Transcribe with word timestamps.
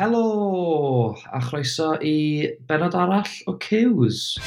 Helo! 0.00 1.14
A 1.28 1.38
chroeso 1.44 1.90
i 2.00 2.48
benod 2.64 2.94
arall 2.96 3.34
o 3.44 3.52
Cews. 3.60 4.38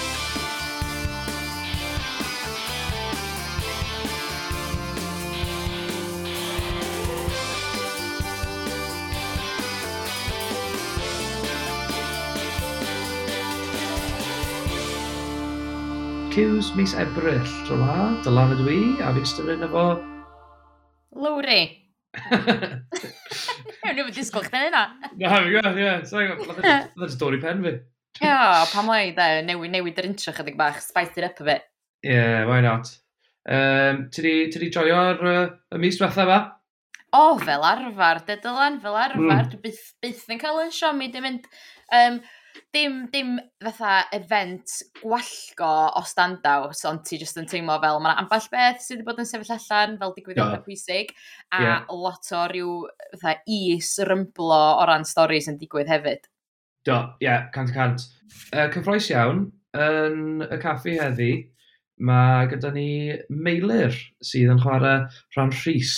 Cews 16.33 16.73
mis 16.73 16.97
Ebrill, 16.97 17.45
dyla, 17.69 17.99
dylan 18.25 18.57
ydw 18.57 18.73
i, 18.73 18.79
a 19.05 19.13
fi'n 19.13 19.29
ystod 19.29 19.53
efo... 19.69 19.85
Lowry! 21.13 21.61
O'n 23.93 23.99
i'n 24.01 24.13
disgwyl 24.15 24.45
chdi 24.47 24.59
hynna. 24.63 24.79
Na, 25.21 25.31
fi'n 25.35 25.51
gwybod, 25.53 25.75
ie. 25.77 25.91
Fydd 26.09 27.03
yn 27.05 27.19
dod 27.21 27.35
pen 27.43 27.59
fi. 27.61 27.73
Ia, 28.25 28.39
pam 28.71 28.89
oi, 28.89 29.11
da, 29.13 29.27
newid, 29.45 29.69
newid 29.73 29.99
yr 30.01 30.07
intro 30.09 30.33
chydig 30.33 30.57
bach, 30.57 30.79
spice 30.81 31.21
it 31.21 31.27
up 31.27 31.41
a 31.43 31.45
bit. 31.45 31.67
Ie, 32.01 32.15
yeah, 32.15 32.45
why 32.49 32.59
not. 32.65 32.89
Um, 33.45 34.07
ti 34.13 34.47
di 34.49 34.69
joio'r 34.73 35.21
uh, 35.21 35.45
y 35.75 35.81
mis 35.83 35.99
diwetha 35.99 36.25
fa? 36.29 36.39
O, 37.13 37.21
oh, 37.21 37.37
fel 37.37 37.65
arfer, 37.69 38.23
dedylan, 38.31 38.79
fel 38.81 38.97
arfer. 38.97 39.21
Mm. 39.21 39.61
Byth, 39.61 39.85
byth 40.01 40.25
yn 40.33 40.41
cael 40.41 40.63
yn 40.63 40.73
siomi, 40.73 41.11
i 41.11 41.13
di 41.13 41.21
mynd. 41.21 41.45
Um, 41.93 42.17
dim, 42.75 42.99
dim 43.13 43.37
fatha 43.63 44.03
event 44.15 44.75
gwallgo 45.01 45.71
o 45.99 46.03
standout, 46.07 46.83
ond 46.89 47.03
ti 47.07 47.19
jyst 47.21 47.39
yn 47.41 47.49
teimlo 47.49 47.79
fel 47.83 48.01
mae 48.03 48.17
amball 48.21 48.49
beth 48.51 48.83
sydd 48.83 48.99
wedi 48.99 49.07
bod 49.07 49.23
yn 49.23 49.29
sefyll 49.29 49.55
allan 49.57 49.97
fel 50.01 50.13
digwyddiadau 50.17 50.57
yeah. 50.57 50.65
pwysig, 50.67 51.15
a 51.53 51.63
yeah. 51.63 51.89
lot 51.89 52.31
o 52.33 52.43
ryw 52.51 52.75
fatha 53.15 53.39
is 53.47 53.95
rymblo 54.09 54.61
o 54.81 54.85
ran 54.89 55.07
storys 55.07 55.49
yn 55.51 55.59
digwydd 55.61 55.91
hefyd. 55.91 56.29
Do, 56.83 56.99
ie, 57.21 57.29
yeah, 57.29 57.47
cant 57.55 57.71
y 57.71 57.77
cant. 57.77 58.07
Uh, 58.51 58.67
cyffroes 58.73 59.07
iawn, 59.13 59.45
yn 59.73 60.43
y 60.45 60.59
caffi 60.61 60.97
heddi, 60.99 61.31
mae 62.03 62.49
gyda 62.51 62.73
ni 62.73 62.89
Meilir 63.29 63.95
sydd 64.25 64.51
yn 64.53 64.61
chwarae 64.61 65.05
rhan 65.35 65.53
Rhys, 65.63 65.95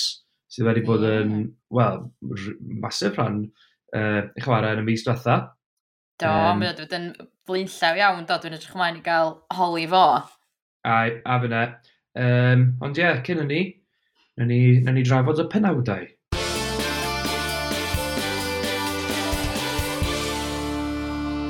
sydd 0.51 0.67
wedi 0.69 0.83
bod 0.85 1.03
yn, 1.07 1.35
wel, 1.73 2.03
masif 2.83 3.17
rhan 3.17 3.45
uh, 3.95 4.21
chwarae 4.43 4.75
yn 4.75 4.83
y 4.83 4.87
mis 4.91 5.05
diwethaf. 5.07 5.51
Do, 6.15 6.29
um, 6.31 6.61
mae 6.61 6.69
o 6.69 6.71
wedi 6.71 6.83
bod 6.85 6.93
yn 6.95 7.07
flinllaw 7.43 7.97
iawn, 7.99 8.21
do, 8.23 8.35
dwi'n 8.39 8.53
edrych 8.55 8.71
ymlaen 8.71 8.99
i 9.01 9.01
gael 9.03 9.33
holi 9.57 9.81
fo. 9.91 10.03
A, 10.87 10.93
a 11.11 11.39
fyna. 11.43 11.63
Um, 12.15 12.61
ond 12.79 12.95
ie, 12.95 13.03
yeah, 13.03 13.17
cyn 13.27 13.41
ni, 13.49 13.57
na 14.39 14.47
ni, 14.47 14.59
na 14.85 14.93
ni 14.95 15.03
drafod 15.03 15.41
y 15.43 15.45
penawdau. 15.51 16.05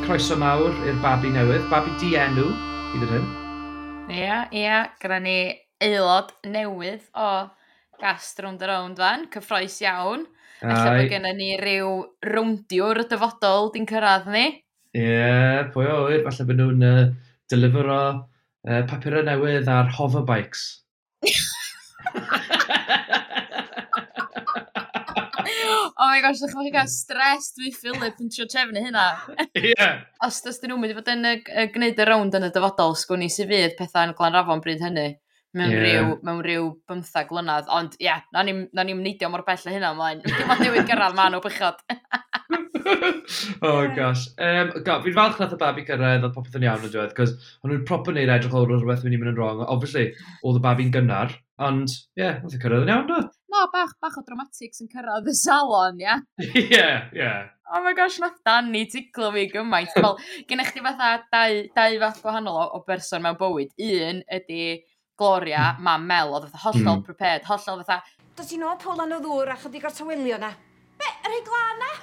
Croeso 0.08 0.40
mawr 0.42 0.74
i'r 0.90 0.98
babi 1.06 1.30
newydd, 1.36 1.70
babi 1.70 1.94
di 2.02 2.16
enw, 2.24 2.50
hyd 2.96 3.06
yn 3.06 3.14
hyn. 3.14 3.30
Ie, 4.10 4.18
yeah, 4.18 4.50
ie, 4.50 4.64
yeah, 4.64 4.90
gyda 5.04 5.22
ni 5.22 5.40
aelod 5.86 6.34
newydd 6.58 7.06
o 7.14 7.30
Gast 8.02 8.42
Round 8.42 8.66
a 8.66 8.74
Round 8.74 8.98
fan, 8.98 9.30
cyffroes 9.30 9.78
iawn. 9.86 10.26
Alla 10.64 10.96
bod 10.96 11.10
gennym 11.12 11.36
ni 11.38 11.50
ryw 11.60 11.90
rowndiwr 12.24 13.04
dyfodol 13.10 13.72
di'n 13.74 13.88
cyrraedd 13.90 14.30
ni. 14.32 14.46
Ie, 14.96 15.04
yeah, 15.04 15.66
pwy 15.74 15.90
o 15.92 16.06
wir, 16.08 16.22
falle 16.24 16.46
bod 16.48 16.60
nhw'n 16.62 16.86
uh, 16.88 17.02
delifero 17.52 18.00
uh, 18.08 18.82
papurau 18.88 19.24
newydd 19.28 19.68
ar 19.72 19.92
hoverbikes. 19.98 20.64
oh 26.00 26.08
my 26.08 26.22
gosh, 26.24 26.40
ddech 26.40 26.56
chi'n 26.56 26.72
cael 26.78 26.92
stres 26.94 27.52
dwi 27.58 27.74
Philip 27.76 28.16
yn 28.24 28.32
trio 28.32 28.48
trefnu 28.48 28.80
hynna. 28.88 29.06
Ie. 29.36 29.74
Yeah. 29.74 30.08
Os 30.24 30.40
dys 30.46 30.62
dyn 30.64 30.72
nhw'n 30.72 30.86
mynd 30.86 30.96
i 30.96 30.98
fod 31.02 31.12
yn 31.18 31.30
uh, 31.34 31.68
gwneud 31.76 32.00
y 32.00 32.08
rownd 32.08 32.40
yn 32.40 32.48
y 32.48 32.52
dyfodol, 32.56 32.96
sgwni 33.00 33.28
i 33.28 33.36
sy'n 33.36 33.52
fydd 33.52 33.78
pethau 33.82 34.08
yn 34.08 34.16
Glanrafon 34.16 34.64
bryd 34.64 34.82
hynny 34.88 35.10
mewn 35.56 35.72
yeah. 35.72 35.84
rhyw, 35.84 36.16
mewn 36.28 36.42
rhyw 36.44 36.66
bymthag 36.90 37.32
mlynedd, 37.32 37.70
ond 37.72 37.96
ie, 37.98 38.10
yeah, 38.10 38.24
na 38.36 38.44
ni'n 38.44 38.66
ni 38.76 38.98
neidio 39.00 39.30
mor 39.32 39.46
bell 39.48 39.64
o 39.64 39.74
hynna 39.74 39.94
ymlaen. 39.96 40.24
Dim 40.26 40.52
ond 40.52 40.64
newid 40.64 40.90
gyrraedd 40.90 41.16
ma 41.18 41.30
nhw 41.32 41.42
bychod. 41.46 41.80
oh 43.62 43.88
gosh. 43.96 44.28
Um, 44.38 44.74
go, 44.86 45.00
fi'n 45.06 45.16
falch 45.16 45.40
nath 45.42 45.56
y 45.56 45.60
babi 45.62 45.86
gyrraedd 45.88 46.28
oedd 46.28 46.36
popeth 46.36 46.60
yn 46.60 46.68
iawn 46.68 46.86
yn 46.86 46.94
dweud, 46.94 47.16
cos 47.18 47.34
o'n 47.64 47.72
nhw'n 47.72 47.88
proper 47.88 48.16
neud 48.18 48.34
edrych 48.36 48.58
o'r 48.60 48.70
rhywbeth 48.74 49.06
mynd 49.06 49.18
i 49.18 49.22
mynd 49.22 49.34
yn 49.34 49.40
wrong. 49.40 49.64
Obviously, 49.66 50.10
oedd 50.44 50.60
y 50.60 50.64
babi'n 50.68 50.94
gynnar, 50.94 51.34
ond 51.64 51.88
ie, 51.90 52.22
yeah, 52.22 52.40
nath 52.44 52.58
y 52.58 52.62
cyrraedd 52.62 52.88
yn 52.88 52.94
iawn 52.94 53.10
do. 53.10 53.24
No, 53.56 53.68
bach, 53.72 53.96
bach 54.04 54.20
o 54.20 54.24
dramatics 54.28 54.84
yn 54.84 54.92
cyrraedd 54.92 55.32
y 55.32 55.36
salon, 55.40 56.02
ie. 56.04 56.18
Ie, 56.66 56.88
ie. 57.16 57.36
Oh 57.74 57.82
my 57.82 57.96
gosh, 57.98 58.20
nath 58.22 58.38
Danny 58.46 58.84
tiglo 58.92 59.32
fi 59.34 59.48
gymaint. 59.50 59.94
Fel, 59.96 60.20
gen 60.50 60.62
i 60.62 60.66
chdi 60.68 60.84
fatha 60.86 61.16
dau, 61.34 61.64
dau 61.78 61.96
fath 62.04 62.20
gwahanol 62.22 62.60
o, 62.62 62.66
o 62.78 62.84
berson 62.86 63.24
mewn 63.24 63.40
bywyd. 63.40 63.72
Un 63.82 64.22
ydy 64.38 64.84
Gloria, 65.18 65.72
mm. 65.74 65.86
mam 65.88 66.08
Mel, 66.10 66.34
oedd 66.36 66.50
fatha 66.50 66.64
hollol 66.70 67.00
mm. 67.00 67.06
prepared, 67.08 67.48
hollol 67.48 67.84
fatha... 67.88 68.02
Does 68.36 68.52
ti'n 68.52 68.66
nôl 68.66 68.76
polan 68.82 69.16
o 69.16 69.22
ddŵr 69.24 69.54
a 69.54 69.60
chydig 69.62 69.88
o'r 69.88 69.96
tywylio 69.96 70.40
na? 70.42 70.52
Be, 71.00 71.12
yr 71.28 71.38
ei 71.38 71.44
glan 71.46 71.80
na? 71.84 71.94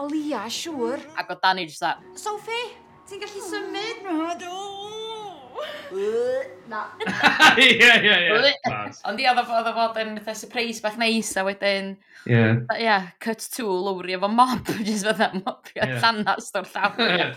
O 0.00 0.06
lia, 0.08 0.44
siŵr. 0.48 1.02
Hmm. 1.02 1.18
Ac 1.20 1.34
o 1.34 1.36
Dani 1.42 1.66
jyst 1.66 1.82
that. 1.84 2.04
Sophie, 2.16 2.70
ti'n 3.10 3.20
gallu 3.24 3.42
symud? 3.44 4.06
Na, 4.06 4.34
do. 4.38 4.54
Na. 6.70 6.84
Ie, 7.58 7.74
ie, 7.74 8.14
ie. 8.30 8.36
Ond 9.10 9.18
ia, 9.20 9.32
oedd 9.34 9.66
o 9.66 9.72
fod 9.74 9.98
yn 10.00 10.14
fatha 10.22 10.36
surprise 10.38 10.80
bach 10.84 10.96
neis 11.00 11.32
a 11.36 11.44
wedyn... 11.44 11.96
Ie. 12.30 12.44
Ie, 12.78 12.96
cut 13.20 13.42
to 13.56 13.66
lowri 13.66 14.14
efo 14.16 14.30
mob, 14.30 14.70
jyst 14.86 15.08
fatha 15.08 15.32
mob, 15.34 15.66
llanast 15.74 16.56
o'r 16.60 16.70
llawr. 16.70 17.34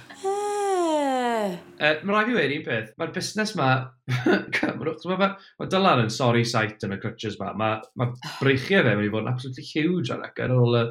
Uh, 1.44 1.98
mae 2.04 2.16
rhaid 2.16 2.31
i 2.31 2.38
wedi 2.38 2.59
un 2.59 2.66
peth. 2.68 2.92
Mae'r 3.00 3.14
busnes 3.16 3.54
ma... 3.59 3.70
mae 4.14 5.18
ma, 5.20 5.30
ma 5.59 5.68
Dylan 5.72 6.06
yn 6.06 6.14
sorry 6.14 6.44
sight 6.48 6.86
yn 6.88 6.96
y 6.96 7.00
crutches 7.02 7.40
ma. 7.42 7.52
Mae 7.59 7.81
ma 8.00 8.09
breichiau 8.40 8.86
fe 8.86 8.96
wedi 9.00 9.12
bod 9.14 9.26
yn 9.26 9.34
absolutely 9.34 9.66
huge 9.68 10.14
ar 10.14 10.24
ac 10.28 10.42
ar 10.44 10.56
ôl 10.56 10.80
y 10.80 10.86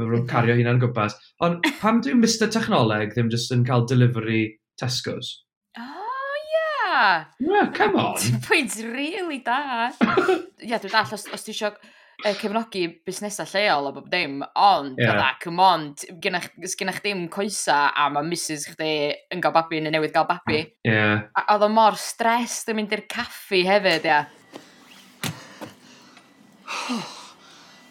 rwy'n 0.00 0.28
cario 0.30 0.56
hynna'n 0.56 0.80
gwmpas. 0.82 1.16
Ond 1.44 1.64
pam 1.80 2.00
dwi'n 2.04 2.22
Mr 2.22 2.50
Technoleg 2.52 3.14
ddim 3.14 3.30
jyst 3.32 3.52
yn 3.54 3.64
cael 3.68 3.86
delivery 3.88 4.44
Tesco's? 4.80 5.34
Oh, 5.78 6.36
yeah! 6.54 7.24
Yeah, 7.40 7.72
come 7.76 7.96
on! 8.00 8.16
Pwynt 8.46 8.78
really 8.84 9.42
da. 9.44 9.90
Ia, 10.02 10.38
yeah, 10.62 10.78
dwi'n 10.78 10.94
dall, 10.94 11.12
os, 11.18 11.28
os 11.34 11.44
ti 11.44 11.54
eisiau 11.54 11.76
uh, 12.22 12.34
cefnogi 12.38 12.84
busnesau 13.06 13.48
lleol 13.52 13.88
a 13.88 13.92
bob 13.94 14.08
dim, 14.12 14.40
ond, 14.58 14.98
yeah. 15.00 15.16
dda, 15.16 15.30
come 15.42 15.62
on, 15.62 15.88
gynnach 16.22 17.00
dim 17.04 17.26
coesa 17.32 17.84
a 17.94 18.08
mae 18.12 18.26
Mrs 18.28 18.68
chdi 18.72 18.92
yn 19.34 19.42
gael 19.42 19.54
babi 19.54 19.82
neu 19.82 19.94
newydd 19.94 20.14
gael 20.14 20.28
babi. 20.30 20.62
Yeah. 20.86 21.26
A 21.38 21.46
oedd 21.54 21.66
o 21.66 21.70
mor 21.72 21.98
stres 22.00 22.62
yn 22.70 22.78
mynd 22.80 22.94
i'r 22.96 23.04
caffi 23.10 23.64
hefyd, 23.68 24.08
ia. 24.08 24.22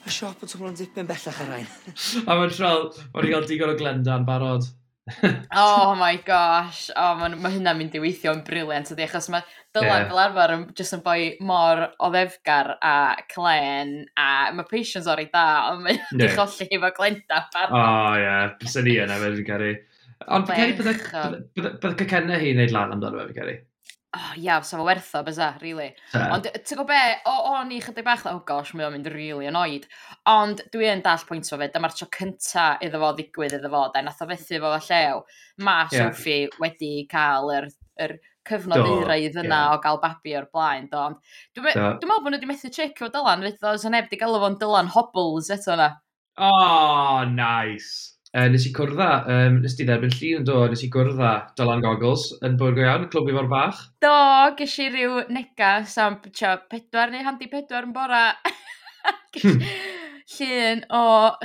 Y 0.02 0.12
siop 0.12 0.42
yn 0.42 0.50
tymlo'n 0.50 0.78
dipyn 0.80 1.10
bellach 1.10 1.42
ar 1.44 1.52
rhain. 1.52 1.68
a 2.26 2.38
mae'n 2.38 2.54
trol, 2.56 2.88
mae'n 3.14 3.28
i 3.28 3.34
gael 3.36 3.50
digon 3.50 3.76
o 3.76 3.80
glendan 3.80 4.26
barod 4.28 4.66
oh 5.56 5.96
my 5.98 6.16
gosh, 6.26 6.90
oh, 6.96 7.16
mae 7.18 7.34
ma 7.42 7.50
hynna'n 7.52 7.78
mynd 7.80 7.96
i 7.98 8.02
weithio 8.04 8.34
yn 8.36 8.44
briliant 8.46 8.92
ydy, 8.94 9.08
achos 9.08 9.32
mae 9.34 9.42
Dylan 9.74 9.88
yeah. 9.88 10.08
fel 10.10 10.20
arfer 10.20 10.54
yn 10.56 10.66
just 10.78 10.96
yn 10.98 11.02
boi 11.06 11.32
mor 11.48 11.86
o 12.04 12.12
ddefgar 12.14 12.74
a 12.84 12.96
clen, 13.32 13.94
a 14.20 14.52
mae 14.56 14.68
patience 14.70 15.10
o'r 15.10 15.24
ei 15.24 15.30
da, 15.34 15.46
ond 15.72 15.86
mae'n 15.86 16.02
no. 16.04 16.20
di 16.22 16.30
cholli 16.36 16.68
efo 16.78 16.92
glenda 16.98 17.42
barod. 17.56 17.78
Oh 17.80 18.14
ie, 18.14 18.26
yeah. 18.26 18.54
bys 18.62 18.78
ni 18.86 18.98
yna 19.02 19.18
fe 19.24 19.34
fi'n 19.40 19.50
caru. 19.50 19.74
Ond 20.38 20.50
fi'n 20.52 20.62
caru 20.62 20.78
byddai 21.82 21.98
cacennau 22.04 22.44
hi 22.44 22.54
wneud 22.54 22.76
lan 22.76 22.98
amdano 22.98 23.24
fe 23.24 23.30
fi'n 23.32 23.40
caru 23.42 23.58
oh, 24.18 24.32
ia, 24.38 24.58
sa 24.64 24.78
fo 24.80 24.86
wertho, 24.86 25.22
bysa, 25.26 25.50
really. 25.62 25.92
Yeah. 26.14 26.34
Ond, 26.36 26.50
ti'n 26.52 26.80
gwybod 26.80 26.90
be, 26.92 27.02
o, 27.32 27.36
o 27.52 27.62
ni 27.68 27.80
chydig 27.84 28.06
bach, 28.08 28.26
oh 28.30 28.42
gosh, 28.48 28.74
mae 28.76 28.88
o'n 28.88 28.96
mynd 28.98 29.08
really 29.14 29.48
annoyed. 29.50 29.88
Ond 30.30 30.64
dwi 30.74 30.90
yn 30.92 31.04
dall 31.06 31.24
pwynt 31.28 31.52
o 31.52 31.60
fe, 31.62 31.70
dyma'r 31.72 31.96
tro 31.96 32.10
cynta 32.18 32.68
iddo 32.84 33.02
fo 33.02 33.14
ddigwydd 33.18 33.58
iddo 33.60 33.72
fo, 33.72 33.86
da, 33.94 34.04
nath 34.06 34.22
o 34.24 34.28
fethu 34.30 34.60
fo 34.60 34.74
fo 34.76 34.82
llew. 34.90 35.24
Ma 35.64 35.78
yeah. 35.86 36.12
Sophie 36.12 36.52
wedi 36.62 36.94
cael 37.12 37.52
yr, 37.56 37.72
yr 38.04 38.18
cyfnod 38.50 38.84
eiraidd 38.84 39.38
yna 39.44 39.58
yeah. 39.58 39.74
o 39.76 39.82
gael 39.84 40.02
babi 40.04 40.38
o'r 40.40 40.50
blaen. 40.52 40.88
Do. 40.92 41.08
Dwi'n 41.56 41.68
dwi, 41.68 41.76
meddwl 41.80 42.16
bod 42.16 42.32
nhw 42.32 42.40
wedi 42.40 42.52
methu 42.52 42.74
checio 42.74 43.12
Dylan, 43.14 43.46
fydd 43.48 43.68
oedd 43.72 43.88
yn 43.88 43.96
neb 43.96 44.10
wedi 44.10 44.22
galw 44.24 44.42
fo'n 44.44 44.60
Dylan 44.62 44.92
Hobbles 44.96 45.52
eto 45.56 45.78
na. 45.80 45.94
Oh, 46.42 47.24
nice. 47.28 48.11
Uh, 48.32 48.46
nes 48.48 48.64
i 48.64 48.70
cwrdd 48.72 49.00
â, 49.04 49.10
um, 49.28 49.58
nes 49.60 49.74
di 49.76 49.84
dderbyn 49.84 50.14
llun 50.16 50.38
yn 50.40 50.46
dod, 50.48 50.72
nes 50.72 50.84
i 50.86 50.88
cwrdd 50.94 51.18
â 51.20 51.32
Dylan 51.58 51.82
Goggles 51.84 52.30
yn 52.48 52.54
bwyd 52.60 52.78
go 52.78 52.86
iawn, 52.86 53.10
clwb 53.12 53.28
i 53.28 53.36
fo'r 53.36 53.50
bach. 53.52 53.82
Do, 54.04 54.14
ges 54.56 54.76
i 54.80 54.86
ryw 54.94 55.18
negas 55.36 55.98
am 56.00 56.16
tio, 56.30 56.54
pedwar 56.72 57.12
neu 57.12 57.26
handi 57.28 57.50
pedwar 57.52 57.88
yn 57.90 57.96
bora. 57.96 58.26
Hmm. 59.32 59.62
Llun 60.36 60.82
o 60.94 61.04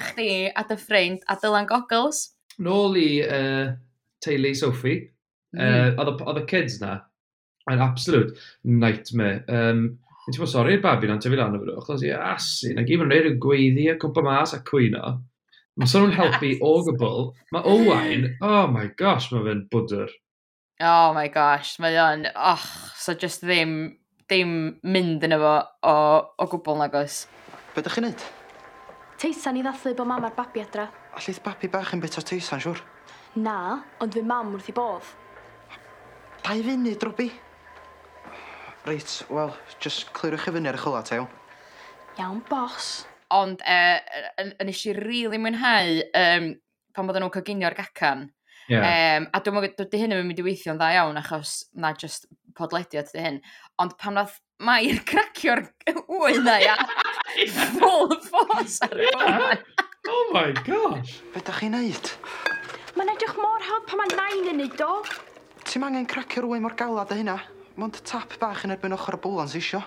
chdi 0.09 0.51
a 0.51 0.65
dy 0.67 0.77
ffrind 0.77 1.23
a 1.31 1.37
Dylan 1.41 1.69
Goggles. 1.71 2.19
Nôl 2.61 2.99
i 3.01 3.11
uh, 3.23 3.71
teulu 4.21 4.51
Sophie, 4.59 5.07
mm. 5.55 5.95
uh, 5.97 6.11
oedd 6.27 6.41
y 6.43 6.45
kids 6.51 6.81
na, 6.83 6.97
an 7.71 7.85
absolute 7.87 8.35
nightmare. 8.67 9.45
Um, 9.49 9.87
Ti'n 10.27 10.43
bod 10.43 10.51
sori'r 10.51 10.83
babi 10.83 11.07
na'n 11.07 11.23
tyfu 11.23 11.39
lan 11.39 11.55
o 11.55 11.63
fyddo, 11.63 11.79
achos 11.79 12.03
i 12.03 12.11
asu, 12.11 12.73
na 12.75 12.83
gyd 12.87 13.05
yn 13.05 13.13
rhaid 13.13 13.31
y 13.31 13.35
gweiddi 13.43 13.87
a 13.93 13.97
cwmpa 14.03 14.25
mas 14.27 14.57
a 14.57 14.59
cwyno. 14.67 15.15
Mae 15.77 15.91
sôn 15.93 16.07
nhw'n 16.07 16.17
helpu 16.17 16.55
o 16.65 16.71
gwbl. 16.87 17.27
Mae 17.53 17.67
Owain, 17.69 18.23
oh 18.41 18.65
my 18.73 18.87
gosh, 18.97 19.27
mae 19.29 19.43
fe'n 19.45 19.59
bwdr. 19.69 20.13
Oh 20.81 21.13
my 21.13 21.27
gosh, 21.33 21.75
mae 21.85 21.99
o'n, 22.01 22.23
och, 22.33 22.63
so 22.97 23.13
just 23.13 23.43
ddim, 23.45 23.75
ddim 24.25 24.55
mynd 24.89 25.27
yn 25.29 25.37
efo 25.37 25.51
o, 25.85 25.97
o 26.41 26.47
gwbl 26.55 26.79
nag 26.81 26.97
oes. 26.97 27.19
Be 27.75 27.83
ydych 27.85 27.99
chi'n 27.99 28.07
neud? 28.09 28.25
Teisan 29.21 29.59
i 29.61 29.65
ddathlu 29.67 29.93
bod 29.99 30.09
mam 30.09 30.25
a'r 30.25 30.37
babi 30.37 30.63
adra. 30.65 30.87
A 31.13 31.21
lleith 31.21 31.43
babi 31.45 31.69
bach 31.73 31.93
yn 31.93 32.01
bita 32.01 32.25
teisan, 32.25 32.63
siwr? 32.65 32.81
Na, 33.37 33.83
ond 34.01 34.17
fe 34.17 34.23
mam 34.25 34.55
wrth 34.57 34.71
i 34.73 34.77
bodd. 34.77 35.11
Dau 36.47 36.63
funud, 36.65 37.05
Robi. 37.05 37.29
Reit, 38.89 39.19
wel, 39.29 39.53
just 39.85 40.09
clirwch 40.17 40.49
chi 40.49 40.57
fyny 40.57 40.73
ar 40.73 40.81
y 40.81 40.81
chwla, 40.81 41.05
te, 41.05 41.21
iawn. 41.21 41.29
Iawn, 42.17 42.41
bos. 42.49 42.95
Ond 43.35 43.63
e, 43.67 43.77
e, 43.99 44.23
e, 44.39 44.47
uh, 44.47 44.65
nes 44.69 44.85
i 44.87 44.95
rili 44.95 45.03
really 45.07 45.43
mwynhau 45.43 46.01
um, 46.23 46.51
pan 46.95 47.09
bod 47.09 47.19
nhw'n 47.19 47.35
coginio'r 47.35 47.77
gacan. 47.79 48.29
Yeah. 48.71 48.83
Um, 49.19 49.29
a 49.35 49.41
dwi'n 49.43 49.55
meddwl, 49.59 49.89
dy 49.91 50.03
hyn 50.03 50.15
yn 50.15 50.27
mynd 50.27 50.43
i 50.43 50.47
weithio'n 50.47 50.79
dda 50.79 50.93
iawn, 50.97 51.19
achos 51.21 51.59
na 51.79 51.93
just 51.99 52.27
podlediad 52.59 53.11
dy 53.15 53.23
hyn. 53.23 53.41
Ond 53.83 53.95
pan 54.01 54.19
nath 54.19 54.41
Mae'r 54.65 55.03
cracio'r 55.09 55.67
wyn 56.09 56.47
na 56.47 56.57
ia, 56.63 56.77
full 57.77 58.15
force 58.25 58.81
ar 58.87 58.97
y 58.97 59.11
yeah. 59.11 59.59
Oh 60.09 60.31
my 60.33 60.53
gosh! 60.65 61.19
Be 61.35 61.43
da 61.45 61.53
chi'n 61.59 61.75
neud? 61.77 62.13
Mae'n 62.97 63.13
edrych 63.13 63.37
mor 63.37 63.61
hawdd 63.67 63.85
pan 63.91 64.01
mae 64.01 64.15
nain 64.17 64.49
yn 64.55 64.63
neud 64.63 64.81
o. 64.87 65.03
Ti'n 65.67 65.85
angen 65.85 66.09
cracio'r 66.09 66.49
wyn 66.49 66.65
mor 66.65 66.77
galad 66.79 67.13
a 67.13 67.19
hynna. 67.19 67.37
Mond 67.77 68.01
tap 68.09 68.39
bach 68.41 68.65
yn 68.65 68.73
erbyn 68.73 68.97
ochr 68.97 69.19
y 69.19 69.21
bwlan 69.21 69.45
bwlans 69.45 69.59
isio. 69.61 69.83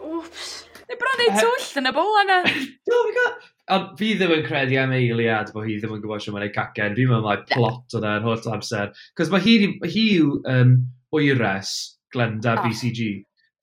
Wps. 0.00 0.54
Mae 0.94 1.00
bron 1.00 1.22
ei 1.24 1.30
twll 1.34 1.78
yn 1.80 1.88
y 1.88 1.92
bwl 1.94 2.16
yna. 2.20 2.36
Do, 2.86 2.98
fi 3.08 3.14
gael... 3.16 3.32
Ond 3.74 3.94
fi 3.98 4.10
ddim 4.14 4.34
yn 4.36 4.44
credu 4.44 4.76
am 4.78 4.92
eiliad 4.94 5.48
bod 5.54 5.64
hi 5.66 5.78
ddim 5.80 5.96
yn 5.96 6.02
gwybod 6.04 6.22
sy'n 6.22 6.36
mynd 6.36 6.46
ei 6.46 6.52
cacen. 6.54 6.94
Fi'n 6.94 7.10
meddwl 7.10 7.24
mai 7.26 7.40
plot 7.48 7.96
o 7.96 8.02
dda'n 8.02 8.26
holl 8.28 8.50
amser. 8.52 8.92
Cos 9.18 9.32
mae 9.32 9.42
hi, 9.42 9.56
hi 9.88 10.04
yw 10.20 10.36
um, 10.52 10.76
oeres 11.16 11.72
Glenda 12.14 12.54
oh. 12.60 12.62
BCG. 12.62 13.08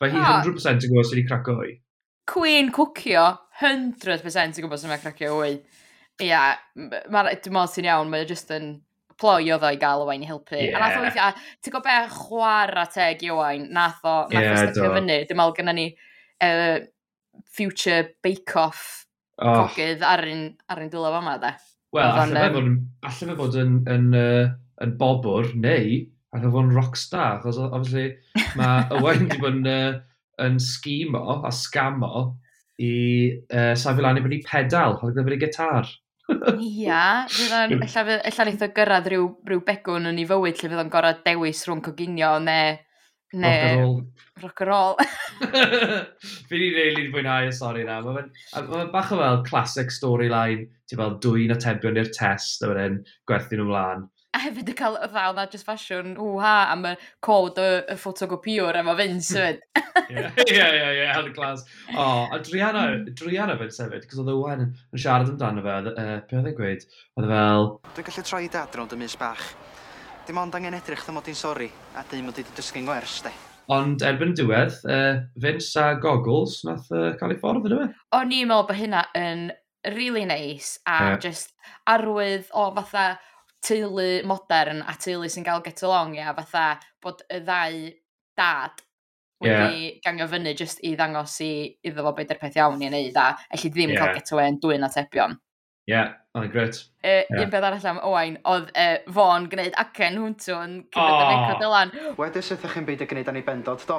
Mae 0.01 0.11
hi 0.11 0.19
oh. 0.19 0.41
100% 0.43 0.87
yn 0.87 0.91
gwybod 0.91 1.07
sy'n 1.07 1.21
ei 1.21 1.27
craco 1.29 1.55
o'i. 1.61 1.75
Queen 2.27 2.71
cwcio, 2.75 3.25
100% 3.61 4.59
yn 4.59 4.65
gwybod 4.65 4.81
sy'n 4.81 4.95
ei 4.97 5.03
cracio 5.05 5.33
o'i. 5.37 5.59
Ia, 6.25 6.45
dwi'n 6.75 7.19
meddwl 7.21 7.69
sy'n 7.71 7.87
iawn, 7.93 8.11
mae 8.11 8.27
just 8.27 8.51
yn 8.51 8.73
ploi 9.21 9.51
oedd 9.53 9.63
o'i 9.69 9.79
gael 9.79 10.03
Owain 10.03 10.25
i 10.25 10.27
helpu. 10.27 10.57
Yeah. 10.59 10.75
A 10.75 10.83
nath 10.83 10.97
o 10.97 11.05
weithio, 11.05 11.29
ti'n 11.61 11.77
gwybod 11.77 11.87
be 11.87 11.99
chwarae 12.17 12.89
teg 12.91 13.23
i 13.23 13.31
Owain, 13.31 13.69
nath 13.71 14.01
o, 14.03 14.23
nath 14.33 14.49
yeah, 14.49 14.57
o 14.57 14.65
stepio 14.65 14.97
fyny. 14.97 15.21
Dwi'n 15.29 15.39
meddwl 15.39 15.61
gyda 15.61 15.77
ni, 15.77 15.93
uh, 16.43 16.81
future 17.51 18.15
bake-off 18.23 19.05
oh. 19.41 19.67
cogydd 19.67 20.05
ar 20.05 20.23
un, 20.29 20.47
ar 20.71 20.83
un 20.83 20.91
dwylo 20.91 21.11
fama, 21.17 21.37
de. 21.41 21.51
Wel, 21.91 22.07
allai 22.07 22.45
fe 22.47 22.51
fod, 22.55 22.69
allai 23.09 23.29
fe 23.31 23.37
fod 23.39 23.57
yn, 23.59 23.79
yn, 23.91 24.11
uh, 24.15 24.51
yn 24.85 24.95
bobwr, 24.99 25.51
neu 25.55 25.97
allai 26.31 26.45
fe 26.45 26.53
fod 26.53 26.69
yn 26.69 26.75
rockstar, 26.77 27.39
achos 27.39 27.59
obviously 27.65 28.13
mae 28.59 28.85
Owen 28.95 29.25
wedi 29.25 29.41
bod 29.41 29.59
yn, 29.59 29.67
uh, 29.67 29.97
yn 30.45 30.61
sgimo 30.63 31.41
a 31.41 31.51
scamo 31.53 32.29
i 32.81 32.93
uh, 33.51 33.73
safio 33.77 34.05
lan 34.05 34.21
i 34.21 34.23
fyny 34.25 34.39
pedal, 34.47 34.97
oedd 35.01 35.17
gyda 35.17 35.27
fyny 35.27 35.41
gitar. 35.41 35.91
Ia, 36.31 37.01
allan 37.27 37.75
eitho 38.53 38.69
gyrraedd 38.77 39.11
rhyw, 39.11 39.27
rhyw 39.49 39.65
begwn 39.67 40.07
yn 40.13 40.21
ei 40.21 40.29
fywyd 40.29 40.55
lle 40.55 40.71
fydd 40.71 40.83
o'n 40.85 40.93
gorau 40.93 41.19
dewis 41.25 41.65
rhwng 41.67 41.83
coginio 41.83 42.37
neu 42.45 42.79
Ne, 43.33 44.03
rock 44.43 44.61
and 44.61 44.69
roll. 44.69 44.97
Fi 46.49 46.57
ni 46.59 46.69
really 46.75 47.07
fwynhau 47.13 47.47
y 47.47 47.51
stori 47.55 47.85
na. 47.87 48.01
Mae'n 48.03 48.31
ma 48.67 48.87
bach 48.91 49.13
o 49.15 49.19
fel 49.21 49.43
classic 49.47 49.93
storyline, 49.95 50.67
ti 50.89 50.99
fel 50.99 51.15
dwy'n 51.23 51.55
atebion 51.55 51.99
i'r 52.01 52.11
test, 52.15 52.63
a 52.65 52.71
wedyn 52.71 52.99
gwerthu 53.29 53.59
nhw 53.59 53.69
mlaen. 53.69 54.09
A 54.31 54.39
hefyd 54.39 54.69
y 54.71 54.75
cael 54.79 54.95
y 54.95 55.07
ddaw 55.11 55.33
na 55.35 55.43
just 55.51 55.67
fashion, 55.67 56.13
wha, 56.15 56.53
am 56.71 56.85
y 56.87 56.93
cod 57.23 57.59
y, 57.59 57.71
y 57.91 57.97
ffotogopiwr 57.99 58.79
efo 58.79 58.95
Vince 58.99 59.35
hmm. 59.35 59.57
sefyd. 59.57 59.65
Ie, 60.11 60.55
ie, 60.55 60.93
ie, 61.01 61.09
had 61.11 61.27
y 61.27 61.33
glas. 61.35 61.65
O, 61.91 62.05
a 62.31 62.39
Drianna, 62.43 62.85
Drianna 63.11 63.57
fe'n 63.59 63.75
sefyd, 63.75 64.07
cos 64.07 64.23
oedd 64.23 64.31
Owen 64.35 64.69
yn 64.69 65.03
siarad 65.03 65.33
amdano 65.33 65.63
fe, 65.67 65.75
uh, 65.91 66.15
beth 66.27 66.39
oedd 66.39 66.51
e'n 66.53 66.57
gweud? 66.61 66.87
Oedd 67.19 67.27
e 67.27 67.35
fel... 67.35 67.69
Dwi'n 67.91 68.09
gallu 68.11 68.25
troi 68.31 68.47
dad 68.55 68.79
rownd 68.79 68.95
y 68.95 69.03
mis 69.03 69.19
bach 69.19 69.51
dim 70.31 70.39
ond 70.39 70.53
angen 70.55 70.77
edrych 70.77 71.01
ddim 71.03 71.17
mod 71.17 71.27
i'n 71.27 71.35
sori, 71.35 71.65
a 71.99 72.05
dim 72.07 72.29
mod 72.29 72.37
i 72.39 72.43
wedi 72.45 72.53
dysgu'n 72.55 72.85
gwers, 72.87 73.17
de. 73.25 73.31
Ond 73.75 74.03
erbyn 74.07 74.31
diwedd, 74.35 74.77
uh, 74.87 75.17
Vince 75.43 75.79
a 75.79 75.97
Goggles 75.99 76.61
nath 76.67 76.87
uh, 76.95 77.09
cael 77.19 77.33
ei 77.35 77.39
ffordd, 77.41 77.67
ydw 77.67 77.81
i? 77.83 77.87
O'n 78.15 78.31
i'n 78.37 78.47
meddwl 78.47 78.69
bod 78.69 78.79
hynna 78.79 79.01
yn 79.17 79.49
really 79.97 80.23
nice 80.29 80.79
a 80.87 80.95
yeah. 81.01 81.17
just 81.19 81.51
arwydd 81.89 82.47
o 82.55 82.69
fatha 82.77 83.17
teulu 83.65 84.21
modern 84.29 84.79
a 84.87 84.95
teulu 84.95 85.27
sy'n 85.29 85.47
gael 85.47 85.65
get 85.65 85.83
along, 85.83 86.15
ia, 86.15 86.31
fatha 86.37 86.79
bod 87.03 87.25
y 87.27 87.41
ddau 87.43 87.83
dad 88.39 88.85
wedi 89.41 89.51
yeah. 89.57 89.99
gangio 90.05 90.29
fyny 90.31 90.55
just 90.55 90.79
i 90.87 90.93
ddangos 90.95 91.35
i 91.43 91.51
iddo 91.89 92.05
fo 92.05 92.15
beth 92.15 92.31
yw'r 92.31 92.43
peth 92.45 92.59
iawn 92.61 92.87
i'n 92.87 92.95
neud 92.95 93.19
a 93.19 93.33
allu 93.51 93.73
ddim 93.73 93.91
yeah. 93.97 93.99
cael 93.99 94.15
get 94.21 94.31
away 94.31 94.47
yn 94.53 94.63
dwy'n 94.63 94.87
atebion. 94.87 95.35
Ie, 95.89 95.97
yeah. 95.97 96.15
Oedd 96.31 96.45
yn 96.47 96.51
gret. 96.53 96.77
Uh, 97.03 97.09
yeah. 97.09 97.41
Un 97.43 97.49
peth 97.51 97.65
arall 97.67 97.85
am 97.89 97.97
Owain, 98.07 98.37
oedd 98.47 98.69
uh, 98.79 98.93
fo'n 99.11 99.49
gwneud 99.51 99.73
acen 99.81 100.15
hwntw 100.15 100.53
yn 100.55 100.77
cymryd 100.95 101.11
oh. 101.11 101.23
yn 101.25 101.31
record 101.33 101.65
ylan. 101.67 101.91
Wedes 102.15 102.51
wrth 102.53 102.67
chi'n 102.71 102.85
beidio 102.87 103.07
gwneud 103.09 103.31
anu 103.33 103.41
bendod, 103.49 103.83
do? 103.89 103.97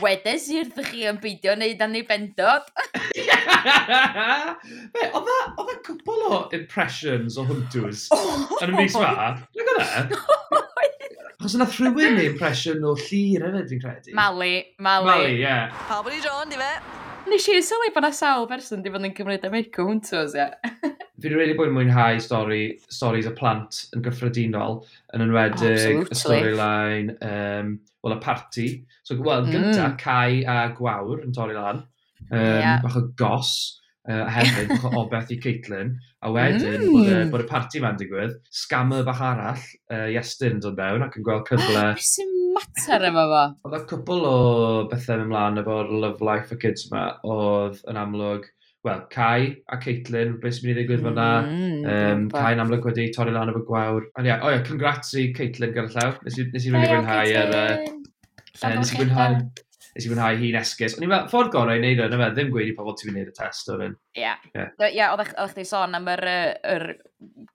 Wedes 0.00 0.46
wrth 0.54 0.80
chi 0.88 1.04
yn 1.10 1.20
beidio 1.20 1.52
gwneud 1.58 1.84
anu 1.84 2.00
bendod. 2.08 2.72
Be, 4.94 5.04
oedd 5.10 5.28
e, 5.28 5.36
oedd 5.60 5.74
e 5.74 5.76
cwbl 5.90 6.24
o 6.30 6.40
impressions 6.56 7.36
o 7.36 7.44
hwntws 7.50 8.06
yn 8.64 8.72
y 8.72 8.78
mis 8.78 8.96
ma? 8.96 9.34
Dwi'n 9.52 9.72
gwneud? 9.74 10.16
E? 10.16 10.64
Achos 11.44 11.58
yna 11.58 11.68
rhywun 11.68 12.16
neu 12.16 12.30
impression 12.30 12.80
o 12.88 12.96
llir 12.96 13.44
hefyd, 13.44 13.68
fi'n 13.74 13.84
credu. 13.84 14.16
Mali, 14.16 14.54
Mali. 14.80 15.10
Mali, 15.10 15.32
ie. 15.34 15.42
Yeah. 15.42 15.68
Pawb 15.90 16.08
wedi 16.08 16.24
dron, 16.24 16.48
di 16.48 16.56
fe? 16.56 16.72
Nes 17.28 17.44
i 17.52 17.60
sylwi 17.64 17.92
bod 17.92 18.06
yna 18.06 18.16
sawl 18.16 18.48
person 18.48 18.80
di 18.80 18.92
fod 18.92 19.04
yn 19.04 19.12
cymryd 19.16 19.44
y 19.44 19.50
meic 19.52 19.76
hwntws, 19.84 20.32
ie. 20.40 20.48
Fi 21.24 21.30
wedi 21.30 21.36
really 21.38 21.54
bod 21.56 21.70
yn 21.74 21.80
mwynhau 21.80 22.20
stori, 22.22 22.62
storis 22.92 23.28
y 23.28 23.34
plant 23.36 23.80
yn 23.94 24.02
gyffredinol, 24.04 24.80
yn 25.14 25.24
enwedig 25.26 26.00
oh, 26.00 26.04
y 26.06 26.18
storyline, 26.18 27.16
um, 27.26 27.72
wel, 28.04 28.14
y 28.14 28.20
party. 28.22 28.66
So, 29.02 29.16
wel, 29.18 29.46
mm. 29.46 29.54
gynta, 29.54 29.88
mm. 29.88 29.96
Cai 30.00 30.44
a 30.46 30.68
Gwawr 30.76 31.24
yn 31.24 31.34
torri 31.34 31.56
lan, 31.56 31.82
um, 32.30 32.38
yeah. 32.38 32.78
bach 32.84 32.98
o 33.00 33.04
gos, 33.18 33.52
uh, 34.08 34.24
hefyd, 34.30 34.70
bach 34.76 34.86
o 34.90 34.94
obeth 35.02 35.34
i 35.34 35.40
Caitlin, 35.42 35.94
a 36.22 36.32
wedyn 36.32 36.86
mm. 36.86 36.94
bod, 36.94 37.10
y, 37.10 37.20
bod 37.34 37.44
y 37.44 37.50
party 37.50 37.82
ma'n 37.82 38.00
digwydd, 38.00 38.38
scammer 38.62 39.04
bach 39.06 39.22
arall, 39.24 39.68
uh, 39.90 40.06
Iestyn 40.14 40.58
yn 40.58 40.64
dod 40.64 40.78
mewn 40.78 41.06
ac 41.08 41.18
yn 41.18 41.26
gweld 41.26 41.48
cyfle... 41.50 41.86
Beth 41.98 42.10
sy'n 42.12 42.34
mater 42.54 43.08
efo 43.10 43.28
fo? 43.34 43.46
Oedd 43.66 43.80
y 43.80 43.86
cwbl 43.90 44.28
o 44.30 44.36
bethau 44.92 45.24
ymlaen 45.26 45.64
efo'r 45.64 45.90
love 45.90 46.22
life 46.24 46.52
for 46.52 46.60
kids 46.62 46.86
yma, 46.86 47.08
oedd 47.26 47.82
yn 47.90 47.98
amlwg 47.98 48.46
wel, 48.86 49.02
Cai 49.12 49.50
a 49.72 49.78
Caitlin, 49.82 50.36
beth 50.42 50.56
sy'n 50.56 50.68
mynd 50.68 50.76
i 50.76 50.78
ddigwydd 50.80 51.04
fyna. 51.06 51.28
Mm, 51.48 51.84
um, 51.94 52.24
Cai'n 52.32 52.62
amlwg 52.62 52.88
wedi 52.90 53.10
torri 53.14 53.34
lan 53.34 53.52
efo 53.52 53.64
gwawr. 53.68 54.08
Ond 54.14 54.28
ia, 54.28 54.34
yeah, 54.34 54.46
o 54.46 54.52
ia, 54.54 54.64
congrats 54.66 55.14
i 55.20 55.28
Caitlin 55.36 55.74
gyda 55.76 55.92
llaw. 55.94 56.16
Nes 56.24 56.40
i 56.40 56.48
really 56.48 56.90
fwynhau 56.90 57.36
yr... 57.42 57.54
Nes 58.64 58.92
i 58.94 58.98
fwynhau 59.00 59.38
nes 59.94 60.06
i 60.06 60.10
fwynhau 60.10 60.38
hi'n 60.40 60.58
esgus. 60.58 60.96
Ond 60.96 61.06
i'n 61.06 61.10
meddwl, 61.12 61.30
ffordd 61.30 61.52
gorau 61.54 61.78
i 61.78 61.82
wneud 61.82 62.02
o, 62.02 62.08
na 62.10 62.30
ddim 62.34 62.50
gweud 62.52 62.70
i 62.70 62.74
pobl 62.74 62.96
ti'n 62.98 63.12
gwneud 63.12 63.30
y 63.30 63.34
test 63.36 63.70
o'r 63.70 63.84
un. 63.86 63.96
Ie, 64.18 64.32
yeah. 64.56 65.14
oedd 65.14 65.52
chdi 65.52 65.66
sôn 65.68 65.94
am 65.94 66.10
yr, 66.10 66.24
yr 66.74 66.86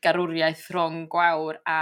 garwriaeth 0.04 0.68
rhwng 0.74 1.06
gwawr 1.12 1.60
a 1.68 1.80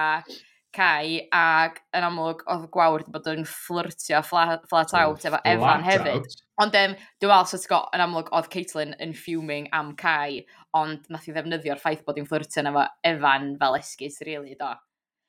Cai, 0.77 1.23
ac 1.33 1.79
yn 1.95 2.05
amlwg 2.05 2.43
oedd 2.53 2.67
gwawr 2.73 3.01
wedi 3.01 3.13
bod 3.13 3.29
yn 3.31 3.45
fflirtio 3.49 4.19
flat, 4.25 4.65
flat 4.69 4.91
out 4.99 5.23
efo 5.25 5.39
Efan 5.47 5.85
hefyd. 5.85 6.19
Out. 6.19 6.35
Ond 6.57 6.73
um, 6.73 6.93
dwi'n 7.21 7.29
meddwl, 7.29 7.49
so 7.51 7.69
got, 7.69 7.91
yn 7.93 8.01
amlwg, 8.01 8.31
oedd 8.33 8.49
Caitlin 8.53 8.95
yn 9.03 9.13
fuming 9.17 9.67
am 9.77 9.91
Kai, 9.99 10.41
ond 10.77 11.05
nath 11.13 11.27
i 11.29 11.33
ddefnyddio'r 11.35 11.81
ffaith 11.81 12.03
bod 12.07 12.17
hi'n 12.17 12.25
fflirtio 12.29 12.63
efo 12.65 12.85
Evan 13.05 13.51
fel 13.61 13.77
esgus, 13.77 14.17
really, 14.25 14.55
do. 14.59 14.71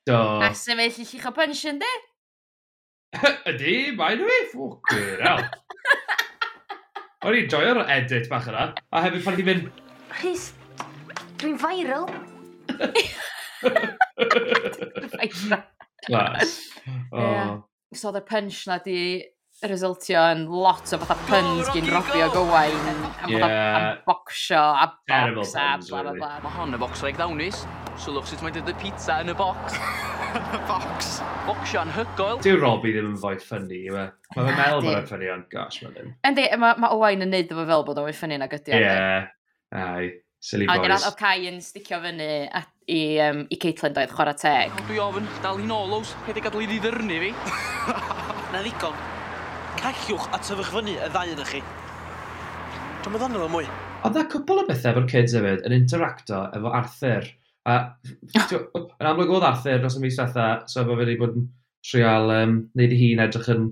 Do. 0.09 0.19
A 0.41 0.53
sy'n 0.57 0.81
i 0.81 0.89
llych 0.89 1.29
o 1.29 1.35
punch 1.37 1.67
di? 1.83 1.93
Ydy, 3.53 3.77
mae'n 3.99 4.23
dwi, 4.23 4.39
ffwcwyr, 4.55 5.25
el. 5.29 5.45
O'n 7.29 7.37
i'n 7.37 7.51
joio'r 7.53 7.83
edit 7.99 8.29
bach 8.33 8.49
yna, 8.49 8.71
a 8.89 9.05
hefyd 9.05 9.25
pan 9.27 9.37
ti'n 9.37 9.49
mynd... 9.51 9.83
Rhys, 10.19 10.51
dwi'n 11.43 11.59
viral. 11.61 12.09
Dwi'n 12.73 12.95
viral. 15.45 15.67
Nice. 16.09 16.65
Oh. 17.13 17.65
So 17.93 18.09
oedd 18.09 18.19
y 18.21 18.25
punch 18.29 18.63
na 18.69 18.79
di 18.85 19.01
resultio 19.67 20.21
yn 20.33 20.45
lot 20.47 20.93
o 20.95 20.99
fatha 21.03 21.17
puns 21.27 21.71
gyn 21.75 21.88
Robbie 21.91 22.23
o 22.23 22.29
Gowain 22.31 22.77
am 22.79 23.33
yeah. 23.33 23.41
fatha 23.43 23.62
am 23.79 23.97
bocsio 24.07 24.61
a 24.61 24.87
box 25.09 25.55
a 25.55 25.67
bla 25.83 26.03
bla 26.03 26.12
bla. 26.15 26.31
Mae 26.45 26.55
hon 26.55 26.77
y 26.77 26.79
box 26.79 27.03
rhaid 27.03 27.19
ddawnus. 27.19 27.65
Sylwch 27.99 28.31
sut 28.31 28.45
mae'n 28.45 28.55
dod 28.55 28.71
y 28.71 28.77
pizza 28.79 29.19
yn 29.25 29.33
y 29.33 29.37
box. 29.38 29.75
box. 30.71 31.19
Bocsio 31.49 31.83
anhygoel. 31.83 32.38
Dyw 32.45 32.61
Robbie 32.62 32.95
ddim 32.95 33.11
yn 33.11 33.19
fwy 33.19 33.41
ffynnu, 33.43 33.83
yma. 33.91 34.07
E? 34.12 34.31
Mae 34.37 34.47
fe'n 34.47 34.61
meddwl 34.61 34.87
bod 34.87 34.95
yn 35.00 35.11
ffynnu, 35.11 35.33
ond 35.35 35.50
gosh, 35.57 35.83
mae 35.83 35.97
ddim. 35.97 36.15
Yndi, 36.31 36.47
e, 36.47 36.62
mae 36.62 36.79
ma 36.79 36.95
Owain 36.95 37.27
yn 37.27 37.35
neud 37.35 37.53
efo 37.57 37.67
fel 37.73 37.87
bod 37.91 38.03
o'n 38.05 38.15
ffynnu 38.15 38.38
na 38.38 38.50
gydio. 38.55 38.79
Ie, 38.79 39.21
ai. 39.83 40.09
Silly 40.38 40.69
boys. 40.69 40.79
A 40.79 40.85
dyna'n 40.85 41.07
oedd 41.09 41.19
Cai 41.19 41.49
yn 41.50 41.59
sticio 41.65 41.99
fyny 42.05 42.31
i, 42.31 43.03
um, 43.27 43.43
i 43.50 43.59
Caitlin 43.59 43.97
doedd 43.97 44.15
chwarae 44.15 44.38
teg. 44.38 44.83
Dwi 44.87 45.03
ofyn, 45.03 45.27
dal 45.43 45.59
hi'n 45.59 45.75
olws, 45.75 46.15
pethau 46.29 46.47
gadw 46.47 46.62
i 46.62 46.71
ddidyrnu 46.71 47.23
fi. 47.27 47.33
na 48.55 48.62
ddigon. 48.62 49.18
Callwch 49.79 50.27
a 50.35 50.39
tyfwch 50.43 50.71
fyny 50.75 50.97
y 50.99 51.09
ddau 51.13 51.29
yna 51.31 51.45
chi. 51.47 51.61
Dwi'n 53.05 53.13
meddwl 53.15 53.31
nhw 53.31 53.49
mwy. 53.53 53.67
Oedd 54.09 54.17
e 54.19 54.25
cwpl 54.33 54.63
o 54.63 54.65
bethau 54.67 54.91
efo'r 54.91 55.07
kids 55.11 55.37
hefyd 55.39 55.63
yn 55.69 55.75
interacto 55.77 56.41
efo 56.57 56.73
Arthur. 56.75 57.29
A, 57.69 57.77
ah. 58.41 58.55
yn 58.57 59.09
amlwg 59.11 59.31
oedd 59.37 59.47
Arthur 59.47 59.79
dros 59.85 59.99
y 60.01 60.03
mis 60.03 60.19
fatha, 60.19 60.49
so 60.67 60.83
efo 60.83 60.97
fe 60.97 61.05
wedi 61.05 61.15
bod 61.21 61.37
yn 61.39 61.47
trial 61.87 62.33
um, 62.35 62.57
neud 62.79 62.95
i 62.97 62.99
hun 63.05 63.23
edrych 63.23 63.51
yn, 63.55 63.69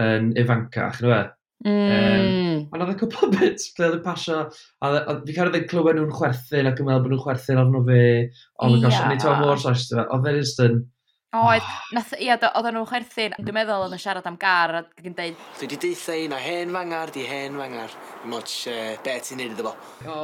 yn 0.00 0.30
ifancach, 0.40 1.02
nhw 1.04 1.12
e? 1.12 1.20
Mm. 1.66 1.92
Um, 1.92 2.64
ond 2.72 2.84
oedd 2.86 2.94
y 2.94 2.98
cwpl 3.02 3.26
o 3.26 3.30
bit 3.34 3.64
ble 3.76 3.88
oedd 3.88 3.98
yn 3.98 4.04
pasio, 4.04 4.42
a 4.80 5.16
fi 5.26 5.36
cael 5.36 5.56
ei 5.58 5.66
clywed 5.68 5.98
nhw'n 5.98 6.14
chwerthin 6.14 6.70
ac 6.70 6.80
yn 6.80 6.88
meddwl 6.88 7.04
bod 7.04 7.12
nhw'n 7.12 7.24
chwerthin 7.26 7.60
arno 7.66 7.82
fe, 7.88 8.04
oh 8.56 8.68
ond 8.68 8.78
e 8.78 8.80
yn 8.80 8.86
gosod 8.86 9.10
ni 9.12 9.20
to 9.20 9.34
mor 9.42 9.60
sas, 9.60 9.90
oedd 9.98 10.30
e'n 10.32 10.40
just 10.40 10.62
yn, 10.64 10.80
Oedd, 11.36 11.60
ah. 11.60 11.80
nath, 11.92 12.14
ia, 12.24 12.38
oedden 12.40 12.72
nhw'n 12.72 12.86
chwerthin, 12.88 13.34
dwi'n 13.36 13.52
meddwl 13.52 13.82
yn 13.84 13.92
y 13.92 14.00
siarad 14.00 14.24
am 14.30 14.38
gar 14.40 14.70
a 14.72 14.80
gyda'n 14.96 15.16
deud... 15.18 15.42
Dwi 15.58 15.66
wedi 15.66 15.76
deitha 15.82 16.14
un 16.24 16.32
o 16.32 16.38
hen 16.40 16.72
fangar, 16.72 17.12
di 17.12 17.24
hen 17.28 17.58
fangar, 17.60 17.96
moch 18.32 18.54
uh, 18.72 18.94
be 19.04 19.16
ti'n 19.26 19.42
neud 19.42 19.52
iddo 19.52 19.66
fo. 19.66 19.74
O, 20.08 20.14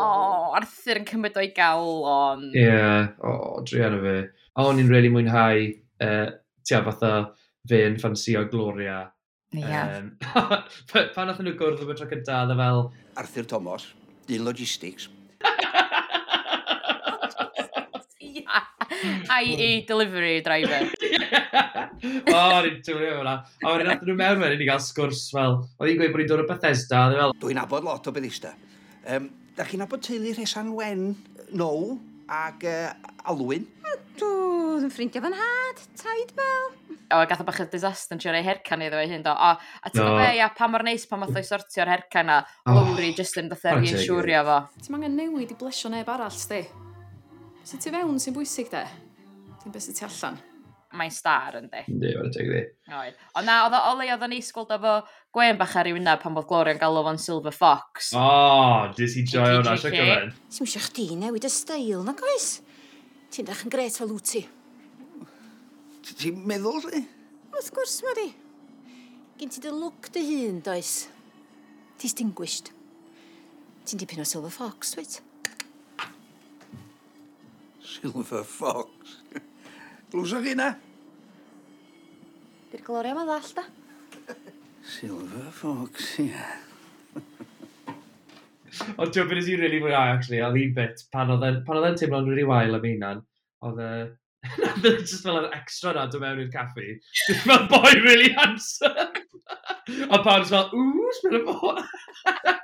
oh, 0.00 0.46
Arthur 0.56 1.02
yn 1.02 1.04
cymryd 1.10 1.36
o'i 1.36 1.50
galon. 1.58 2.46
Ie, 2.54 2.64
yeah, 2.64 3.10
o, 3.20 3.34
oh, 3.34 3.60
drian 3.68 3.98
o 3.98 4.00
fe. 4.06 4.16
A 4.56 4.64
o'n 4.70 4.80
i'n 4.80 4.88
really 4.88 5.12
mwynhau, 5.12 5.68
uh, 6.08 6.32
tia 6.64 6.80
fatha 6.88 7.12
fe 7.68 7.84
yn 7.90 8.00
ffansio 8.00 8.46
Gloria. 8.48 9.02
Ie. 9.52 9.60
Yeah. 9.60 9.92
Um, 10.40 11.12
pan 11.12 11.28
nath 11.28 11.44
nhw 11.44 11.52
gwrdd 11.60 11.84
am 11.84 11.92
y 11.92 12.00
tro 12.00 12.08
cynta, 12.08 12.40
e 12.48 12.60
fel... 12.64 12.86
Arthur 13.20 13.52
Thomas, 13.52 13.90
un 14.32 14.48
logistics. 14.48 15.12
IE 19.40 19.70
delivery 19.88 20.40
driver. 20.44 20.88
o, 22.34 22.42
ni'n 22.64 22.80
tywio 22.84 23.18
hwnna. 23.20 23.36
A 23.64 23.72
wedyn 23.72 23.90
nath 23.90 24.04
nhw 24.06 24.16
mewn 24.18 24.44
wedyn 24.44 24.64
i 24.64 24.68
gael 24.68 24.82
sgwrs 24.84 25.26
fel, 25.34 25.60
oedd 25.78 25.92
hi'n 25.92 26.00
gweud 26.00 26.14
bod 26.14 26.24
hi'n 26.24 26.32
dod 26.32 26.44
o 26.44 26.48
Bethesda, 26.50 27.04
oedd 27.08 27.16
e 27.16 27.22
fel... 27.22 27.36
Dwi'n 27.46 27.62
abod 27.64 27.86
lot 27.86 28.10
o 28.10 28.14
Bethesda. 28.16 28.54
Um, 29.10 29.30
da 29.56 29.66
chi'n 29.68 29.84
abod 29.86 30.04
teulu 30.04 30.34
Rhesan 30.36 30.74
Wen, 30.76 31.10
No, 31.56 31.98
ac 32.30 32.66
uh, 32.68 33.30
Alwyn? 33.30 33.66
Dwi'n 34.20 34.90
ffrindiau 34.92 35.24
fan 35.24 35.34
had, 35.34 35.80
taid 35.98 36.34
fel. 36.36 36.68
O, 37.10 37.24
gath 37.26 37.40
o 37.42 37.46
bach 37.48 37.58
o 37.64 37.66
disaster 37.72 38.14
yn 38.14 38.20
siarad 38.22 38.38
rei 38.38 38.46
hercan 38.46 38.84
iddo 38.86 39.00
ei 39.00 39.08
hyn, 39.10 39.24
do. 39.26 39.32
O, 39.34 39.48
a 39.58 39.90
ti'n 39.90 40.04
no. 40.04 40.12
gwybod, 40.12 40.36
ia, 40.38 40.46
pa 40.54 40.68
mor 40.70 40.84
neis 40.86 41.08
pan 41.10 41.24
math 41.24 41.34
o'i 41.34 41.46
sortio'r 41.46 41.90
hercan 41.90 42.30
a 42.36 42.38
Lowry 42.70 43.10
just 43.18 43.40
yn 43.40 43.50
ddatha 43.50 43.74
reinsiwrio 43.80 44.44
fo. 44.46 44.60
Ti'n 44.84 45.00
angen 45.00 45.18
newid 45.18 45.50
i 45.50 45.58
blesio 45.58 45.90
neb 45.90 46.12
arall, 46.12 46.30
sti? 46.36 46.62
Sut 47.70 47.84
ti 47.84 47.90
fewn 47.94 48.16
sy'n 48.18 48.34
bwysig 48.34 48.66
de? 48.72 48.80
Ti'n 49.62 49.70
beth 49.70 49.84
sy'n 49.84 49.94
ti 49.94 50.02
allan? 50.02 50.38
Mae'n 50.98 51.12
star 51.14 51.54
yn 51.60 51.68
di. 51.70 51.84
Ynddi, 51.92 52.08
mae'n 52.18 52.32
teg 52.34 52.48
di. 52.50 52.62
Oed. 52.98 53.20
Ond 53.38 53.46
na, 53.46 53.60
oedd 53.68 53.76
o 53.78 53.92
le 53.94 54.08
oedd 54.10 54.24
o'n 54.26 54.34
isgwld 54.34 54.72
efo 54.74 54.94
Gwen 55.30 55.60
bach 55.60 55.76
ar 55.78 55.86
ei 55.86 55.94
wyneb 55.94 56.18
pan 56.18 56.34
bod 56.34 56.48
Gloria'n 56.50 56.80
galw 56.80 57.04
fo'n 57.06 57.22
Silver 57.22 57.54
Fox. 57.54 58.10
O, 58.18 58.24
oh, 58.24 58.88
dis 58.98 59.14
i 59.20 59.22
joio 59.22 59.60
hwnna, 59.60 59.76
siarad 59.78 59.94
gyfen. 60.00 60.34
Ti'n 60.50 60.66
mysio 60.66 60.82
chdi 60.88 61.06
newid 61.20 61.46
y 61.46 61.52
stael, 61.60 62.02
na 62.02 62.16
goes? 62.18 62.50
Ti'n 63.30 63.46
dach 63.52 63.62
yn 63.62 63.70
gret 63.76 64.02
fel 64.02 64.16
wti. 64.16 64.42
ti. 66.02 66.18
Ti'n 66.24 66.42
meddwl, 66.50 66.82
si? 66.88 67.06
Wrth 67.54 67.72
gwrs, 67.78 67.98
Mari. 68.08 68.28
Gen 69.38 69.54
ti 69.54 69.62
dy 69.62 69.70
look 69.70 70.10
dy 70.10 70.26
hun, 70.26 70.58
does? 70.66 71.04
Distinguished. 72.02 72.74
Ti'n 73.86 74.02
dipyn 74.02 74.26
o 74.26 74.26
Silver 74.26 74.50
Fox, 74.58 74.96
dweud? 74.98 75.20
Silver 77.90 78.44
Fox. 78.44 79.18
Glwsa 80.10 80.40
chi 80.44 80.54
na? 80.54 80.70
Di'r 82.70 82.84
gloria 82.86 83.16
ma 83.16 83.24
ddall 83.26 83.50
da. 83.56 83.64
Silver 84.86 85.50
Fox, 85.54 86.12
ia. 86.22 86.44
Ond 88.94 89.10
ti'n 89.12 89.28
byd 89.28 89.42
i'n 89.42 89.60
really 89.60 89.80
fwyaf, 89.82 90.14
actually, 90.14 90.40
oedd 90.46 90.60
un 90.60 90.76
bit, 90.78 91.02
pan 91.12 91.34
oedd 91.34 91.44
e'n 91.48 91.98
teimlo'n 91.98 92.30
rili 92.30 92.46
wael 92.48 92.78
am 92.78 92.88
unan, 92.94 93.26
oedd 93.66 93.84
e... 93.84 93.92
Oedd 94.64 94.86
e 94.88 94.92
just 95.02 95.26
fel 95.26 95.36
yr 95.36 95.50
extra 95.52 95.92
na, 95.92 96.06
dwi'n 96.08 96.22
mewn 96.22 96.38
i'r 96.46 96.52
caffi. 96.54 96.94
Just 97.26 97.42
fel 97.44 97.66
boy 97.68 97.90
really 98.00 98.30
handsome. 98.38 99.18
A 100.14 100.22
pan 100.24 100.46
fel, 100.48 100.70
ooh, 100.72 101.10
smell 101.18 101.42
of 101.42 101.82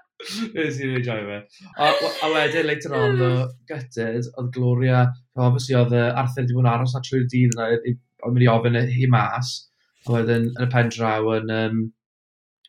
Nes 0.55 0.81
i'n 0.83 0.97
enjoy 0.99 1.23
fe. 1.29 1.39
A, 1.79 1.91
a 2.27 2.31
wedyn, 2.33 2.67
later 2.67 2.95
on, 2.97 3.15
hmm. 3.15 3.21
the 3.23 3.31
gutted, 3.71 4.29
oedd 4.35 4.51
Gloria, 4.55 5.05
obviously 5.37 5.77
oedd 5.79 5.95
Arthur 5.97 6.43
wedi 6.45 6.57
bod 6.57 6.67
yn 6.67 6.73
aros 6.73 6.97
na 6.97 7.03
trwy'r 7.07 7.29
dydd 7.33 7.57
yna, 7.57 7.69
oedd 7.77 8.35
mynd 8.35 8.47
i 8.47 8.51
ofyn 8.53 8.81
hi 8.97 9.09
mas, 9.13 9.55
a 10.07 10.17
wedyn 10.17 10.51
yn 10.53 10.67
y 10.67 10.69
pen 10.73 10.93
draw 10.95 11.31
yn, 11.37 11.55
um, 11.55 11.81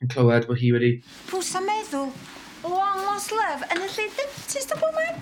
yn 0.04 0.14
clywed 0.14 0.48
bod 0.50 0.62
hi 0.62 0.72
wedi... 0.76 0.94
Pws 1.32 1.54
a 1.60 1.64
meddwl, 1.66 2.10
long 2.68 3.04
lost 3.06 3.34
love 3.36 3.68
yn 3.74 3.84
y 3.84 3.92
lle 3.96 4.10
dentist 4.20 4.74
y 4.76 4.82
woman. 4.84 5.22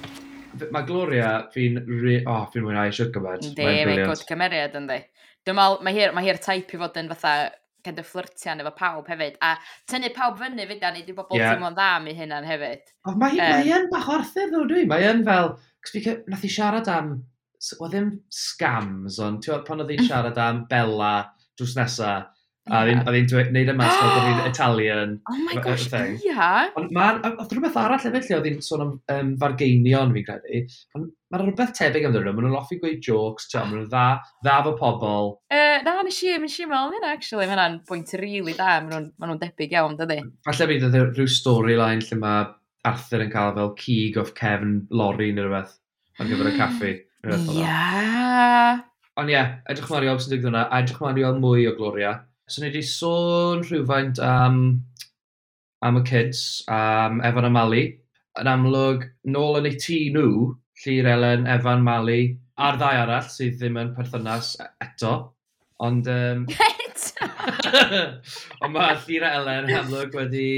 Mae 0.72 0.88
Gloria, 0.88 1.34
fi'n... 1.51 1.82
Re... 2.04 2.22
Oh, 2.32 2.46
fi'n 2.51 2.63
mwynhau 2.63 2.88
eisiau 2.88 3.12
gymaint. 3.15 3.44
Ynddi, 3.51 3.68
mae'n 3.68 4.06
gwrdd 4.06 4.27
cymeriad, 4.30 4.80
ynddi. 4.80 5.01
Dwi'n 5.46 5.60
meddwl, 5.60 5.82
mae 5.86 5.96
hir, 5.98 6.15
mae 6.15 6.25
hir 6.25 6.39
taip 6.42 6.72
i 6.74 6.80
fod 6.82 7.00
yn 7.01 7.12
fatha 7.12 7.36
kind 7.86 8.01
of 8.01 8.10
flirtian 8.10 8.63
efo 8.63 8.74
pawb 8.80 9.10
hefyd. 9.12 9.38
A 9.46 9.56
tynnu 9.92 10.12
pawb 10.15 10.42
fyny 10.42 10.68
fyda 10.72 10.92
ni, 10.94 11.06
di 11.08 11.15
bobl 11.18 11.39
yeah. 11.39 11.54
teimlo'n 11.54 11.77
dda 11.77 11.92
mi 12.04 12.18
hynna'n 12.18 12.50
hefyd. 12.50 12.92
O, 13.06 13.13
mae, 13.13 13.38
um, 13.38 13.54
mae 13.54 13.72
yn 13.77 13.89
bach 13.94 14.12
orthyr 14.18 14.51
ddo, 14.51 14.65
dwi. 14.70 14.86
Mae 14.89 15.08
yn 15.12 15.24
fel, 15.27 15.54
cos 15.86 16.12
nath 16.32 16.46
i 16.46 16.51
siarad 16.58 16.92
am, 16.92 17.15
oedd 17.80 17.96
ddim 17.96 18.12
scams, 18.44 19.22
ond 19.24 19.44
ti'n 19.46 19.63
pan 19.68 19.84
oedd 19.84 19.94
i'n 19.96 20.04
mm. 20.04 20.10
siarad 20.10 20.42
am 20.42 20.65
Bella 20.72 21.13
drws 21.56 21.77
nesaf, 21.77 22.32
A 22.65 22.79
ddim, 22.81 23.01
a 23.05 23.12
ddim 23.13 23.27
dweud 23.29 23.51
y 23.53 23.74
mas 23.77 23.91
fel 23.93 24.10
bod 24.10 24.24
hi'n 24.25 24.48
Italian. 24.51 25.12
Oh 25.29 25.38
my 25.45 25.60
gosh, 25.62 25.84
thing. 25.91 26.15
yeah. 26.25 26.72
Ond 26.79 26.89
mae'n, 26.95 27.19
oedd 27.27 27.51
rhywbeth 27.53 27.77
arall 27.77 28.01
hefyd 28.01 28.25
lle 28.25 28.38
oedd 28.39 28.48
hi'n 28.50 28.63
sôn 28.65 28.81
am 28.86 28.93
um, 29.13 29.29
fargeinion 29.43 30.13
fi'n 30.15 30.25
credu. 30.25 30.62
Ond 30.98 31.12
mae'n 31.29 31.43
rhywbeth 31.45 31.75
tebyg 31.77 32.07
amdyn 32.10 32.25
nhw. 32.25 32.34
Maen 32.34 32.48
nhw'n 32.50 32.57
offi 32.57 32.79
gweud 32.81 33.05
jokes, 33.05 33.45
ti'n 33.51 33.62
maen 33.69 33.75
nhw'n 33.84 33.91
dda, 33.93 34.05
dda 34.48 34.57
fo 34.65 34.74
pobl. 34.81 35.31
Uh, 35.53 35.77
na, 35.86 35.95
nes 36.07 36.19
i, 36.25 36.34
nes 36.41 36.57
i 36.57 36.67
mewn 36.72 36.98
hynna, 36.98 37.13
actually. 37.13 37.45
Mae 37.45 37.53
hynna'n 37.53 37.79
bwynt 37.86 38.17
rili 38.24 38.57
da, 38.57 38.79
mae 38.81 39.05
nhw'n 39.13 39.41
debyg 39.45 39.77
iawn, 39.77 39.98
dydy. 40.01 40.19
Falle 40.50 40.69
bydd 40.74 40.89
rhyw 41.13 41.29
storyline 41.38 42.01
lle 42.10 42.17
mae 42.25 42.45
Arthur 42.89 43.24
yn 43.25 43.34
cael 43.34 43.53
fel 43.55 43.74
cig 43.81 44.17
of 44.22 44.34
Kevin 44.38 44.79
Lorry 44.89 45.29
neu 45.34 45.45
rhywbeth 45.51 45.77
ar 46.17 46.29
gyfer 46.34 46.50
y 46.50 46.57
caffi. 46.62 46.95
Ia! 47.29 48.81
Ond 49.22 49.31
ie, 49.31 49.41
edrych 49.72 49.89
ma'n 49.93 50.01
rhywbeth 50.03 50.25
sy'n 50.25 50.34
digwydd 50.34 50.50
hwnna, 50.50 50.65
edrych 50.81 51.00
ma'n 51.01 51.13
rhywbeth 51.15 51.39
mwy 51.45 51.69
o 51.69 51.75
Gloria. 51.77 52.15
So 52.47 52.61
ni 52.61 52.69
wedi 52.69 52.83
sôn 52.85 53.63
rhywfaint 53.65 54.19
am, 54.21 54.85
am 55.81 55.97
y 55.97 56.01
kids, 56.05 56.63
am 56.69 57.21
Evan 57.25 57.47
a 57.47 57.49
Mali. 57.49 57.85
Yn 58.37 58.49
amlwg, 58.51 59.07
nôl 59.33 59.57
yn 59.61 59.69
eu 59.71 59.77
tŷ 59.81 59.97
nhw, 60.13 60.29
Llyr 60.83 61.09
Elen, 61.09 61.47
Evan, 61.49 61.81
Mali, 61.87 62.35
a'r 62.61 62.77
ddau 62.77 62.99
arall 63.01 63.31
sydd 63.33 63.57
ddim 63.57 63.79
yn 63.81 63.93
perthynas 63.97 64.51
e- 64.61 64.69
eto. 64.85 65.15
Ond... 65.87 66.11
Um, 66.11 66.45
ond 68.61 68.75
mae 68.75 68.99
Llyr 69.07 69.25
Elen 69.31 69.71
amlwg 69.79 70.13
wedi 70.19 70.49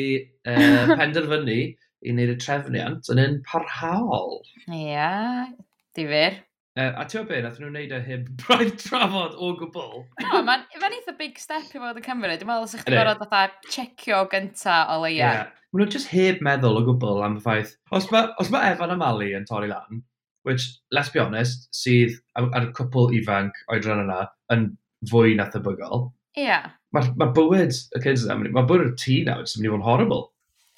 uh, 0.44 0.92
penderfynu 1.00 1.58
i 1.58 2.14
wneud 2.14 2.34
y 2.36 2.38
trefniant 2.44 3.14
yn 3.14 3.24
un 3.24 3.40
parhaol. 3.48 4.42
Ia, 4.68 4.76
yeah, 4.82 5.48
difyr. 5.96 6.42
Uh, 6.78 6.94
a 6.94 7.08
ti'n 7.10 7.26
byd, 7.26 7.42
nath 7.42 7.56
nhw'n 7.58 7.74
neud 7.74 7.94
e 7.96 8.00
heb 8.06 8.26
braidd 8.44 8.76
trafod 8.78 9.38
o 9.42 9.48
gwbl. 9.58 10.04
No, 10.22 10.42
mae'n 10.46 10.66
ma 10.78 10.90
eitha 10.92 11.16
big 11.18 11.40
step 11.42 11.72
i 11.74 11.80
fod 11.82 11.98
yn 11.98 12.06
Cymru. 12.06 12.30
Dwi'n 12.30 12.50
meddwl 12.52 12.68
os 12.68 12.76
ych 12.78 12.84
chi'n 12.86 12.98
gorfod 13.00 13.24
fatha 13.24 13.72
checio 13.74 14.20
gynta 14.30 14.76
o 14.94 15.00
leia. 15.02 15.18
Yeah. 15.18 15.48
Mae 15.74 15.82
nhw'n 15.82 15.96
just 15.96 16.12
heb 16.14 16.44
meddwl 16.46 16.78
o 16.78 16.84
gwbl 16.86 17.24
am 17.26 17.40
y 17.40 17.42
ffaith. 17.42 17.74
Os 17.98 18.06
mae, 18.14 18.30
os 18.44 18.54
mae 18.54 18.76
Evan 18.76 18.94
a 18.94 19.00
Mali 19.00 19.32
yn 19.34 19.50
torri 19.50 19.72
lan, 19.72 20.04
which, 20.46 20.68
let's 20.94 21.10
be 21.10 21.24
honest, 21.24 21.66
sydd 21.74 22.14
ar 22.38 22.70
y 22.70 22.70
cwpl 22.78 23.10
ifanc 23.18 23.58
oedran 23.74 24.06
yna 24.06 24.22
yn 24.54 24.70
fwy 25.10 25.34
na 25.40 25.50
thebygol. 25.50 26.12
Ie. 26.38 26.46
Yeah. 26.46 26.72
Mae 26.94 27.10
ma 27.18 27.32
bywyd 27.34 27.74
y 27.74 28.06
kids 28.06 28.30
yna, 28.30 28.38
mae 28.46 28.70
bywyd 28.70 28.92
y 28.92 28.96
tŷ 29.02 29.20
nawr, 29.26 29.50
sy'n 29.50 29.66
mynd 29.66 29.72
i 29.72 29.74
fod 29.74 29.82
yn 29.82 29.90
horrible. 29.90 30.24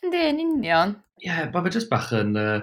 Ynddi, 0.06 0.26
yn 0.32 0.44
union. 0.48 1.00
Ie, 1.20 1.28
yeah, 1.28 1.48
mae 1.52 1.68
fe 1.68 1.76
just 1.76 1.92
bach 1.92 2.14
yn... 2.16 2.38
Uh, 2.40 2.62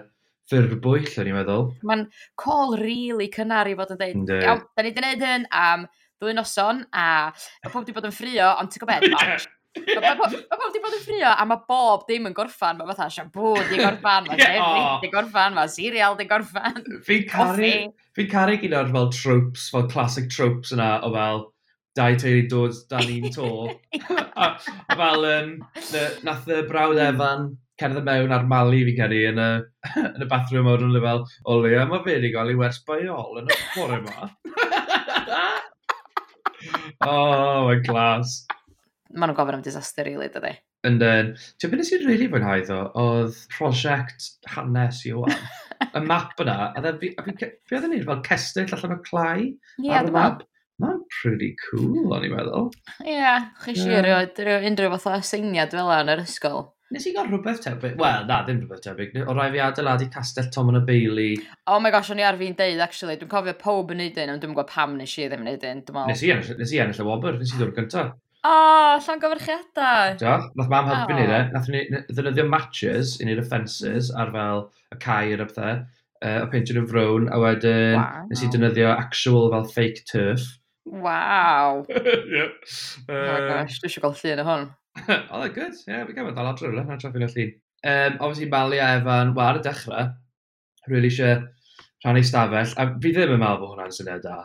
ffurfbwyll, 0.51 1.11
o'n 1.19 1.31
i'n 1.31 1.37
meddwl. 1.37 1.69
Mae'n 1.87 2.07
call 2.39 2.77
really 2.81 3.29
cynnar 3.35 3.71
i 3.71 3.75
fod 3.79 3.95
yn 3.95 4.01
dweud, 4.01 4.33
iawn, 4.39 4.63
da 4.77 4.85
ni 4.85 4.93
wedi 4.93 5.01
gwneud 5.01 5.25
hyn 5.27 5.47
am 5.51 5.87
ddwy 6.21 6.37
noson, 6.37 6.85
a 6.95 7.07
mae 7.33 7.73
pob 7.73 7.83
wedi 7.83 7.95
bod 7.97 8.07
yn 8.09 8.15
ffrio, 8.15 8.53
ond 8.61 8.73
ti'n 8.73 8.85
gwybod, 8.85 9.09
mae 9.17 10.15
pob 10.21 10.37
wedi 10.37 10.85
bod 10.85 10.95
yn 10.97 11.03
ffrio, 11.03 11.33
a 11.33 11.49
mae 11.51 11.65
bob 11.69 12.07
dim 12.09 12.31
yn 12.31 12.37
gorffan, 12.37 12.79
mae 12.79 12.89
fatha 12.93 13.11
siambw 13.17 13.57
di 13.73 13.81
gorffan, 13.83 14.31
mae 14.31 14.39
defnydd 14.45 15.03
di 15.03 15.13
gorffan, 15.13 15.59
mae 15.59 15.73
serial 15.73 16.17
di 16.21 16.29
gorffan. 16.31 16.81
Fi'n 17.09 17.29
caru, 17.33 17.75
fi'n 18.17 18.33
caru 18.33 18.57
gyd 18.63 18.79
o'r 18.79 18.95
fel 18.95 19.13
tropes, 19.19 19.69
fel 19.75 19.91
classic 19.93 20.31
tropes 20.33 20.73
yna, 20.77 20.95
o 21.03 21.13
fel, 21.17 21.47
dau 21.99 22.17
teulu 22.23 22.49
dod 22.53 22.81
dan 22.93 23.13
un 23.19 23.31
to. 23.35 23.53
a 24.47 24.51
fel, 24.95 25.31
um, 25.35 25.55
nath 26.29 26.51
y 26.55 26.65
brawd 26.71 27.03
Evan 27.03 27.55
cerdded 27.81 28.07
mewn 28.07 28.35
ar 28.35 28.47
Mali 28.49 28.83
fi'n 28.89 28.99
credu 28.99 29.23
yn 29.31 29.41
y, 29.43 29.49
yn 30.15 30.25
y 30.25 30.29
bathroom 30.31 30.71
o'r 30.73 30.85
yn 30.87 30.97
fel, 31.05 31.25
o 31.45 31.59
le, 31.63 31.75
mae 31.91 32.05
fe 32.05 32.17
wedi 32.17 32.33
gael 32.35 32.53
ei 32.53 32.61
wers 32.61 32.81
baiol 32.89 33.43
yn 33.43 33.53
y 33.53 33.59
bore 33.75 34.01
yma. 34.01 34.17
oh, 37.11 37.69
mae'n 37.69 37.85
glas. 37.87 38.31
Maen 39.13 39.31
nhw'n 39.31 39.39
gofyn 39.39 39.59
am 39.59 39.67
disaster, 39.67 40.09
really, 40.09 40.31
dydy. 40.33 40.57
And 40.87 41.03
then, 41.03 41.33
ti'n 41.59 41.73
byd 41.73 41.87
sy'n 41.89 42.05
really 42.07 42.29
fwynhau 42.31 42.61
ddo, 42.67 42.81
oedd 43.01 43.39
prosiect 43.53 44.21
hanes 44.53 45.03
i 45.09 45.15
o'n. 45.17 45.33
y 45.87 46.03
map 46.05 46.37
yna, 46.43 46.59
a 46.73 46.83
dda, 46.83 46.97
fi, 47.01 47.13
a 47.19 47.25
fi, 47.27 47.51
fi 47.69 47.79
oedd 47.79 47.89
yn 47.89 47.97
neud 47.97 48.07
fel 48.09 48.23
cestyll 48.29 48.77
allan 48.77 48.97
o 48.97 49.01
clai 49.05 49.41
yeah, 49.83 50.01
ar 50.01 50.09
y 50.09 50.15
map. 50.15 50.45
Mae'n 50.83 51.01
pretty 51.09 51.55
cool, 51.65 52.13
o'n 52.13 52.27
i'n 52.29 52.35
meddwl. 52.37 52.67
Ie, 53.01 53.17
yeah, 53.17 53.49
chi 53.65 53.73
yeah. 53.73 54.27
si 54.37 54.57
unrhyw 54.69 54.97
fath 54.97 55.13
o 55.15 55.21
syniad 55.25 55.73
fel 55.73 55.89
yna 55.89 56.03
yn 56.05 56.17
yr 56.17 56.25
ysgol. 56.27 56.67
Nes 56.95 57.03
i 57.09 57.13
gael 57.15 57.27
rhywbeth 57.27 57.65
tebyg? 57.65 57.97
Wel, 57.99 58.27
na, 58.29 58.43
ddim 58.47 58.61
rhywbeth 58.61 58.85
tebyg. 58.85 59.17
O 59.27 59.35
rai 59.35 59.49
fi 59.51 59.59
adeiladu 59.65 60.07
Castell 60.15 60.53
Tom 60.55 60.69
yn 60.71 60.79
y 60.79 60.83
Bailey. 60.87 61.33
Oh 61.67 61.81
my 61.83 61.91
gosh, 61.91 62.13
o'n 62.15 62.21
i 62.23 62.27
ar 62.27 62.39
fi'n 62.39 62.55
deud, 62.59 62.79
actually. 62.85 63.17
Dwi'n 63.19 63.33
cofio 63.33 63.57
pob 63.59 63.91
yn 63.91 63.99
neud 64.05 64.21
un, 64.23 64.31
ond 64.37 64.45
dwi'n 64.45 64.55
gwybod 64.55 64.71
pam 64.71 64.95
nes 65.01 65.17
i 65.19 65.27
ddim 65.27 65.43
yn 65.43 65.51
neud 65.51 65.67
un. 65.67 65.83
Nes 66.07 66.23
i 66.23 66.31
ennill 66.31 67.03
y 67.03 67.09
wobr, 67.09 67.41
nes 67.41 67.51
i 67.51 67.59
ddod 67.59 67.75
gynta. 67.75 68.07
O, 68.47 68.53
oh, 68.53 69.03
llongyfarchiadau. 69.03 70.15
Do, 70.23 70.37
nath 70.61 70.71
mam 70.71 70.93
helpu 70.93 71.19
ni, 71.19 71.27
ne? 71.27 71.43
Nath 71.51 71.67
ni 71.75 71.83
ddynyddio 72.13 72.47
matches 72.47 73.17
i 73.19 73.27
ni'r 73.27 73.43
offences 73.43 74.13
ar 74.15 74.31
fel 74.37 74.69
y 74.95 75.01
cair 75.03 75.43
a 75.43 75.49
pethau, 75.51 75.83
uh, 76.21 76.39
a 76.45 76.47
peintio'n 76.53 76.85
yn 76.85 76.89
frown, 76.93 77.27
a 77.35 77.43
wedyn 77.43 77.99
wow. 77.99 78.31
nes 78.31 78.47
i 78.47 78.53
dynyddio 78.55 78.93
actual 78.95 79.51
fel 79.57 79.67
fake 79.75 80.07
turf. 80.07 80.47
Waw. 80.87 81.83
yep. 82.39 82.61
Uh... 83.09 83.19
Oh 83.19 83.41
gosh, 83.51 83.81
dwi 83.83 83.91
eisiau 83.91 84.07
gweld 84.07 84.23
llun 84.23 84.45
o 84.45 84.51
hwn. 84.53 84.69
oh, 85.31 85.43
that 85.43 85.55
good. 85.55 85.75
Yeah, 85.87 86.05
fi 86.07 86.17
gael 86.17 86.33
dal 86.35 86.53
adre 86.53 86.71
rhywle, 86.71 86.87
na 86.87 86.99
traffi'n 87.01 87.27
allu. 87.29 87.47
Um, 87.87 88.19
obviously, 88.21 88.49
Mali 88.51 88.79
a 88.79 88.97
Evan, 88.97 89.35
wel, 89.37 89.47
ar 89.47 89.61
y 89.61 89.65
dechrau, 89.67 90.11
really 90.89 91.11
eisiau 91.13 91.45
rhannu 92.05 92.23
stafell, 92.25 92.75
a 92.77 92.87
fi 93.03 93.13
ddim 93.13 93.35
yn 93.37 93.43
meddwl 93.43 93.63
bod 93.63 93.75
hwnna'n 93.75 93.97
syniad 93.97 94.25
da. 94.25 94.39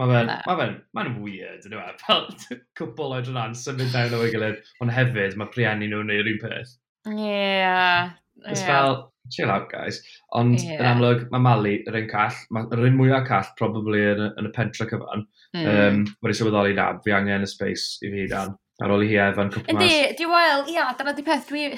Mae 0.00 0.08
fe'n 0.08 0.30
ma 0.48 0.56
fe, 0.58 0.66
ma 0.96 1.04
weird, 1.20 1.66
ynddo 1.68 1.80
fe, 1.82 1.94
fel 2.06 2.60
cwpl 2.80 3.16
oed 3.18 3.30
rhan 3.30 3.56
symud 3.58 3.92
down 3.94 4.16
o'i 4.18 4.32
gilydd, 4.32 4.60
ond 4.82 4.94
hefyd 4.96 5.38
mae 5.38 5.52
priennu 5.54 5.90
nhw'n 5.90 6.08
neud 6.10 6.24
yr 6.24 6.30
un 6.32 6.42
peth. 6.42 6.76
Yeah. 7.06 8.12
It's 8.46 8.62
yeah. 8.62 8.70
fel, 8.70 8.96
chill 9.30 9.52
out 9.52 9.68
guys, 9.70 10.00
ond 10.38 10.58
yeah. 10.58 10.80
yn 10.80 10.88
amlwg 10.94 11.26
mae 11.34 11.44
Mali 11.44 11.74
yr 11.86 12.00
un 12.00 12.08
call, 12.10 12.40
yr 12.64 12.86
un 12.88 12.98
mwyaf 12.98 13.28
call 13.28 13.52
probably 13.60 14.02
yn, 14.14 14.24
yn 14.40 14.48
y 14.48 14.52
pentra 14.56 14.88
cyfan. 14.90 15.26
Mm. 15.52 15.68
Um, 15.68 16.02
Wedi 16.24 16.40
sylweddoli 16.40 16.76
na, 16.78 16.88
fi 17.04 17.14
angen 17.18 17.44
y 17.44 17.50
space 17.50 18.00
i 18.02 18.10
fi 18.14 18.26
dan 18.32 18.56
ar 18.82 18.94
ôl 18.94 19.04
i 19.06 19.10
hi 19.12 19.18
a 19.20 19.30
Evan 19.32 19.52
cwpl 19.54 19.78
mas. 19.78 19.88
Yndi, 19.88 20.16
di 20.18 20.28
wel, 20.30 20.66
ia, 20.74 20.88
dyna 20.98 21.14
di 21.16 21.24
peth, 21.26 21.48
dwi... 21.50 21.68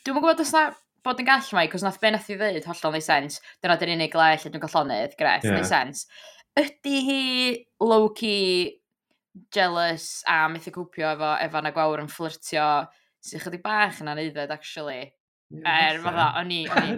Dwi'n 0.00 0.16
mwyn 0.16 0.24
gwybod 0.24 0.42
os 0.44 0.52
na 0.56 0.66
bod 1.04 1.20
yn 1.20 1.28
gall 1.28 1.48
mai, 1.56 1.68
cos 1.72 1.84
nath 1.84 2.00
be 2.00 2.10
nath 2.12 2.28
i 2.32 2.36
ddweud 2.36 2.66
hollol 2.68 2.96
neu 2.96 3.04
sens, 3.04 3.40
dyna 3.64 3.76
dyn 3.80 3.94
unig 3.96 4.16
le 4.16 4.28
lle 4.34 4.52
dwi'n 4.52 4.64
gollonydd, 4.64 5.16
gret, 5.20 5.46
yeah. 5.46 5.56
neu 5.56 5.68
sens. 5.68 6.06
Ydy 6.60 6.96
hi 7.06 7.22
low-key 7.80 8.80
jealous 9.54 10.08
a 10.28 10.42
methu 10.52 10.72
cwpio 10.74 11.14
efo 11.14 11.30
Evan 11.44 11.68
a 11.70 11.72
Gwawr 11.74 12.02
yn 12.02 12.10
fflirtio 12.10 12.66
sy'n 13.24 13.42
chydig 13.44 13.62
bach 13.64 14.00
yn 14.02 14.10
eiddfed, 14.12 14.52
actually. 14.52 15.12
Er, 15.50 15.96
fatha, 15.98 16.28
o'n 16.38 16.46
i, 16.54 16.60
o'n 16.70 16.84
i 16.86 16.92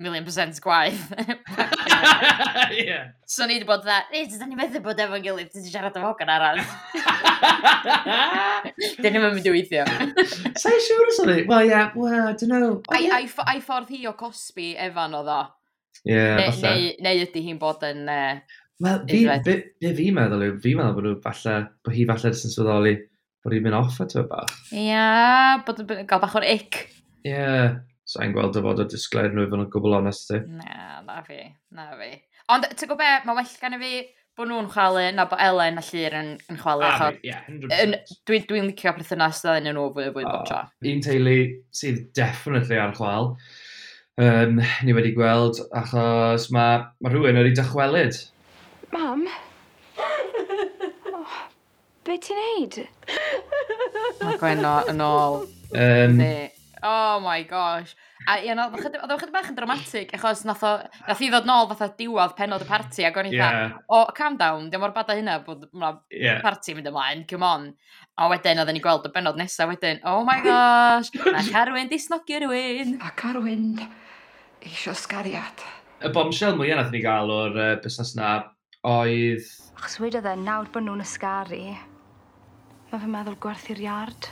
million 0.00 0.24
percent 0.24 0.56
gwaith. 0.64 1.10
yeah. 2.72 3.12
So 3.28 3.44
ni 3.44 3.58
wedi 3.58 3.66
bod 3.68 3.82
dda, 3.84 3.98
ei, 4.14 4.22
ti'n 4.24 4.48
ni 4.48 4.56
meddwl 4.56 4.80
bod 4.86 5.00
efo'n 5.04 5.20
gilydd, 5.26 5.50
ti'n 5.52 5.66
siarad 5.66 5.96
am 6.00 6.06
hogan 6.06 6.32
arall. 6.32 6.56
Dyn 9.02 9.12
ni'n 9.12 9.26
mynd 9.26 9.48
i 9.50 9.52
weithio. 9.52 9.84
Sa 10.56 10.72
i 10.72 10.80
siŵr 10.86 11.12
os 11.12 11.20
o'n 11.24 11.32
i? 11.34 11.36
Wel, 11.50 11.68
ie, 11.68 11.82
well, 11.98 12.30
I 12.30 12.32
don't 12.32 12.48
know. 12.48 12.70
Oh, 12.80 12.96
yeah. 12.96 13.18
Ai, 13.18 13.26
ai, 13.28 13.44
ai 13.52 13.60
ffordd 13.64 13.92
hi 13.92 14.00
o 14.08 14.14
cosbi 14.16 14.70
efan 14.88 15.16
o 15.18 15.20
ddo. 15.26 15.42
Ie, 16.06 16.14
yeah, 16.14 16.40
ne, 16.40 16.46
neu, 16.64 16.88
neu 17.04 17.16
ydy 17.26 17.40
hi'n 17.50 17.60
bod 17.60 17.84
yn... 17.90 18.00
Uh, 18.08 18.40
Wel, 18.78 19.02
be, 19.10 19.18
be, 19.44 19.54
be 19.82 19.90
fi'n 19.98 20.14
meddwl 20.16 20.46
yw, 20.46 20.54
fi'n 20.62 20.78
meddwl 20.78 20.94
bod 20.96 21.06
nhw 21.10 21.18
falle, 21.26 21.54
bod 21.84 21.92
hi 21.98 22.06
falle 22.08 22.30
yn 22.30 22.54
swyddoli 22.54 22.94
bod 23.44 23.52
hi'n 23.56 23.64
mynd 23.68 23.78
off 23.82 24.00
at 24.00 24.16
o 24.16 24.24
bach. 24.30 24.54
Ia, 24.72 25.04
bod 25.66 25.82
yn 25.84 26.06
gael 26.08 26.22
bach 26.24 26.38
o'r 26.38 26.46
ic. 26.48 26.72
Ie, 27.26 27.34
yeah 27.34 27.76
sa'n 28.08 28.32
gweld 28.32 28.56
y 28.56 28.62
fod 28.64 28.82
o 28.82 28.86
disglair 28.88 29.34
nhw 29.34 29.44
i 29.44 29.50
fod 29.50 29.64
yn 29.64 29.72
gwbl 29.72 29.98
onest 29.98 30.32
i. 30.32 30.40
Na, 30.60 31.02
na 31.04 31.18
fi, 31.26 31.42
na 31.76 31.90
fi. 31.98 32.14
Ond 32.54 32.64
ti'n 32.70 32.88
gwybod 32.88 33.02
be, 33.02 33.10
mae 33.28 33.36
well 33.36 33.58
gan 33.60 33.76
i 33.76 33.80
fi 33.82 33.92
bod 34.38 34.48
nhw'n 34.48 34.70
chwalu 34.70 35.04
na 35.16 35.26
bod 35.28 35.40
Elen 35.42 35.80
a 35.80 35.82
Llyr 35.82 36.14
yn, 36.14 36.28
yn 36.48 36.60
chwalu. 36.60 36.86
Ah, 36.86 37.08
yeah, 37.26 37.42
100%. 37.50 38.12
Dwi'n 38.28 38.46
dwi 38.48 38.62
licio 38.68 38.92
perthynas 38.96 39.42
da 39.44 39.56
yn 39.58 39.68
nhw 39.68 39.88
fwy 39.96 40.08
o 40.08 40.14
fwy 40.14 40.24
bob 40.28 40.46
tro. 40.48 40.60
Un 40.86 41.02
teulu 41.04 41.38
sydd 41.74 42.04
definitely 42.16 42.78
ar 42.80 42.94
chwal. 42.96 43.34
Um, 44.18 44.62
ni 44.86 44.94
wedi 44.96 45.12
gweld 45.14 45.60
achos 45.78 46.48
mae 46.54 46.80
ma 47.02 47.12
rhywun 47.12 47.38
wedi 47.42 47.56
dychwelyd. 47.58 48.16
Mam? 48.94 49.26
oh, 51.12 51.40
be 52.06 52.16
ti'n 52.22 52.40
neud? 52.40 52.80
Mae 54.22 54.38
gwein 54.40 54.64
yn 54.64 55.04
ôl. 55.04 55.42
Um, 55.74 56.16
ne. 56.22 56.30
Oh 56.82 57.20
my 57.20 57.42
gosh. 57.48 57.94
A 58.28 58.36
ie, 58.42 58.50
oedd 58.52 58.76
o 58.76 59.16
chydig 59.18 59.32
bach 59.32 59.48
yn 59.50 59.56
dramatic, 59.56 60.10
achos 60.16 60.42
nath, 60.46 60.64
o, 60.66 60.72
nath 61.06 61.22
i 61.24 61.30
ddod 61.30 61.46
nôl 61.48 61.68
fatha 61.70 61.88
diwad 61.98 62.34
penod 62.38 62.64
y 62.64 62.68
parti, 62.68 63.06
ac 63.06 63.16
o'n 63.18 63.30
i 63.30 63.32
yeah. 63.34 63.76
o, 63.86 64.02
oh, 64.02 64.12
calm 64.16 64.36
down, 64.40 64.68
diolch 64.68 64.84
mor 64.84 64.94
bada 64.96 65.16
hynna 65.16 65.38
bod 65.46 65.64
ma 65.72 65.94
yeah. 66.12 66.42
parti 66.44 66.74
mynd 66.76 66.90
ymlaen, 66.90 67.24
come 67.30 67.46
on. 67.46 67.68
A 68.18 68.28
wedyn 68.32 68.60
oedden 68.62 68.76
ni 68.76 68.82
gweld 68.84 69.06
y 69.08 69.12
benod 69.14 69.38
nesaf 69.40 69.70
wedyn, 69.70 70.02
oh 70.06 70.20
my 70.28 70.38
gosh, 70.44 71.12
a 71.30 71.42
Carwyn 71.52 71.90
disnogi 71.90 72.42
rhywun. 72.42 72.98
A 73.02 73.14
Carwyn 73.18 73.78
eisiau 74.66 74.96
sgariad. 74.98 75.64
Y 76.04 76.10
bombshell 76.14 76.58
mwyaf 76.58 76.82
nath 76.82 76.92
ni 76.94 77.02
gael 77.02 77.32
o'r 77.32 77.56
uh, 77.58 77.70
busnes 77.82 78.14
na 78.18 78.34
oedd... 78.86 79.46
Achos 79.78 79.98
wedodd 80.02 80.26
e 80.26 80.34
nawr 80.42 80.68
bod 80.74 80.84
nhw'n 80.86 81.06
ysgaru, 81.06 81.62
mae 82.90 83.02
fy 83.02 83.10
meddwl 83.14 83.38
gwerthu'r 83.42 83.82
iard. 83.86 84.30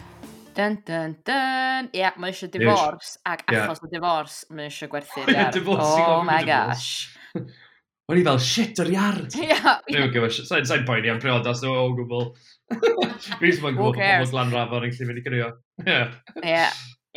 Dun, 0.57 0.79
dun, 0.87 1.19
dun. 1.27 1.90
Ie, 1.92 2.01
yeah, 2.01 2.14
mae 2.16 2.33
eisiau 2.33 2.49
divorce, 2.49 3.19
ac 3.29 3.42
achos 3.45 3.77
yeah. 3.77 3.85
o 3.85 3.90
divorce, 3.92 4.47
mae 4.57 4.71
eisiau 4.71 4.88
gwerthu 4.88 5.25
divorce. 5.57 5.90
Oh 6.01 6.23
my 6.25 6.40
gosh. 6.49 7.11
O'n 8.09 8.21
i 8.21 8.23
fel, 8.23 8.38
shit, 8.40 8.79
yr 8.81 8.92
iard! 8.95 9.35
Ie. 9.42 9.51
Dwi'n 9.90 10.12
gwybod, 10.14 10.33
sa'n 10.47 10.69
sain 10.69 10.87
poeni 10.88 11.11
am 11.12 11.19
priodas 11.21 11.61
o 11.66 11.75
o 11.75 11.88
gwbl. 11.99 12.31
Fi 12.71 13.51
ddim 13.51 13.66
yn 13.69 13.77
gwybod 13.77 13.99
bod 13.99 14.01
mwyn 14.01 14.31
glan 14.31 14.55
rafod 14.55 14.87
yn 14.87 14.95
lle 14.95 15.19
i 15.19 15.25
gyrrio. 15.27 15.51
Ie. 15.85 15.99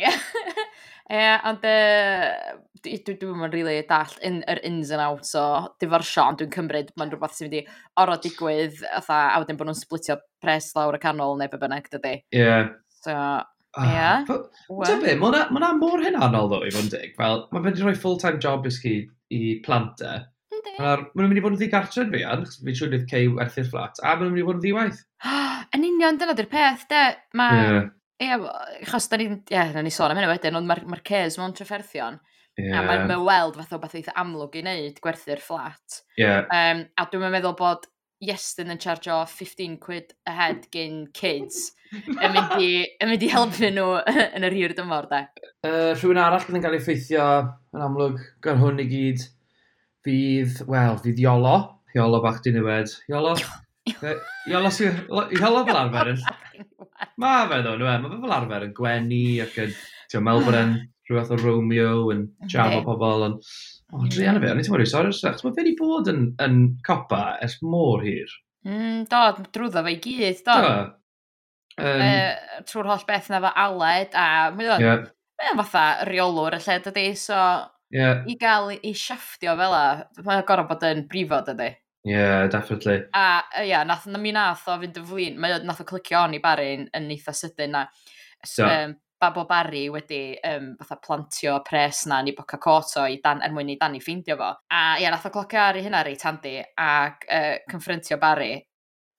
Ie. 0.02 0.12
Ie, 1.10 1.30
ond 1.46 1.64
dwi'n 1.64 3.38
mynd 3.38 3.54
rili 3.56 3.78
dall 3.88 4.12
yn 4.26 4.42
yr 4.50 4.60
ins 4.66 4.92
and 4.92 5.06
outs 5.06 5.32
o 5.38 5.46
diforsio, 5.80 6.26
ond 6.26 6.42
dwi'n 6.42 6.52
cymryd 6.58 6.92
mae'n 6.98 7.14
rhywbeth 7.14 7.38
sy'n 7.38 7.48
mynd 7.48 7.58
i 7.62 7.64
oro 8.02 8.18
digwydd, 8.20 8.84
a 8.84 9.40
wedyn 9.40 9.58
bod 9.58 9.70
nhw'n 9.70 9.80
splitio 9.80 10.20
pres 10.42 10.72
lawr 10.76 10.98
y 10.98 11.02
canol 11.02 11.38
neu 11.40 11.50
be 11.50 11.64
bynnag, 11.64 11.88
dydy. 11.94 12.18
Ie. 12.36 12.52
So, 13.00 13.14
ah, 13.16 13.44
ie. 13.86 14.10
Ti'n 14.26 15.04
be, 15.04 15.14
mae 15.20 15.44
hwnna 15.44 15.70
mor 15.78 16.02
hynanol 16.04 16.50
ddo 16.50 16.62
i 16.66 16.72
fod 16.74 16.86
yn 16.86 16.92
dig. 16.94 17.14
Fel, 17.18 17.46
mae 17.50 17.62
fe 17.62 17.72
wedi 17.72 17.86
rhoi 17.86 17.96
full-time 18.02 18.42
job 18.42 18.68
ysgu 18.70 18.96
i 19.36 19.42
plant 19.64 20.02
e. 20.04 20.18
Mae'n 20.80 21.06
nhw'n 21.12 21.28
mynd 21.28 21.40
i 21.40 21.44
fod 21.44 21.54
yn 21.54 21.60
ddigartref 21.60 22.10
fi, 22.12 22.24
an, 22.24 22.44
fi'n 22.48 22.76
siŵr 22.76 22.92
fydd 22.94 23.06
cei 23.10 23.28
werthu'r 23.36 23.68
fflat, 23.68 24.00
a 24.00 24.14
mae'n 24.14 24.28
nhw'n 24.28 24.34
mynd 24.34 24.42
i 24.42 24.46
fod 24.48 24.58
yn 24.58 24.64
ddiwaith. 24.64 25.00
Yn 25.76 25.86
union, 25.86 26.18
dyna 26.18 26.34
di'r 26.36 26.50
peth, 26.50 26.86
de. 26.90 27.02
Mae... 27.38 27.84
Ie, 28.20 28.36
achos 28.84 29.06
da 29.08 29.20
ni'n... 29.20 29.38
Ie, 29.52 29.62
na 29.74 29.84
ni 29.84 29.92
sôn 29.94 30.12
am 30.12 30.18
hynny 30.18 30.28
wedyn, 30.32 30.58
ond 30.58 30.68
mae'r 30.68 30.82
ma 30.90 30.98
Cez 31.06 31.38
mewn 31.40 31.54
trefferthion. 31.56 32.18
Yeah. 32.58 32.80
A 32.80 32.82
mae'n 32.84 33.24
weld 33.24 33.56
fath 33.56 33.76
o 33.76 33.78
beth 33.80 33.94
eitha 34.00 34.12
amlwg 34.20 34.58
i 34.58 34.64
wneud 34.64 34.98
gwerthu'r 35.04 35.40
fflat. 35.40 36.00
Ie. 36.18 36.32
Um, 36.42 36.82
a 36.98 37.06
dwi'n 37.12 37.32
meddwl 37.32 37.56
bod 37.56 37.86
Iestyn 38.20 38.72
yn 38.74 38.80
charge 38.80 39.08
o 39.14 39.22
15 39.24 39.78
quid 39.80 40.12
a 40.28 40.34
head 40.36 40.66
gyn 40.74 41.06
kids 41.16 41.70
yn 41.96 42.34
mynd 42.34 42.56
i, 42.60 42.70
yn 43.00 43.08
mynd 43.10 43.24
i 43.24 43.30
helpu 43.32 43.70
nhw 43.72 43.86
yn 44.36 44.46
yr 44.46 44.56
hir 44.56 44.74
dymor, 44.76 45.08
de. 45.10 45.24
Uh, 45.66 45.92
rhywun 45.96 46.20
arall 46.22 46.44
yn 46.52 46.62
cael 46.62 46.76
ei 46.76 46.84
ffeithio 46.84 47.26
yn 47.74 47.84
amlwg 47.86 48.20
gan 48.44 48.60
hwn 48.60 48.82
i 48.84 48.86
gyd 48.90 49.24
fydd, 50.06 50.62
wel, 50.70 51.00
fydd 51.02 51.20
Iolo. 51.24 51.56
Iolo 51.96 52.20
bach 52.22 52.38
di 52.44 52.52
newid. 52.54 52.92
Iolo? 53.10 53.34
Iolo 54.48 54.70
sy'n... 54.74 55.02
Iolo 55.40 55.64
fel 55.66 55.80
arfer 55.80 56.12
yn... 56.14 56.22
Mae 57.20 57.48
fe 57.50 57.58
ddo, 57.64 57.74
nwe. 57.80 57.96
Mae 58.04 58.12
fe 58.12 58.20
fel 58.22 58.36
arfer 58.36 58.68
yn 58.68 58.76
gwenu 58.76 59.24
ac 59.44 59.58
yn... 59.64 59.74
Ti'n 60.10 60.24
Melbourne, 60.26 60.78
rhywbeth 61.06 61.34
o 61.34 61.38
Romeo 61.40 62.08
yn 62.14 62.24
jam 62.50 62.78
o 62.78 62.84
pobl, 62.86 63.26
ond... 63.28 63.52
O, 63.92 64.04
dri 64.06 64.28
anna 64.28 64.40
fe, 64.42 64.52
o'n 64.52 64.60
i 64.60 64.64
ti'n 64.64 64.74
mwyn 64.74 64.88
sori, 64.88 65.10
achos 65.10 65.44
mae 65.44 65.54
fe 65.56 65.64
wedi 65.64 65.74
bod 65.78 66.10
yn, 66.12 66.30
yn 66.44 66.60
copa 66.86 67.24
ers 67.42 67.58
môr 67.66 68.04
hir. 68.06 68.32
Mm, 68.68 69.04
do, 69.10 69.22
drwyddo 69.54 69.82
fe 69.86 69.94
i 69.96 70.00
gyd, 70.04 70.42
do. 70.46 70.56
do. 70.66 70.72
Um, 71.80 72.04
e, 72.04 72.62
trwy'r 72.68 72.90
holl 72.92 73.04
beth 73.08 73.30
na 73.32 73.40
fo 73.42 73.52
aled, 73.64 74.14
a 74.14 74.50
mae'n 74.54 74.84
yeah. 74.84 75.04
fatha 75.62 75.84
reolwr 76.08 76.58
y 76.58 76.62
lle, 76.66 76.78
dydy, 76.86 77.06
so 77.18 77.36
yeah. 77.94 78.24
i 78.28 78.36
gael 78.40 78.74
ei 78.76 78.94
siafftio 78.94 79.56
fel 79.58 79.76
a, 79.76 79.84
mae'n 80.22 80.46
gorau 80.48 80.68
bod 80.70 80.86
yn 80.90 81.06
brifo, 81.10 81.40
dydy. 81.48 81.72
Ie, 82.06 82.14
yeah, 82.14 82.46
definitely. 82.48 83.02
A, 83.12 83.42
ia, 83.58 83.66
yeah, 83.68 83.84
nath, 83.88 84.06
na 84.08 84.20
mi 84.20 84.32
nath 84.32 84.68
o 84.70 84.78
fynd 84.80 85.02
y 85.02 85.04
flin, 85.04 85.40
mae 85.40 85.60
nath 85.66 85.82
o 85.82 85.88
clicio 85.88 86.22
on 86.22 86.36
i 86.36 86.40
barin 86.42 86.86
yn 86.96 87.10
eitha 87.12 87.34
sydyn 87.36 87.74
na. 87.76 87.86
So, 88.46 88.64
um, 88.64 88.94
Babo 89.20 89.44
Barry 89.44 89.84
wedi 89.92 90.22
um, 90.48 90.72
fatha 90.80 90.96
plantio 91.04 91.58
pres 91.66 92.06
na 92.08 92.22
ni 92.24 92.32
Boca 92.32 92.56
Coto 92.58 93.04
i 93.04 93.20
dan, 93.22 93.42
er 93.44 93.52
mwyn 93.52 93.74
i 93.74 93.76
Dani 93.80 94.00
ffeindio 94.00 94.38
fo. 94.40 94.50
A 94.72 94.96
ia, 95.02 95.12
nath 95.12 95.28
o 95.28 95.34
clocio 95.34 95.60
ar 95.60 95.76
ei 95.76 95.84
hynna 95.84 96.02
reit 96.06 96.24
handi 96.24 96.56
ac 96.60 97.26
uh, 97.28 97.54
confrontio 97.70 98.18
Barry 98.22 98.54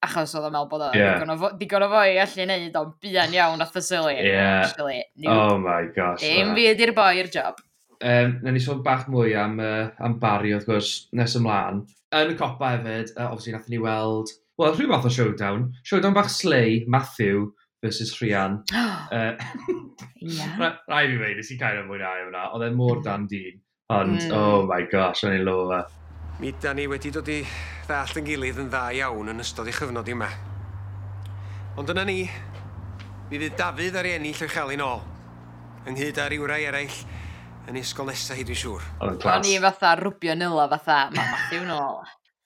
achos 0.01 0.33
oedd 0.33 0.47
o'n 0.47 0.55
meddwl 0.55 0.69
bod 0.71 0.83
o 0.87 0.89
yeah. 0.97 1.19
digon, 1.19 1.33
o 1.35 1.49
digon 1.59 1.85
o 1.85 1.89
fo 1.91 2.01
i 2.09 2.15
allu 2.23 2.45
neud 2.49 2.77
o'n 2.79 2.93
bian 3.03 3.35
iawn 3.35 3.61
at 3.61 3.75
y. 3.77 4.15
Yeah. 4.25 4.63
Actually, 4.65 5.03
oh 5.27 5.57
my 5.61 5.91
gosh. 5.95 6.23
Dim 6.25 6.55
fi 6.57 6.71
ydy'r 6.71 6.95
boi 6.97 7.13
i'r 7.21 7.29
job. 7.29 7.61
Um, 8.01 8.39
na 8.41 8.49
ni 8.49 8.59
sôn 8.59 8.81
bach 8.81 9.05
mwy 9.13 9.35
am, 9.37 9.59
uh, 9.61 9.91
am 10.01 10.17
Barry, 10.19 10.55
wrth 10.55 10.65
gwrs, 10.65 10.93
nes 11.13 11.37
ymlaen. 11.37 11.83
Yn 12.17 12.33
y 12.33 12.37
copa 12.39 12.73
hefyd, 12.73 13.13
uh, 13.13 13.27
obviously, 13.29 13.53
nath 13.53 13.69
ni 13.69 13.77
weld... 13.81 14.33
Wel, 14.57 14.73
rhyw 14.73 14.89
fath 14.89 15.05
o 15.05 15.11
showdown. 15.13 15.69
Showdown 15.85 16.17
bach 16.17 16.31
slei, 16.33 16.81
Matthew, 16.89 17.51
versus 17.81 18.13
Rhian. 18.19 18.61
uh, 18.73 19.11
oh. 19.11 19.91
yeah. 20.21 20.77
Rai 20.87 21.07
fi 21.07 21.17
wei, 21.17 21.33
nes 21.35 21.51
i 21.51 21.57
cael 21.59 21.81
ei 21.81 21.87
mwynhau 21.87 22.25
hwnna. 22.27 22.45
Oedd 22.55 22.67
e 22.67 22.71
mor 22.75 22.99
mm. 22.99 23.05
dan 23.07 23.27
dyn. 23.31 23.59
Ond, 23.91 24.19
mm. 24.21 24.35
oh 24.37 24.63
my 24.69 24.85
gosh, 24.91 25.25
o'n 25.27 25.35
i'n 25.39 25.45
lo 25.47 25.57
fe. 25.71 25.81
Mi 26.41 26.53
da 26.61 26.73
ni 26.73 26.87
wedi 26.89 27.11
dod 27.13 27.27
i 27.29 27.41
ddall 27.85 28.21
yn 28.21 28.27
gilydd 28.29 28.61
yn 28.63 28.69
dda 28.71 28.85
iawn 29.01 29.33
yn 29.33 29.43
ystod 29.43 29.69
i 29.69 29.75
chyfnod 29.75 30.09
yma. 30.09 30.29
Ond 31.79 31.91
yna 31.93 32.05
ni, 32.07 32.21
mi 33.29 33.41
fydd 33.41 33.57
Dafydd 33.59 33.97
ar 33.99 34.09
ei 34.09 34.17
ennill 34.17 34.45
o'i 34.45 34.51
chael 34.51 34.73
ei 34.73 34.79
nôl. 34.79 35.03
Ynghyd 35.89 36.21
â 36.21 36.25
ar 36.27 36.37
rai 36.53 36.63
eraill 36.69 36.97
yn 37.69 37.77
ysgol 37.81 38.09
nesaf 38.09 38.39
hi 38.39 38.45
dwi'n 38.47 38.61
siŵr. 38.63 38.89
Oedd 39.05 39.27
O'n 39.35 39.47
i 39.49 39.55
fatha 39.61 39.93
rwbio 39.99 40.35
nila 40.37 40.67
fatha, 40.71 41.03
mae 41.13 41.29
Matthew 41.35 41.67
nôl. 41.69 42.01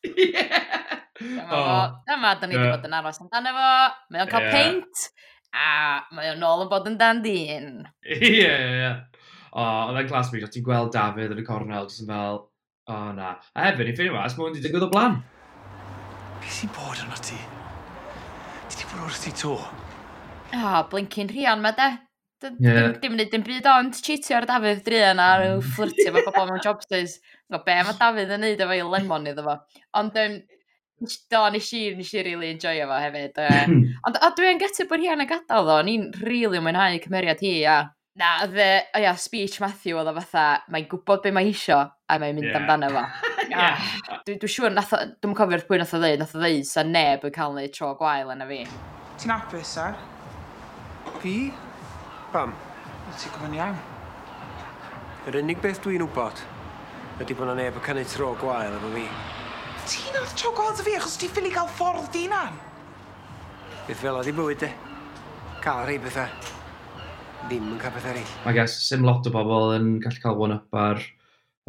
Ie! 0.25 1.03
Dyma, 1.19 2.33
da 2.39 2.47
ni 2.47 2.57
wedi 2.57 2.71
bod 2.73 2.87
yn 2.87 2.95
aros 2.97 3.21
amdano 3.23 3.53
fo. 3.55 3.69
Mae 4.11 4.23
o'n 4.23 4.31
cael 4.31 4.47
yeah. 4.47 4.55
peint, 4.55 5.05
a 5.55 5.67
mae 6.15 6.33
o'n 6.33 6.43
ôl 6.43 6.65
yn 6.65 6.71
bod 6.71 6.89
yn 6.91 6.97
dan 6.99 7.21
dyn. 7.23 7.69
Ie, 8.17 8.31
ie, 8.31 8.49
ie. 8.81 8.91
O, 9.55 9.63
oedd 9.63 10.01
e'n 10.01 10.09
glas 10.09 10.33
mi, 10.33 10.43
ti'n 10.43 10.65
gweld 10.65 10.91
Dafydd 10.95 11.31
yn 11.31 11.39
y 11.39 11.47
cornel, 11.47 11.87
jyst 11.87 12.03
yn 12.03 12.11
fel, 12.11 12.41
o 12.91 12.95
oh, 12.95 13.11
na. 13.15 13.35
A 13.55 13.69
hefyd, 13.69 13.87
i 13.87 13.95
ffeindio 13.95 14.17
mas, 14.17 14.35
mae 14.35 14.49
o'n 14.49 14.57
di 14.57 14.63
digwydd 14.65 14.89
o 14.89 14.89
blan. 14.91 15.21
Be 16.43 16.51
sy'n 16.51 16.73
bod 16.75 16.99
arno 16.99 17.19
ti? 17.23 17.39
Ti 18.67 18.81
di 18.81 18.89
bod 18.89 19.05
wrth 19.05 19.21
ti 19.23 19.31
to? 19.39 19.55
O, 19.55 20.59
oh, 20.59 20.81
blincyn 20.91 21.31
rhian 21.31 21.63
ma, 21.63 21.71
de. 21.77 21.93
Yeah. 22.59 22.91
Dim 23.01 23.15
yn 23.15 23.29
dim 23.31 23.45
byd 23.45 23.65
ond 23.71 23.95
cheatio 24.03 24.35
ar 24.37 24.45
Dafydd 24.49 24.83
Drian 24.85 25.21
a 25.23 25.29
rhyw 25.39 25.61
fflirtio 25.63 26.11
fo 26.17 26.25
pobl 26.27 26.51
mewn 26.51 26.61
jobsters. 26.65 27.15
Be 27.53 27.77
mae 27.79 27.95
Dafydd 28.01 28.33
yn 28.35 28.43
neud 28.43 28.63
efo 28.65 28.75
i 28.75 28.83
lemon 28.83 29.31
iddo 29.31 29.45
fo. 29.47 29.55
Ond 30.01 30.19
um, 30.19 30.35
Do, 31.03 31.41
nes 31.51 31.67
i, 31.75 31.81
nes 31.97 32.13
i 32.15 32.23
really 32.23 32.53
enjoyo 32.53 32.87
fo 32.87 33.01
hefyd. 33.03 33.41
Uh, 33.41 33.73
Ond 34.07 34.19
uh, 34.21 34.29
dwi'n 34.37 34.61
gytio 34.61 34.87
bod 34.87 35.03
hi 35.03 35.11
yn 35.11 35.25
y 35.25 35.27
gadael 35.27 35.67
ddo, 35.67 35.81
ni'n 35.83 36.07
really 36.23 36.61
mwynhau 36.63 37.01
cymeriad 37.03 37.43
hi, 37.43 37.57
a 37.67 37.81
na, 38.15 38.47
dde, 38.47 38.67
o 38.95 39.01
ia, 39.03 39.11
speech 39.19 39.59
Matthew 39.59 39.99
oedd 39.99 40.07
o 40.07 40.15
fatha, 40.15 40.45
mae'n 40.71 40.87
gwybod 40.91 41.25
be 41.25 41.33
mae 41.35 41.51
isio, 41.51 41.81
a 41.83 42.19
mae'n 42.21 42.37
mynd 42.37 42.47
yeah. 42.47 42.61
amdano 42.61 42.91
fo. 42.95 43.03
yeah. 43.51 43.89
Dwi'n 44.23 44.39
dwi 44.39 44.51
siŵr, 44.53 44.77
dwi'n 44.79 45.35
cofio'r 45.35 45.65
pwy 45.67 45.81
nath 45.81 45.95
o 45.97 45.99
ddeud, 45.99 46.23
nath 46.23 46.35
o 46.37 46.39
ddeud, 46.39 46.63
sa 46.69 46.85
neb 46.87 47.27
yn 47.27 47.35
cael 47.35 47.59
ei 47.59 47.71
tro 47.75 47.91
gwael 47.99 48.31
yna 48.31 48.47
fi. 48.47 48.61
Ti'n 49.19 49.35
apus, 49.35 49.75
ar? 49.83 49.99
Fi? 51.19 51.37
Pam? 52.31 52.55
Ti'n 53.11 53.35
gwybod 53.35 53.59
iawn. 53.59 53.79
Yr 55.27 55.41
unig 55.41 55.59
beth 55.59 55.83
dwi'n 55.83 56.07
wybod 56.07 56.45
ydy 57.19 57.35
bod 57.35 57.51
na 57.51 57.59
neb 57.59 57.75
yn 57.79 57.83
cynnig 57.83 58.11
tro 58.11 58.31
gwael 58.39 58.79
efo 58.79 58.95
fi. 58.95 59.09
Ti'n 59.85 60.15
nath 60.17 60.33
tro 60.33 60.49
gweld 60.57 60.79
fi 60.81 60.95
achos 60.97 61.13
ti 61.21 61.27
ffili 61.29 61.51
gael 61.53 61.67
ffordd 61.69 62.07
di 62.13 62.23
'unan. 62.25 62.55
Byth 63.85 63.99
fel 64.01 64.15
oedd 64.17 64.29
'i 64.31 64.33
bywyd 64.33 64.63
de. 64.63 64.69
Cael 65.61 65.83
rhei 65.85 65.99
bethau. 66.01 66.31
Ddim 67.45 67.67
yn 67.75 67.81
cael 67.81 67.93
petha 67.93 68.09
eraill. 68.09 68.31
I 68.49 68.53
guess, 68.57 68.79
sim 68.87 69.05
lot 69.05 69.27
o 69.29 69.33
bobl 69.33 69.75
yn 69.75 69.91
gallu 70.01 70.23
cael 70.23 70.39
one-up 70.41 70.79
ar, 70.81 71.03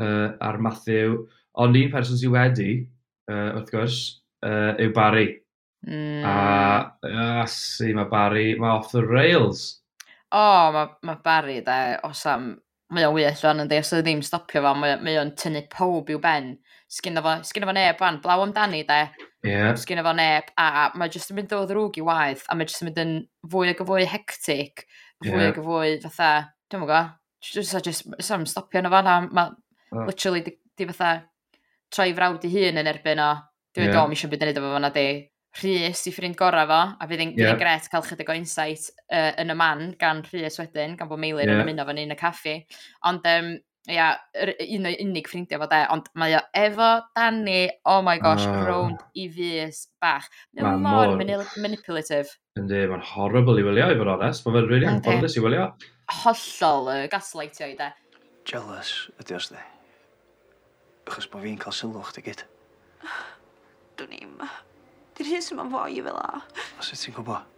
uh, 0.01 0.31
ar 0.41 0.57
Matthew. 0.65 1.27
Ond 1.61 1.77
un 1.77 1.93
person 1.93 2.17
sydd 2.17 2.33
wedi, 2.33 2.71
uh, 3.29 3.51
wrth 3.59 3.75
gwrs, 3.75 3.99
uh, 4.49 4.73
yw 4.81 4.95
Barry. 4.97 5.27
Mm. 5.85 6.25
A, 6.25 6.33
asi, 7.43 7.93
mae 7.93 8.09
Barry, 8.09 8.55
mae 8.57 8.79
off 8.79 8.95
the 8.97 9.05
rails. 9.05 9.83
O, 10.33 10.41
oh, 10.41 10.73
mae 10.73 10.89
ma 11.05 11.19
Barry, 11.25 11.61
da, 11.69 11.99
os 12.09 12.25
am, 12.33 12.55
mae 12.97 13.05
o'n 13.05 13.19
wyll 13.19 13.45
o'n 13.51 13.67
ynddi, 13.67 13.85
os 13.85 13.93
oedd 13.93 14.09
ddim 14.09 14.25
stopio 14.25 14.65
fo, 14.65 14.73
mae, 14.81 14.97
mae 15.05 15.21
o'n 15.21 15.37
tynnu 15.37 15.67
pob 15.69 16.17
i'w 16.17 16.25
ben 16.25 16.55
sgynna 16.91 17.23
fo, 17.25 17.35
sgynna 17.47 17.69
fo 17.69 17.75
neb 17.77 17.99
fan, 18.01 18.21
blaw 18.23 18.45
amdani 18.45 18.83
de. 18.87 19.01
Yeah. 19.47 19.75
Sgynna 19.79 20.05
fo 20.07 20.13
neb, 20.17 20.51
a 20.59 20.89
mae 20.95 21.13
jyst 21.13 21.33
yn 21.33 21.41
mynd 21.41 21.55
o 21.57 21.63
ddrwg 21.67 22.01
i 22.01 22.05
waith, 22.07 22.45
a 22.49 22.57
mae 22.57 22.69
jyst 22.69 22.83
yn 22.85 22.91
mynd 22.91 23.01
yn 23.03 23.15
fwy 23.53 23.73
ag 23.73 23.83
y 23.83 23.87
fwy 23.89 24.09
hectic, 24.11 24.87
fwy 25.25 25.33
yeah. 25.33 25.49
ag 25.51 25.61
y 25.61 25.67
fwy 25.67 25.95
fatha, 26.05 26.33
dwi'n 26.71 26.83
mwyn 26.83 26.93
go, 26.93 27.03
jyst 27.53 27.79
a 27.79 27.83
jyst, 27.85 28.11
sam 28.25 28.47
stopio 28.49 28.83
yna 28.83 28.93
fan, 28.95 29.11
a 29.11 29.17
mae 29.27 29.55
oh. 29.95 30.07
literally 30.09 30.45
di, 30.47 30.57
di 30.79 30.89
fatha 30.91 31.15
troi 31.95 32.13
frawd 32.17 32.47
i 32.47 32.53
hun 32.53 32.83
yn 32.83 32.91
erbyn 32.91 33.23
o, 33.23 33.31
dwi'n 33.75 33.91
yeah. 33.91 33.99
dom 33.99 34.15
eisiau 34.15 34.33
byd 34.33 34.47
yn 34.47 34.53
edrych 34.53 34.69
fo 34.69 34.77
fanna 34.77 34.93
di. 34.95 35.09
Rhys 35.57 36.03
i 36.05 36.13
ffrind 36.13 36.37
gorau 36.37 36.69
fo, 36.69 36.81
a 37.01 37.07
fydd 37.09 37.23
yn 37.25 37.31
yeah. 37.39 37.55
gret 37.57 37.87
cael 37.89 38.05
chydig 38.05 38.29
o 38.29 38.35
insight 38.37 38.91
uh, 39.09 39.31
yn 39.41 39.55
y 39.55 39.57
man 39.57 39.87
gan 40.01 40.21
Rhys 40.27 40.59
wedyn, 40.61 40.99
gan 40.99 41.09
bod 41.09 41.23
Meilin 41.23 41.49
yeah. 41.49 41.57
yn 41.57 41.65
ymuno 41.65 41.87
fan 41.89 42.03
un 42.03 42.13
y 42.13 42.19
caffi. 42.21 42.59
Ond 43.09 43.25
um, 43.31 43.55
ia, 43.93 44.07
yr, 44.35 44.51
un 44.77 44.89
o'i 44.91 44.97
unig 45.05 45.29
ffrindiau 45.31 45.61
fo 45.63 45.69
de, 45.71 45.81
ond 45.95 46.09
mae 46.19 46.35
o 46.39 46.41
efo 46.59 46.89
Danny, 47.15 47.69
oh 47.87 48.01
my 48.07 48.17
gosh, 48.23 48.47
ah. 48.49 48.65
rownd 48.67 49.03
i 49.15 49.29
fus 49.33 49.85
bach. 50.03 50.27
Mae 50.57 50.67
ma 50.67 50.77
mor 50.83 51.15
manipulative. 51.21 52.33
Yndi, 52.59 52.83
mae'n 52.91 53.05
horrible 53.13 53.61
i 53.61 53.67
wylio, 53.67 53.89
i 53.93 53.99
fod 54.01 54.11
onest. 54.17 54.47
Mae'n 54.47 54.69
really 54.71 54.91
anffodus 54.91 55.39
i 55.39 55.45
wylio. 55.45 55.71
Hollol 56.23 56.93
uh, 56.93 57.01
gaslightio 57.13 57.71
i 57.71 57.77
de. 57.79 57.91
Jealous 58.47 58.93
ydy 59.23 59.37
os 59.39 59.51
di. 59.53 59.63
Achos 61.07 61.29
bod 61.31 61.45
fi'n 61.47 61.59
cael 61.63 61.75
sylw 61.75 62.03
chdi 62.09 62.25
gyd. 62.27 62.47
Dwi'n 64.01 64.17
i'm. 64.19 64.41
Di'r 65.17 65.31
hyn 65.31 65.53
yma'n 65.55 65.71
fwy 65.73 66.01
i 66.01 66.03
fel 66.07 66.19
a. 66.21 66.43
Os 66.81 66.91
yt 66.95 67.07
ti'n 67.07 67.15
gwybod? 67.21 67.53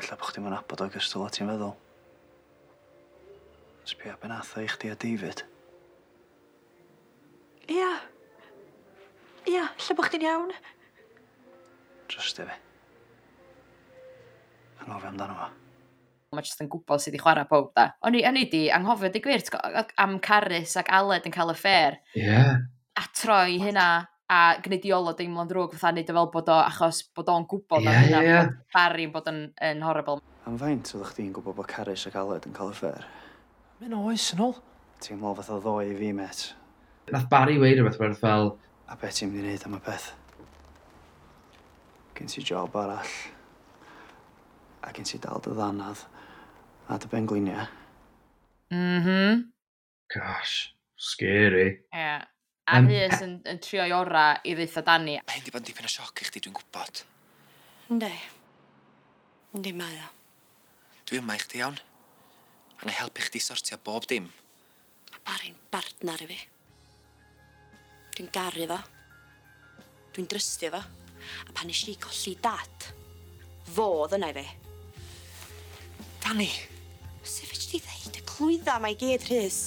Ella 0.00 0.16
bod 0.18 0.32
chdi'n 0.32 0.46
mynd 0.46 0.58
abod 0.58 0.82
o'i 0.82 0.92
gystol 0.94 1.26
o 1.26 1.30
ti'n 1.30 1.50
feddwl. 1.52 1.76
Sbio 3.90 4.14
be 4.22 4.28
nath 4.30 4.52
o 4.54 4.62
i 4.62 4.68
chdi 4.70 4.92
a 4.92 4.94
David. 4.94 5.40
Ia. 7.74 7.88
Ia, 9.50 9.64
lle 9.66 9.96
bo' 9.98 10.04
chdi'n 10.06 10.26
iawn? 10.28 10.52
Trystio 12.10 12.44
e 12.44 12.50
fi. 12.50 12.58
Anghofio 14.84 15.10
amdano 15.10 15.34
fo. 15.40 15.48
Mae 16.36 16.46
jyst 16.46 16.62
yn 16.62 16.70
gwybod 16.70 17.02
sydd 17.02 17.16
wedi 17.16 17.22
chwarae 17.24 17.48
pob 17.50 17.72
da. 17.74 17.88
O'n 18.06 18.14
i, 18.14 18.22
o'n 18.28 18.38
i 18.38 18.44
di 18.52 18.62
anghofio 18.70 19.10
di 19.10 19.22
gwir 19.24 19.42
t'go, 19.42 19.58
am 20.04 20.18
Carys 20.22 20.76
ac 20.78 20.92
Aled 20.94 21.26
yn 21.26 21.34
cael 21.34 21.50
y 21.50 21.56
ffer. 21.58 21.98
Ie. 22.14 22.28
Yeah. 22.28 22.60
A 22.94 23.06
troi 23.16 23.58
hynna 23.58 23.88
a 24.30 24.40
gwneud 24.62 24.86
i 24.86 24.92
olo 24.94 25.16
deimlo'n 25.18 25.50
drwg 25.50 25.74
fatha 25.74 25.96
neud 25.96 26.12
o 26.12 26.20
fel 26.20 26.30
bod 26.36 26.52
o 26.54 26.60
achos 26.62 27.02
bod 27.16 27.32
o'n 27.34 27.48
gwybod 27.50 27.82
yeah, 27.82 28.04
hynna 28.04 28.22
yeah. 28.22 28.44
bod 28.52 28.76
Barry'n 28.76 29.14
bod 29.16 29.32
yn, 29.32 29.48
yn 29.66 29.82
horrible. 29.82 30.20
Am 30.46 30.60
faint 30.62 30.94
oeddech 30.94 31.16
chdi'n 31.16 31.34
gwybod 31.34 31.58
bod 31.58 31.70
Carys 31.74 32.06
ac 32.06 32.20
Aled 32.22 32.46
yn 32.46 32.54
cael 32.54 32.70
y 32.70 32.78
ffer? 32.78 33.10
Mae'n 33.80 33.94
oes 33.96 34.26
yn 34.34 34.42
ôl. 34.44 34.58
Ti'n 35.00 35.16
mwl 35.16 35.38
fath 35.38 35.54
o 35.54 35.58
ddoe 35.64 35.86
i 35.88 35.94
fi, 35.96 36.10
met. 36.12 36.40
Nath 37.14 37.30
Barry 37.32 37.54
weid 37.56 37.78
rhywbeth 37.78 37.96
werth 38.02 38.18
fel... 38.20 38.50
A 38.92 38.96
beth 39.00 39.16
ti'n 39.16 39.30
mynd 39.30 39.40
i 39.40 39.46
wneud 39.46 39.64
am 39.64 39.76
y 39.78 39.80
peth? 39.86 40.10
Gyn 42.18 42.28
ti 42.28 42.44
job 42.44 42.76
arall. 42.76 43.14
A 44.84 44.92
gyn 44.92 45.08
ti 45.08 45.20
dal 45.22 45.40
dy 45.40 45.54
ddanadd. 45.56 46.04
A 46.92 47.00
dy 47.00 47.08
ben 47.08 47.28
gliniau. 47.30 47.64
Mhm. 48.74 49.46
Gosh, 50.12 50.74
scary. 51.00 51.68
Ie. 51.70 51.96
Yeah. 51.96 52.26
A 52.68 52.82
um, 52.82 52.90
Rhys 52.90 53.24
yn, 53.24 53.38
yn 53.48 53.64
trio 53.64 53.88
i 53.88 53.94
ora 53.96 54.26
i 54.44 54.52
ddeitha 54.58 54.84
Dani. 54.84 55.16
Mae 55.24 55.38
hyn 55.38 55.46
di 55.46 55.54
bod 55.54 55.64
yn 55.64 55.70
dipyn 55.70 55.88
o 55.88 55.94
sioc 55.94 56.20
i 56.20 56.28
chdi, 56.28 56.44
dwi'n 56.44 56.60
gwybod. 56.60 57.06
Ynddi. 57.94 58.12
Ynddi 59.56 59.72
mae 59.80 60.02
o. 60.04 60.10
Dwi 61.08 61.24
yma 61.24 61.40
i 61.40 61.42
chdi 61.46 61.64
iawn. 61.64 61.80
A 62.80 62.86
na 62.86 62.94
i 62.94 62.96
helpu 62.96 63.20
chdi 63.26 63.42
sortio 63.44 63.76
bob 63.84 64.06
dim. 64.08 64.30
Ma' 65.10 65.20
Bari'n 65.26 65.58
bardnar 65.72 66.22
i 66.24 66.28
fi. 66.30 66.38
Dwi'n 68.16 68.30
garu 68.32 68.68
fo. 68.70 68.78
Dwi'n 70.14 70.30
drystio 70.30 70.72
fo. 70.72 70.80
A 71.48 71.52
pan 71.52 71.68
nesh 71.68 71.84
i 71.92 71.96
colli 72.00 72.32
dad, 72.40 72.88
fodd 73.76 74.16
yna 74.16 74.30
i 74.32 74.36
fi. 74.38 74.46
Dani! 76.24 76.48
Sut 77.20 77.50
fe 77.50 77.60
di 77.60 77.82
ddeud 77.84 78.16
y 78.16 78.24
clwydda 78.24 78.78
mae 78.80 78.96
i 78.96 79.00
gyd 79.00 79.28
Rhys? 79.28 79.60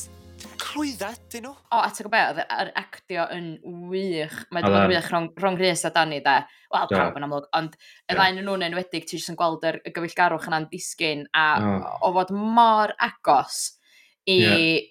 clwydda 0.73 1.11
dyn 1.31 1.45
nhw. 1.47 1.53
O, 1.53 1.79
a 1.79 1.89
ti'n 1.93 2.07
gwybod, 2.07 2.39
yr 2.43 2.71
actio 2.79 3.25
yn 3.35 3.49
wych. 3.91 4.39
Mae 4.53 4.65
dim 4.65 4.77
yn 4.77 4.87
e. 4.87 4.93
wych 4.93 5.09
rhwng, 5.11 5.29
rhwng 5.39 5.59
Rhys 5.61 5.85
a 5.87 5.91
Dani, 5.93 6.21
da. 6.25 6.39
Wel, 6.73 6.89
pawb 6.91 7.19
yn 7.19 7.27
amlwg, 7.27 7.45
ond 7.59 7.77
y 7.77 8.17
ddain 8.17 8.41
yn 8.41 8.49
nhw'n 8.49 8.65
enwedig, 8.69 9.05
ti 9.09 9.19
jyst 9.19 9.33
yn 9.33 9.37
gweld 9.39 9.67
yr 9.69 9.77
gyfeillgarwch 9.85 10.49
yna'n 10.49 10.69
disgyn, 10.71 11.27
a 11.37 11.45
oh. 11.61 11.85
o 12.09 12.15
fod 12.17 12.33
mor 12.35 12.95
agos 13.11 13.61
i... 14.25 14.39
Yeah. 14.39 14.89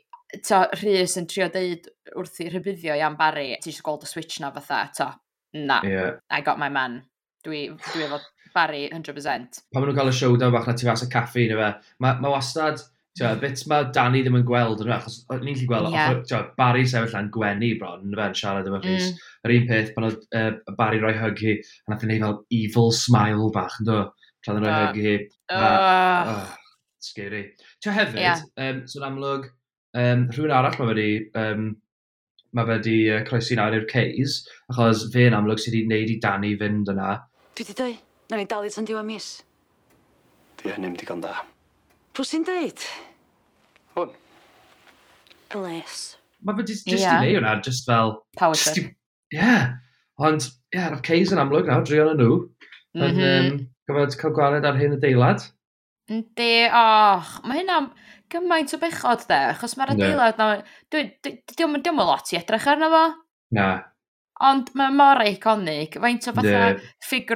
Ta, 0.49 0.63
Rhys 0.79 1.19
yn 1.21 1.27
trio 1.29 1.45
deud 1.53 1.91
wrth 2.17 2.39
i 2.41 2.47
rhybuddio 2.49 2.95
i 2.97 3.03
am 3.05 3.19
Barry, 3.19 3.51
ti 3.61 3.69
eisiau 3.69 3.85
gweld 3.85 4.07
y 4.07 4.09
switch 4.09 4.39
na 4.41 4.49
fatha, 4.55 4.87
to. 4.97 5.11
na, 5.53 5.83
yeah. 5.85 6.11
I 6.31 6.41
got 6.41 6.59
my 6.59 6.69
man. 6.69 7.03
Dwi, 7.45 7.67
dwi 7.93 8.05
efo 8.07 8.19
Barry 8.55 8.89
100%. 8.93 9.13
Pan 9.13 9.83
maen 9.83 9.91
nhw'n 9.91 9.99
cael 9.99 10.11
y 10.13 10.15
showdown 10.17 10.53
bach 10.55 10.69
na 10.69 10.75
tu 10.79 10.87
fas 10.87 11.05
y 11.05 11.09
caffi, 11.13 11.49
na 11.51 11.59
fe, 11.59 11.95
mae 12.05 12.21
ma 12.23 12.33
wastad, 12.33 12.81
ma 12.81 13.02
Tio, 13.13 13.29
bits 13.37 13.67
mae 13.69 13.91
Danny 13.93 14.23
ddim 14.25 14.39
yn 14.39 14.45
gweld 14.49 14.81
yn 14.81 14.91
achos 14.95 15.19
ni'n 15.29 15.57
gallu 15.59 15.67
gweld, 15.69 15.93
yeah. 15.93 16.15
tio, 16.25 16.39
Barry 16.57 16.87
sefyll 16.89 17.13
lan 17.13 17.29
gwenu 17.35 17.69
bron, 17.81 18.07
yn 18.09 18.17
fe'n 18.17 18.37
siarad 18.39 18.71
yma 18.71 18.81
Rhys. 18.81 19.11
Mm. 19.11 19.27
Yr 19.45 19.55
un 19.59 19.67
peth, 19.69 19.91
pan 19.93 20.07
oedd 20.09 20.23
uh, 20.39 20.73
Barry 20.79 21.03
roi 21.03 21.13
hug 21.19 21.43
hi, 21.45 21.59
a 21.61 21.93
nath 21.93 22.07
ei 22.09 22.23
fel 22.23 22.39
evil 22.57 22.89
smile 22.97 23.51
bach, 23.53 23.77
yn 23.83 23.91
do, 23.91 23.99
tra 24.41 24.55
oedd 24.55 24.63
yn 24.63 24.65
rhoi 24.65 24.79
hug 24.79 24.99
hi. 25.05 25.15
Uh. 25.53 26.33
Oh, 26.33 26.57
scary. 27.05 27.45
Tio 27.85 27.93
hefyd, 27.99 28.23
yeah. 28.25 28.43
um, 28.65 28.83
so'n 28.89 29.09
amlwg, 29.11 29.47
um, 30.07 30.27
rhywun 30.33 30.57
arall 30.63 30.81
mae 30.81 30.93
wedi, 30.95 31.09
um, 31.45 31.71
mae 32.57 32.73
wedi 32.73 32.99
uh, 33.13 33.23
croesi 33.29 33.61
nawr 33.61 33.77
i'r 33.77 33.89
Ceis, 33.93 34.41
achos 34.73 35.11
fe'n 35.13 35.37
amlwg 35.37 35.61
sydd 35.61 35.77
wedi 35.77 35.85
gwneud 35.91 36.17
i 36.17 36.21
Danny 36.25 36.57
fynd 36.65 36.97
yna. 36.97 37.15
Dwi 37.53 37.69
di 37.69 37.77
dweud, 37.77 38.05
na 38.33 38.41
ni 38.41 38.49
dalu 38.49 38.73
tan 38.73 38.89
diwa 38.89 39.05
mis. 39.05 39.35
Di 40.63 40.73
hynny'n 40.73 40.97
digon 40.97 41.21
da. 41.21 41.43
Pw' 42.13 42.27
sy'n 42.29 42.43
deud? 42.45 42.83
Hwn. 43.97 44.11
Bles. 45.53 46.01
Mae 46.43 46.59
fe 46.59 46.67
jyst 46.69 46.89
jyst 46.91 47.07
Ie. 47.07 47.13
i 47.13 47.21
neud 47.23 47.39
hwnna, 47.39 47.55
jyst 47.65 47.87
fel... 47.89 48.17
Power 48.39 48.59
jyst 48.59 48.73
i- 48.73 48.75
trip. 48.81 48.97
Ie. 49.37 49.55
Ond, 50.23 50.45
ie, 50.75 50.77
yeah, 50.79 50.97
Ceis 51.07 51.33
yn 51.33 51.41
amlwg 51.41 51.71
nawr, 51.71 51.85
drio 51.89 52.11
yn 52.13 52.21
nhw. 52.21 52.35
Yn 52.99 53.05
Mhm. 53.07 53.23
yym, 53.25 53.61
gyfod 53.89 54.17
cael 54.21 54.35
gwared 54.37 54.67
ar 54.69 54.77
hyn 54.81 54.97
y 54.99 55.01
deilad. 55.01 55.47
Yndi, 56.13 56.51
och, 56.69 57.31
mae 57.49 57.63
hynna 57.63 57.79
gymaint 58.33 58.75
o 58.77 58.81
bechod 58.83 59.25
de, 59.31 59.39
achos 59.55 59.77
mae'r 59.79 59.95
Ie. 59.95 59.97
adeilad 59.97 60.41
na, 60.41 60.51
diwm 61.57 61.79
yn 61.79 61.85
lot 62.11 62.33
i 62.35 62.39
edrych 62.41 62.67
arno 62.75 62.91
fo, 62.93 63.03
Na, 63.57 63.67
ond 64.43 64.71
mae 64.77 64.93
mor 64.97 65.21
iconic, 65.25 65.97
faint 66.03 66.27
o 66.29 66.33
fatha 66.37 66.63
Ie. 66.75 66.81
fig 67.09 67.31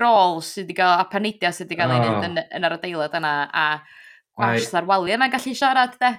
sydd 0.44 0.66
wedi 0.66 0.76
cael, 0.80 1.00
a 1.00 1.08
panidia 1.12 1.52
sydd 1.54 1.68
wedi 1.70 1.78
cael 1.80 1.94
ei 1.94 2.00
wneud 2.04 2.28
yn, 2.28 2.38
yn 2.58 2.68
yr 2.68 2.76
adeilad 2.76 3.16
yna, 3.20 3.32
a 3.52 3.66
gwash 4.37 4.72
ar 4.77 4.88
wali 4.88 5.14
yma'n 5.16 5.33
gallu 5.33 5.55
siarad, 5.57 5.99
de. 6.01 6.12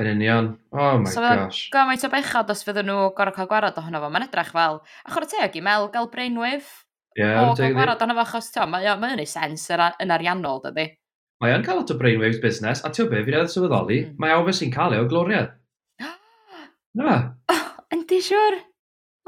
Yn 0.00 0.10
union. 0.10 0.50
Oh 0.74 0.98
my 0.98 1.10
so, 1.10 1.22
gosh. 1.22 1.68
So, 1.68 1.76
gymaint 1.76 2.04
o 2.06 2.10
bechod 2.10 2.50
os 2.50 2.64
fydden 2.66 2.88
nhw 2.90 3.12
gorau 3.14 3.34
cael 3.36 3.50
gwarad 3.50 3.78
ohono 3.78 4.00
fo. 4.02 4.10
Mae'n 4.10 4.26
edrych 4.26 4.50
fel, 4.54 4.80
a 4.82 5.14
chwrdd 5.14 5.30
teg 5.36 5.58
i 5.58 5.62
mel 5.62 5.86
gael 5.94 6.10
brainwave. 6.10 6.66
Ie, 7.14 7.22
yeah, 7.22 7.44
o, 7.44 7.54
gael 7.58 7.76
gwarad 7.76 8.02
ohono 8.02 8.16
fo, 8.18 8.24
achos 8.26 8.50
ti'n 8.54 8.72
mae 8.74 8.90
o'n 8.90 9.22
ei 9.22 9.30
sens 9.30 9.68
yn 9.70 10.14
ariannol, 10.14 10.62
dydy. 10.64 10.88
Mae 11.42 11.54
o'n 11.54 11.64
cael 11.66 11.78
lot 11.80 11.92
o 11.94 11.98
brainwaves 12.00 12.40
business, 12.42 12.82
a 12.82 12.90
ti'n 12.94 13.10
be, 13.10 13.22
fi'n 13.22 13.38
edrych 13.38 13.52
sylweddoli, 13.52 14.00
mm. 14.08 14.18
mae 14.22 14.34
awfus 14.34 14.62
sy'n 14.62 14.72
cael 14.74 14.96
ei 14.96 15.02
o 15.02 15.08
Gloria. 15.10 15.44
Na. 16.98 17.16
Oh, 17.52 17.66
yndi 17.94 18.20
siwr. 18.24 18.58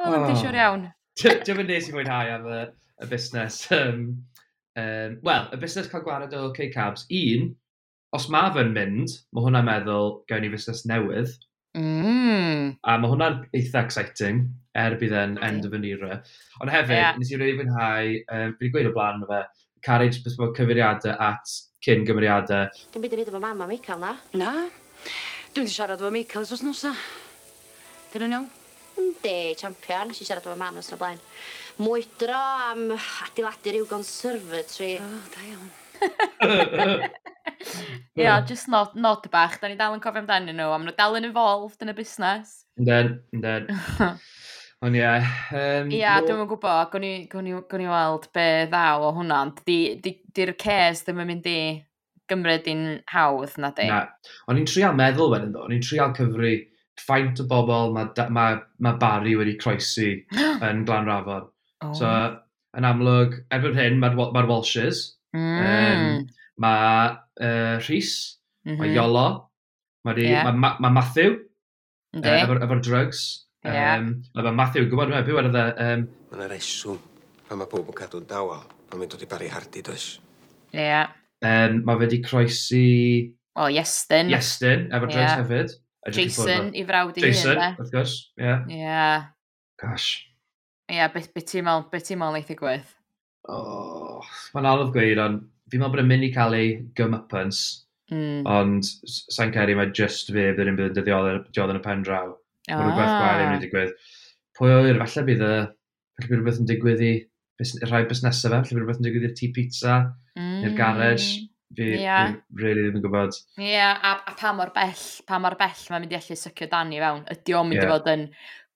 Wel, 0.01 0.09
oh. 0.09 0.19
yndi 0.23 0.41
siwr 0.41 0.59
iawn. 0.59 0.89
Ti'n 1.21 1.59
mynd 1.59 1.71
nes 1.73 1.87
i 1.89 1.95
mwynhau 1.95 2.33
am 2.35 2.49
y, 2.53 2.63
y 3.03 3.11
busnes. 3.11 3.61
Um, 3.75 4.03
um, 4.77 5.15
Wel, 5.27 5.47
y 5.55 5.61
busnes 5.63 5.91
cael 5.93 6.05
gwared 6.07 6.35
o 6.37 6.51
K-Cabs. 6.57 7.07
Un, 7.13 7.51
os 8.15 8.29
mae 8.33 8.53
fe'n 8.55 8.73
mynd, 8.77 9.19
mae 9.35 9.47
hwnna'n 9.47 9.67
meddwl 9.67 10.13
gawn 10.31 10.45
ni 10.45 10.53
fusnes 10.53 10.85
newydd. 10.89 11.35
Mm. 11.77 12.77
A 12.87 12.97
mae 13.01 13.11
hwnna'n 13.13 13.43
eitha 13.57 13.83
exciting, 13.85 14.47
er 14.77 14.97
bydd 15.01 15.15
e'n 15.17 15.37
okay. 15.37 15.49
end 15.49 15.69
an 15.69 15.87
era. 15.89 16.19
Ond 16.63 16.73
hefyd, 16.73 17.01
yeah. 17.01 17.19
nes 17.19 17.33
i 17.33 17.41
rei 17.41 17.57
fwynhau, 17.59 18.13
um, 18.37 18.57
fi 18.57 18.67
wedi 18.67 18.73
gweud 18.75 18.91
o 18.91 18.95
blaen 18.97 19.25
o 19.25 19.31
fe, 19.31 19.43
carriage 19.85 20.23
bys 20.25 20.37
bod 20.39 20.55
cyfeiriadau 20.57 21.17
at 21.29 21.57
cyn 21.85 22.07
gymeriadau. 22.09 22.71
Dim 22.95 23.05
byd 23.05 23.17
yn 23.17 23.23
neud 23.23 23.33
efo 23.33 23.43
mama 23.43 23.69
Michael 23.71 24.03
na? 24.03 24.15
Na. 24.39 24.53
Dwi'n 25.55 25.69
di 25.69 25.75
siarad 25.75 26.01
efo 26.01 26.13
Michael 26.15 26.49
ys 26.49 26.65
nosa. 26.65 26.95
Dyn 28.13 28.25
nhw'n 28.25 28.39
iawn? 28.39 28.49
Yndi, 28.97 29.37
champion. 29.61 30.11
Nes 30.11 30.23
i 30.23 30.29
siarad 30.29 30.47
efo 30.47 30.57
mam 30.59 30.81
os 30.81 30.91
na 30.93 31.01
blaen. 31.01 31.23
Mwydro 31.77 32.41
am 32.71 32.89
adeiladu 32.97 33.77
rhyw 33.77 33.89
conservatory. 33.91 34.97
O, 34.97 35.07
oh, 35.07 35.23
da 35.37 35.49
iawn. 35.53 35.73
Ie, 38.17 38.25
yeah, 38.25 38.41
just 38.41 38.69
not, 38.73 38.97
nod 38.97 39.27
bach. 39.31 39.59
Da 39.61 39.69
ni 39.69 39.77
dal 39.77 39.97
yn 39.97 40.03
cofio 40.05 40.23
amdanyn 40.23 40.57
nhw, 40.57 40.71
am 40.73 40.87
nhw 40.87 40.95
dal 40.97 41.19
yn 41.19 41.29
involved 41.29 41.83
yn 41.85 41.93
y 41.93 41.97
busnes. 41.97 42.63
Ynden, 42.81 43.19
ynden. 43.37 43.69
Ond 44.85 44.97
ie. 44.97 45.03
Ia, 45.97 46.15
dwi'n 46.21 46.43
yn 46.43 46.49
gwybod, 46.51 46.93
gwn 46.93 47.51
i 47.51 47.91
weld 47.91 48.31
be 48.37 48.47
ddaw 48.71 49.07
o 49.09 49.13
hwnna, 49.17 49.41
ond 49.47 49.63
di'r 49.65 50.03
di, 50.05 50.13
di 50.37 50.47
ces 50.61 51.01
ddim 51.07 51.23
yn 51.25 51.31
mynd 51.31 51.49
i 51.49 51.59
gymryd 52.29 52.69
i'n 52.69 52.85
hawdd 53.13 53.57
na 53.63 53.73
di. 53.77 53.87
Na, 53.89 54.03
o'n 54.51 54.61
i'n 54.61 54.69
trial 54.69 54.97
meddwl 54.99 55.33
wedyn 55.33 55.55
ddo, 55.55 55.65
o'n 55.65 55.77
i'n 55.77 55.85
trial 55.85 56.13
cyfru 56.17 56.53
ffaint 57.01 57.41
o 57.41 57.47
bobl 57.49 57.93
mae 57.95 58.29
ma, 58.33 58.47
ma, 58.85 58.95
Barry 59.01 59.37
wedi 59.39 59.57
croesi 59.61 60.11
yn 60.69 60.85
Glanrafon. 60.89 61.49
Oh. 61.85 61.93
So, 61.97 62.13
yn 62.77 62.89
amlwg, 62.89 63.41
erbyn 63.57 63.79
hyn, 63.81 64.01
mae'r 64.03 64.17
ma 64.17 64.45
Walshes. 64.49 65.07
Mm. 65.37 65.57
Um, 65.65 66.27
mae 66.63 67.15
uh, 67.41 67.77
Rhys, 67.83 68.13
mm 68.65 68.73
-hmm. 68.73 68.79
mae 68.79 68.89
mhm. 68.89 68.97
Iolo, 68.97 69.27
mae 70.05 70.23
yeah. 70.23 70.45
ma, 70.47 70.53
ma, 70.53 70.77
ma 70.81 70.93
Matthew, 71.01 71.37
uh, 72.17 72.31
efo'r 72.37 72.63
efo 72.65 72.81
drugs. 72.81 73.27
Yeah. 73.67 73.99
Um, 73.99 74.23
mae 74.35 74.55
Matthew, 74.55 74.87
gwybod 74.87 75.11
dwi'n 75.11 75.27
byw 75.27 75.41
ar 75.41 75.49
ydy... 75.51 75.67
Um, 75.83 76.09
mae 76.31 76.39
yna 76.39 76.51
reswm 76.53 77.01
pan 77.49 77.59
mae 77.61 77.71
pob 77.71 77.89
yn 77.91 77.97
cadw'n 77.99 78.27
dawel, 78.31 78.63
pan 78.91 79.01
mae'n 79.01 79.11
dod 79.11 79.25
i 79.25 79.29
bari 79.31 79.49
hardi, 79.51 79.83
does? 79.87 80.07
Ie. 80.75 80.85
Yeah. 80.85 81.11
Um, 81.43 81.83
mae 81.87 81.99
fe 81.99 82.07
wedi 82.07 82.21
croesi... 82.23 82.87
O, 83.57 83.65
oh, 83.65 83.73
Iestyn. 83.73 84.31
Iestyn, 84.35 84.87
efo'r 84.91 85.11
drugs 85.11 85.25
yeah. 85.25 85.37
hefyd. 85.41 85.75
Jason, 86.15 86.71
i 86.77 86.85
frawd 86.87 87.17
i 87.19 87.23
hun. 87.25 87.33
Jason, 87.33 87.61
wrth 87.81 87.91
gwrs, 87.91 88.15
ie. 88.39 88.53
Yeah. 88.77 89.31
Gosh. 89.83 90.27
Ie, 90.87 91.01
yeah, 91.01 91.11
beth 91.11 91.33
be 91.35 91.43
ti'n 91.43 91.67
meddwl, 91.67 91.89
beth 91.91 92.07
ti'n 92.07 92.21
meddwl 92.21 92.39
eitha 92.39 92.57
gwyth? 92.59 92.93
Oh, 93.51 94.23
mae'n 94.55 94.69
anodd 94.71 94.93
gweud, 94.95 95.23
ond 95.23 95.43
fi'n 95.71 95.83
meddwl 95.83 95.95
bod 95.95 96.03
yn 96.05 96.11
mynd 96.11 96.27
i 96.27 96.33
cael 96.35 96.57
ei 96.57 96.75
gymypans, 96.99 97.63
mm. 98.13 98.45
ond 98.51 98.91
sa'n 99.13 99.55
ceri 99.55 99.77
mae 99.79 99.93
just 99.97 100.31
fe 100.35 100.51
bydd 100.57 100.71
yn 100.73 100.79
bydd 100.79 100.93
yn 100.93 100.99
dyddiol 101.01 101.73
yn 101.75 101.81
y 101.81 101.83
pen 101.85 102.05
draw. 102.07 102.35
Ah. 102.69 102.79
Mae 102.79 102.91
rhywbeth 102.91 103.17
gwael 103.17 103.43
yn 103.43 103.51
mynd 103.51 103.59
i 103.59 103.67
digwydd. 103.67 104.13
Pwy 104.59 104.77
oer, 104.77 105.03
falle 105.03 105.27
bydd 105.31 105.47
y... 105.47 105.57
Falle 106.17 106.31
bydd 106.31 106.39
rhywbeth 106.39 106.63
yn 106.63 106.71
digwydd 106.71 107.03
i 107.05 107.13
rhai 107.91 108.07
busnesau 108.09 108.53
fe, 108.53 108.57
falle 108.57 108.71
bydd 108.71 108.83
rhywbeth 108.83 109.03
yn 109.03 109.09
digwydd 109.09 109.29
i'r 109.29 109.37
tŷ 109.37 109.51
pizza, 109.57 110.01
mm. 110.37 110.57
i'r 110.63 110.71
hmm. 110.71 110.79
garage. 110.79 111.31
Fi 111.77 111.87
yeah. 111.99 112.31
really 112.55 112.85
ddim 112.85 113.01
yn 113.01 113.03
gwybod. 113.03 113.35
Ie, 113.59 113.73
yeah, 113.73 113.99
a, 113.99 114.13
a 114.31 114.37
pa 114.39 114.53
mor 114.55 114.71
bell, 114.73 115.01
pa 115.27 115.41
mor 115.43 115.57
bell 115.59 115.81
mae'n 115.91 116.05
mynd 116.05 116.15
i 116.15 116.17
allu 116.21 116.37
sycio 116.39 116.69
Dani 116.71 117.01
fewn. 117.03 117.25
Ydy 117.35 117.57
o'n 117.59 117.67
mynd 117.69 117.81
yeah. 117.81 117.89
i 117.89 117.91
fod 117.91 118.07
yn 118.13 118.23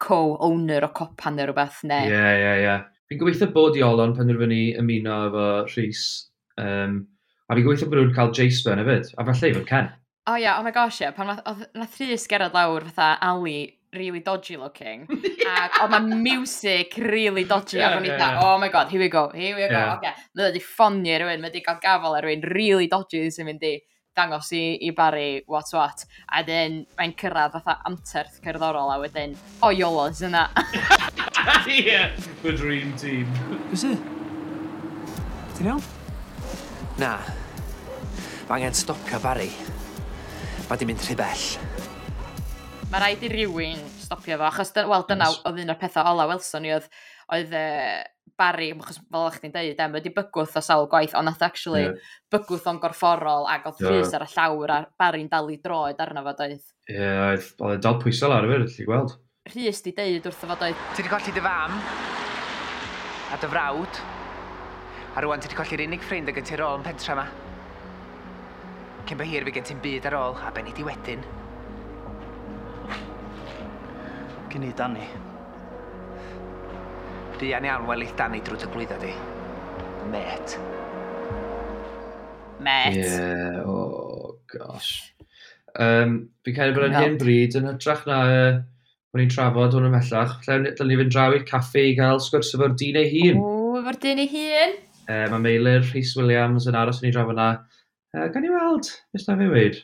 co-owner 0.03 0.88
o 0.88 0.90
copan 0.96 1.38
neu 1.38 1.46
rhywbeth, 1.48 1.85
ne? 1.87 2.00
Ie, 2.11 2.16
yeah, 2.16 2.35
ie, 2.35 2.64
ie. 2.66 2.74
Fi'n 3.11 3.20
gobeithio 3.22 3.48
bod 3.55 3.79
i 3.79 3.85
Olon 3.87 4.16
penderfynu 4.18 4.59
ymuno 4.83 5.20
efo 5.29 5.46
Rhys 5.70 6.03
Um, 6.61 7.01
a 7.51 7.57
fi 7.57 7.64
gobeithio 7.66 7.90
bod 7.90 7.99
nhw'n 7.99 8.14
cael 8.14 8.33
Jace 8.37 8.62
Byrne 8.66 8.85
hefyd, 8.85 9.11
a 9.18 9.27
falle 9.27 9.51
i 9.51 9.57
fod 9.57 9.66
Ken. 9.66 9.90
O 10.29 10.33
oh, 10.33 10.38
ia, 10.38 10.44
yeah, 10.44 10.59
oh 10.61 10.62
my 10.62 10.70
gosh, 10.70 11.01
yeah, 11.03 11.11
pan 11.16 11.33
oedd 11.35 11.66
na 11.75 11.87
thrys 11.90 12.27
gerad 12.31 12.55
lawr 12.55 12.85
fatha 12.87 13.16
Ali, 13.27 13.79
really 13.96 14.20
dodgy 14.20 14.57
looking, 14.57 15.07
ac 15.51 15.81
oedd 15.83 15.94
na 15.96 16.01
music 16.14 16.94
really 17.03 17.44
dodgy, 17.44 17.81
yeah, 17.81 17.90
ac 17.90 17.99
o'n 17.99 18.07
i 18.07 18.12
dda, 18.12 18.29
yeah. 18.37 18.44
oh 18.44 18.59
my 18.62 18.68
god, 18.70 18.92
here 18.92 19.03
we 19.03 19.09
go, 19.11 19.29
here 19.35 19.57
we 19.57 19.64
go, 19.66 19.81
yeah. 19.81 19.96
okay. 19.96 20.12
Mae 20.37 20.51
wedi 20.51 20.62
ffonio 20.62 21.16
rhywun, 21.18 21.42
mae 21.42 21.51
wedi 21.51 21.64
cael 21.66 21.81
gafel 21.83 22.18
ar 22.18 22.29
rhywun 22.29 22.46
really 22.55 22.87
dodgy 22.92 23.25
sy'n 23.35 23.49
mynd 23.51 23.66
i 23.66 23.79
dangos 24.16 24.53
i, 24.55 24.62
i 24.87 24.90
Barry 24.94 25.42
what 25.51 25.70
what, 25.75 26.05
a 26.31 26.42
dyn 26.46 26.83
mae'n 26.99 27.14
cyrraedd 27.18 27.57
fatha 27.57 27.81
anterth 27.90 28.38
cerddorol 28.44 28.92
a 28.94 28.99
wedyn, 29.03 29.35
o 29.62 29.70
oh, 29.70 29.75
Iolo's 29.75 30.23
yna. 30.27 30.46
yeah, 31.66 32.12
the 32.42 32.53
dream 32.53 32.94
team. 33.01 33.27
Is 33.73 33.88
it? 33.88 33.99
Ti'n 35.57 35.73
iawn? 35.73 35.83
Na. 37.00 37.16
Mae 38.48 38.58
angen 38.58 38.74
stopio 38.76 39.16
Barry. 39.22 39.48
Mae 40.68 40.80
di 40.80 40.84
mynd 40.84 41.00
rhy 41.06 41.14
bell. 41.16 41.44
Mae 42.90 43.00
rhaid 43.00 43.22
i 43.24 43.30
rywun 43.32 43.80
stopio 44.02 44.36
fo, 44.36 44.48
achos 44.50 44.74
wel, 44.76 45.06
dyna 45.08 45.30
yes. 45.30 45.38
oedd 45.48 45.62
un 45.62 45.72
o'r 45.72 45.78
pethau 45.80 46.10
ola 46.10 46.26
Wilson 46.28 46.66
i 46.68 46.74
oedd, 46.74 46.90
oedd 47.32 47.54
e, 47.56 47.62
Barry, 48.36 48.68
achos 48.74 49.00
fel 49.00 49.30
o'ch 49.30 49.38
chi'n 49.40 49.54
deud, 49.54 49.80
em, 49.80 49.96
wedi 49.96 50.12
bygwth 50.12 50.60
o 50.60 50.64
sawl 50.66 50.90
gwaith, 50.92 51.16
ond 51.16 51.30
nath 51.30 51.46
actually 51.46 51.86
yeah. 51.86 52.12
bygwth 52.34 52.68
o'n 52.68 52.82
gorfforol 52.84 53.48
ac 53.48 53.70
oedd 53.70 53.80
yeah. 53.86 53.96
rhys 53.96 54.14
ar 54.18 54.26
y 54.26 54.30
llawr 54.34 54.76
a 54.76 54.78
Barry'n 55.00 55.32
dal 55.32 55.48
i 55.54 55.56
droed 55.64 56.04
arno 56.04 56.26
fo 56.28 56.36
doedd. 56.42 56.62
Ie, 56.90 57.00
yeah, 57.00 57.32
oedd 57.32 57.78
e 57.78 57.82
dal 57.86 58.00
pwysau 58.02 58.34
lawr 58.34 58.50
efo'r, 58.50 58.68
lli 58.68 58.90
gweld. 58.92 59.16
Rhys 59.54 59.84
di 59.88 59.96
deud 59.96 60.28
wrtho 60.28 60.52
fo 60.52 60.62
doedd. 60.66 60.88
Ti 60.92 61.00
wedi 61.00 61.16
colli 61.16 61.36
dy 61.38 61.48
fam 61.48 61.82
a 63.30 63.40
dy 63.40 63.54
frawd 63.56 64.08
A 65.20 65.22
rwan, 65.22 65.37
ti 65.37 65.50
wedi 65.50 65.56
colli'r 65.59 65.80
unig 65.85 66.00
ffrind 66.00 66.30
y 66.30 66.33
gen 66.33 66.46
ti'r 66.48 66.61
ôl 66.64 66.78
yn 66.78 66.85
pentra 66.87 67.12
yma. 67.12 67.26
Cyn 69.04 69.18
by 69.20 69.26
hir, 69.28 69.44
fi 69.44 69.52
gen 69.52 69.66
ti'n 69.68 69.83
byd 69.85 70.09
ar 70.09 70.16
ôl, 70.16 70.38
a 70.40 70.52
ben 70.56 70.70
i 70.70 70.72
di 70.72 70.87
wedyn. 70.87 71.26
Gyn 74.48 74.64
i 74.64 74.72
Dani. 74.78 75.11
Buan 77.37 77.68
iawn 77.68 77.85
welill 77.90 78.16
Dani 78.16 78.40
drwy 78.48 78.62
dy 78.64 78.70
glwyddo 78.72 78.96
di. 79.04 79.12
Met. 80.09 80.56
Met. 82.64 82.96
Yeah, 82.96 83.61
oh 83.68 84.38
gosh. 84.48 85.12
Um, 85.76 86.30
fi'n 86.48 86.61
cael 86.62 86.72
bod 86.72 86.88
yn 86.88 86.96
no. 86.96 87.04
hen 87.04 87.20
bryd 87.20 87.61
yn 87.61 87.74
hytrach 87.74 88.06
na 88.09 88.22
uh, 88.24 88.61
o'n 89.12 89.28
i'n 89.28 89.37
trafod 89.37 89.76
hwn 89.76 89.92
ymhellach. 89.92 90.38
Lle 90.48 90.62
ni 90.64 91.02
fynd 91.04 91.12
draw 91.12 91.37
i'r 91.37 91.50
caffi 91.56 91.90
i 91.90 91.96
gael 92.00 92.24
sgwrs 92.24 92.56
efo'r 92.56 92.72
dyn 92.72 93.04
ei 93.04 93.18
hun. 93.18 93.44
O, 93.44 93.74
efo'r 93.85 94.06
dyn 94.09 94.24
ei 94.24 94.38
hun. 94.38 94.80
Uh, 95.11 95.27
mae 95.27 95.40
Meilir 95.42 95.81
Rhys 95.88 96.12
Williams 96.14 96.68
yn 96.70 96.77
aros 96.79 97.01
yn 97.01 97.09
ei 97.09 97.14
drafod 97.16 97.35
yna. 97.35 97.46
Uh, 98.14 98.29
gan 98.31 98.44
i 98.46 98.51
weld, 98.53 98.87
beth 99.11 99.25
na 99.27 99.35
fi 99.40 99.49
wedi? 99.51 99.81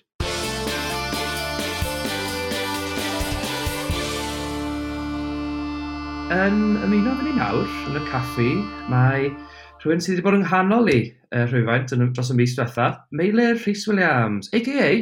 Yn 6.37 6.61
ymuno 6.85 7.17
fan 7.17 7.33
i 7.33 7.35
nawr, 7.41 7.75
yn 7.89 7.99
y 7.99 8.05
caffi, 8.07 8.53
mae 8.93 9.33
rhywun 9.81 10.05
sydd 10.05 10.21
wedi 10.21 10.27
bod 10.29 10.39
yng 10.39 10.47
nghanol 10.47 10.93
i 10.95 11.01
uh, 11.01 11.43
rhywfaint 11.49 11.97
yn 11.97 12.07
dros 12.12 12.31
y 12.31 12.39
mis 12.39 12.55
diwetha, 12.55 12.93
Meilir 13.11 13.59
Rhys 13.65 13.83
Williams, 13.91 14.53
a.k.a. 14.55 14.93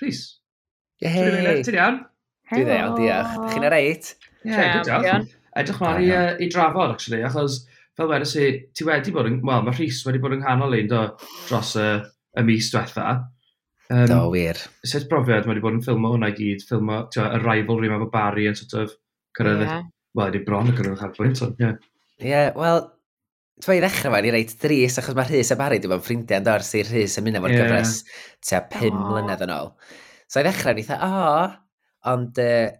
Rhys. 0.00 0.24
Yehei! 1.04 1.60
Ti'n 1.60 1.76
iawn? 1.82 2.00
Dwi'n 2.54 2.72
iawn, 2.78 2.96
diolch. 3.02 3.36
Chi'n 3.52 3.68
ar 3.68 3.78
eit? 3.82 4.14
Ie, 4.48 4.56
dwi'n 4.56 5.08
iawn. 5.12 5.30
Edrych 5.60 5.84
mlaen 5.84 6.02
i, 6.08 6.10
uh, 6.16 6.34
i 6.40 6.48
drafod, 6.56 6.96
actually, 6.96 7.20
achos 7.28 7.66
fel 7.98 8.10
wedys 8.10 8.34
i, 8.40 8.48
ti 8.74 8.86
wedi 8.86 9.14
bod 9.14 9.28
yn, 9.30 9.38
wel, 9.44 9.62
mae 9.66 9.76
Rhys 9.76 10.02
wedi 10.08 10.22
bod 10.22 10.34
yng 10.36 10.42
nghanol 10.42 10.76
ein 10.78 10.90
do 10.90 11.04
dros 11.48 11.74
y, 11.80 11.88
y 12.40 12.46
mis 12.46 12.70
diwetha. 12.72 13.14
Um, 13.92 14.06
do, 14.10 14.20
wir. 14.32 14.58
Sut 14.86 15.06
brofiad 15.10 15.46
mae 15.46 15.54
wedi 15.54 15.64
bod 15.64 15.78
yn 15.78 15.84
ffilmo 15.84 16.14
hwnna 16.14 16.32
i 16.32 16.38
gyd, 16.38 16.64
ffilmo 16.66 17.04
tio, 17.14 17.28
y 17.28 17.42
rivalry 17.42 17.92
mae 17.92 18.02
bod 18.02 18.12
Barry 18.14 18.48
yn 18.50 18.58
sort 18.58 18.76
of 18.80 18.96
cyrraedd, 19.38 19.66
yeah. 19.66 19.86
wel, 20.16 20.30
wedi 20.30 20.42
bron 20.46 20.72
yn 20.72 20.78
cyrraedd 20.78 21.06
ar 21.06 21.14
bwynt, 21.18 21.42
ond, 21.46 21.62
ie. 21.62 21.72
Ie, 22.24 22.42
wel, 22.58 22.84
Ti'n 23.54 23.68
fawr 23.68 23.76
i 23.78 23.82
ddechrau 23.84 24.10
fan 24.10 24.26
i 24.26 24.30
reit 24.34 24.52
dris, 24.58 24.96
achos 24.98 25.14
mae 25.14 25.28
Rhys 25.28 25.52
a 25.54 25.56
Barry 25.60 25.76
wedi 25.78 25.86
bod 25.86 26.00
yn 26.00 26.06
ffrindiau 26.08 26.40
yn 26.40 26.46
dod 26.48 26.64
sy'n 26.66 26.88
Rhys 26.88 27.12
yn 27.20 27.22
mynd 27.22 27.38
efo'r 27.38 27.52
yeah. 27.54 27.68
gyfres 27.68 27.92
tua 28.42 28.60
pum 28.72 28.96
oh. 28.98 29.04
mlynedd 29.12 29.44
yn 29.46 29.52
ôl. 29.54 29.70
So 30.26 30.42
i 30.42 30.46
ddechrau, 30.48 30.74
ni 30.74 30.82
dda, 30.82 30.96
o, 31.06 31.44
ond 32.10 32.40
uh, 32.42 32.72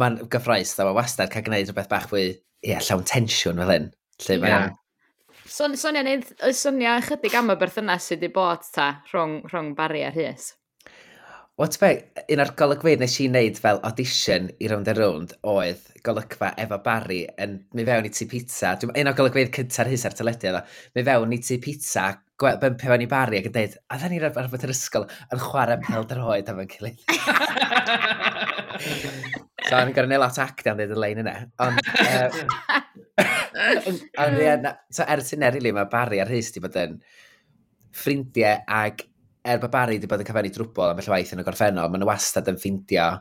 mae'n 0.00 0.16
gyffroes, 0.32 0.72
dda, 0.72 0.86
mae 0.88 0.96
wastad 0.96 1.28
cael 1.34 1.44
gwneud 1.44 1.68
rhywbeth 1.68 1.90
bach 1.92 2.08
fwy, 2.08 2.24
ie, 2.64 2.78
llawn 2.86 3.04
tensiwn 3.10 3.60
fel 3.60 3.74
hyn. 3.74 3.90
Lle 4.22 4.40
mae 4.42 4.52
yeah. 4.54 4.72
Son, 5.44 5.74
sonia, 5.76 6.02
neud, 6.06 6.24
sonia 6.56 6.96
ychydig 7.02 7.34
am 7.36 7.52
y 7.52 7.56
berthynas 7.60 8.06
sydd 8.08 8.22
wedi 8.22 8.34
bod 8.34 8.62
ta 8.74 8.86
rhwng, 9.10 9.42
rhwng 9.50 9.74
Barry 9.78 10.02
a 10.06 10.12
Rhys. 10.14 10.54
What's 11.60 11.78
be, 11.78 11.90
un 12.34 12.40
o'r 12.42 12.50
golygfeydd 12.58 13.02
nes 13.04 13.12
i 13.22 13.28
wneud 13.28 13.58
fel 13.62 13.76
audition 13.86 14.48
i 14.58 14.66
Round 14.72 14.88
and 14.90 14.98
Round 14.98 15.34
oedd 15.46 15.84
golygfa 16.06 16.48
efo 16.58 16.80
Barry 16.82 17.20
yn 17.44 17.60
mi 17.78 17.84
fewn 17.86 18.08
i 18.08 18.10
ti 18.10 18.26
pizza. 18.30 18.72
Dwi'n 18.80 18.90
un 18.98 19.10
o'r 19.12 19.18
golygfeydd 19.20 19.52
cyntaf 19.54 19.90
hys 19.92 20.06
ar 20.08 20.16
teledu 20.18 20.50
oedd 20.50 20.72
mi 20.98 21.04
fewn 21.06 21.36
i 21.36 21.38
ti 21.46 21.60
pizza, 21.62 22.08
byn 22.42 22.74
pe 22.80 22.88
fewn 22.88 23.04
i 23.04 23.08
Barry 23.12 23.38
ac 23.38 23.46
yn 23.52 23.54
dweud, 23.54 23.76
a 23.86 24.00
dda 24.00 24.10
ni'n 24.10 24.26
arfer 24.30 24.66
yr 24.66 24.74
ysgol 24.74 25.06
yn 25.06 25.44
chwarae 25.44 25.78
pel 25.84 26.08
droed 26.10 26.50
am 26.50 26.64
yn 26.64 26.72
gilydd. 26.72 27.04
so, 29.68 29.76
o'n 29.78 29.92
i'n 29.92 29.94
gorau 29.94 30.10
neud 30.10 30.24
lot 30.24 30.42
actio 30.42 30.74
am 30.74 30.82
dweud 30.82 30.96
y 30.96 31.00
lein 31.04 31.22
yna. 31.22 31.36
Ond, 31.68 31.78
uh, 32.02 32.82
a 33.22 34.28
ie, 34.34 34.54
na, 34.62 34.74
so 34.90 35.06
ers 35.14 35.34
hyn 35.34 35.46
erili 35.46 35.74
mae 35.74 35.90
Barry 35.90 36.22
a'r 36.22 36.32
Rhys 36.32 36.50
di 36.54 36.62
bod 36.64 36.78
yn 36.80 36.96
ffrindiau 37.94 38.64
ag 38.80 39.04
er 39.44 39.60
bod 39.62 39.72
Barry 39.74 40.00
di 40.02 40.10
bod 40.10 40.24
yn 40.24 40.28
cyfennu 40.28 40.50
drwbl 40.54 40.94
am 40.94 41.02
y 41.02 41.06
llywaith 41.06 41.34
yn 41.36 41.44
y 41.44 41.46
gorffennol, 41.46 41.92
maen 41.92 42.02
nhw 42.02 42.10
wastad 42.10 42.50
yn 42.50 42.58
ffeindio 42.60 43.12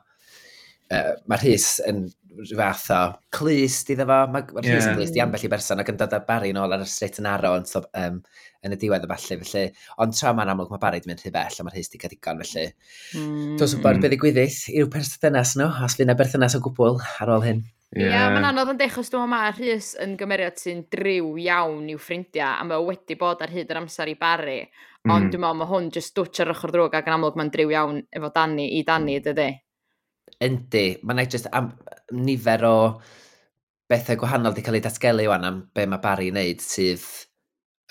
uh, 0.93 1.13
mae 1.29 1.41
Rhys 1.41 1.67
yn 1.89 2.05
rhyw 2.33 2.57
fath 2.57 2.87
o 2.95 3.01
clust 3.35 3.91
iddo 3.93 4.07
fo. 4.09 4.19
Mae 4.33 4.45
ma 4.55 4.63
Rhys 4.63 4.71
yeah. 4.71 4.89
yn 4.89 4.97
clust 4.97 5.17
i 5.17 5.21
ambell 5.23 5.45
i 5.45 5.51
berson 5.51 5.83
ac 5.83 5.91
yn 5.93 5.99
dod 5.99 6.15
â 6.17 6.21
Barry 6.27 6.53
yn 6.53 6.59
ôl 6.61 6.73
ar 6.75 6.83
y 6.83 6.87
straight 6.89 7.19
yn 7.21 7.29
aro 7.29 7.53
yn, 7.59 7.67
stof, 7.69 7.85
um, 7.99 8.19
yn 8.65 8.75
y 8.75 8.79
diwedd 8.81 9.05
y 9.05 9.11
falle. 9.11 9.39
Felly, 9.43 9.65
ond 10.03 10.17
tra 10.17 10.33
mae'n 10.35 10.53
amlwg 10.53 10.73
mae 10.73 10.81
Barry 10.81 11.01
wedi 11.01 11.11
mynd 11.11 11.23
rhy 11.23 11.33
bell 11.35 11.59
a 11.61 11.67
mae 11.67 11.75
Rhys 11.75 11.91
wedi 11.91 12.01
cael 12.01 12.15
digon 12.15 12.41
felly. 12.41 12.65
Mm. 13.19 13.53
Dwi'n 13.59 13.75
gwybod 13.75 13.99
mm. 13.99 14.03
beth 14.05 14.15
ddigwyddith 14.15 14.59
i'w 14.73 14.89
perthynas 14.97 15.55
nhw, 15.59 15.69
os 15.85 15.97
fydd 15.97 16.07
yna 16.07 16.17
berthynas 16.19 16.57
o 16.57 16.63
gwbl 16.65 17.01
ar 17.21 17.35
ôl 17.37 17.45
hyn. 17.45 17.63
Ie, 17.93 18.01
yeah. 18.01 18.13
yeah, 18.15 18.31
mae'n 18.33 18.47
anodd 18.49 18.71
yn 18.73 18.79
dechos 18.79 19.11
dwi'n 19.13 19.29
ma 19.29 19.43
Rhys 19.51 19.91
yn 20.01 20.15
gymeriad 20.17 20.57
sy'n 20.57 20.79
driw 20.91 21.35
iawn 21.43 21.91
i'w 21.93 21.99
ffrindiau 22.01 22.55
a 22.57 22.63
mae 22.65 22.81
wedi 22.87 23.17
bod 23.19 23.43
ar 23.45 23.53
hyd 23.53 23.69
yr 23.69 23.83
amser 23.83 24.09
i 24.09 24.15
Barry. 24.17 24.63
Ond 25.03 25.27
mm. 25.27 25.33
dwi'n 25.33 25.43
meddwl 25.43 25.59
mae 25.59 25.69
hwn 25.69 25.91
jyst 25.93 26.15
dwtch 26.17 26.41
ar 26.41 26.53
ochr 26.55 26.73
drwg 26.73 26.97
ac 26.97 27.11
yn 27.11 27.17
amlwg 27.17 27.37
mae'n 27.37 27.51
driw 27.53 27.75
iawn 27.75 27.99
efo 28.17 28.31
Dani 28.33 28.65
i 28.79 28.81
Dani, 28.87 29.19
mm. 29.19 29.25
dydy? 29.27 29.49
Yndi, 30.47 30.83
mae'n 31.05 31.21
ei 31.21 31.29
jyst 31.29 31.51
am, 31.53 31.69
nifer 32.17 32.65
o 32.65 32.73
bethau 33.93 34.17
gwahanol 34.23 34.55
wedi 34.55 34.65
cael 34.65 34.79
ei 34.79 34.85
datgelu 34.87 35.29
wan 35.29 35.45
am 35.51 35.61
be 35.75 35.85
mae 35.85 36.01
Barry 36.01 36.31
yn 36.31 36.39
neud 36.39 36.65
sydd 36.65 37.03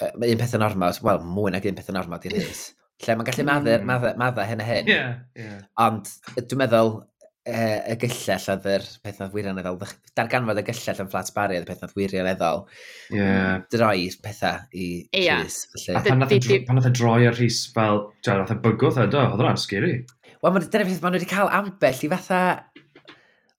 uh, 0.03 0.11
un 0.19 0.41
peth 0.41 0.57
yn 0.59 0.67
ormod, 0.67 0.99
wel, 1.07 1.23
mwy 1.37 1.55
nag 1.55 1.69
un 1.71 1.79
peth 1.79 1.93
yn 1.95 2.01
ormod 2.03 2.27
i'n 2.27 2.38
hys. 2.41 2.65
Lle 3.03 3.17
mae'n 3.19 3.29
gallu 3.31 3.45
hmm. 3.45 3.53
madda, 3.53 3.79
madda, 3.87 4.12
madda 4.19 4.51
hyn 4.51 4.62
a 4.62 4.67
hyn. 4.67 4.91
Yeah, 4.91 5.15
yeah. 5.38 5.62
Ond 5.83 6.11
dwi'n 6.38 6.65
meddwl, 6.65 6.97
E, 7.43 7.55
y 7.91 7.95
gyllell 7.99 8.45
oedd 8.53 8.67
yr 8.71 8.85
peth 9.03 9.21
oedd 9.25 9.33
wirioneddol. 9.35 9.81
Darganfod 10.15 10.61
y 10.61 10.67
gyllell 10.69 11.01
yn 11.03 11.09
fflat 11.11 11.33
Barry 11.35 11.59
oedd 11.59 11.65
y 11.67 11.71
peth 11.73 11.85
oedd 11.89 11.95
wirioneddol. 11.99 12.65
Yeah. 13.11 13.31
Mm, 13.33 13.65
droi 13.75 14.11
pethau 14.23 14.61
i 14.71 14.89
yeah. 15.11 15.43
Rhys. 15.43 15.89
A 15.91 16.05
pan 16.07 16.23
nath 16.23 16.35
y 16.37 16.93
droi 16.95 17.27
ar 17.27 17.35
Rhys 17.35 17.65
fel, 17.75 18.05
dwi'n 18.23 18.45
nath 18.45 18.55
y 18.55 18.59
bygwth 18.67 19.01
edo, 19.03 19.25
oedd 19.25 19.41
hwnna'n 19.41 19.59
sgeri. 19.59 19.97
Wel, 20.43 20.61
dyna 20.63 20.87
beth 20.87 21.03
maen 21.03 21.17
nhw 21.17 21.19
wedi 21.19 21.31
cael 21.31 21.51
ambell 21.59 22.05
i 22.07 22.13
fatha 22.13 22.43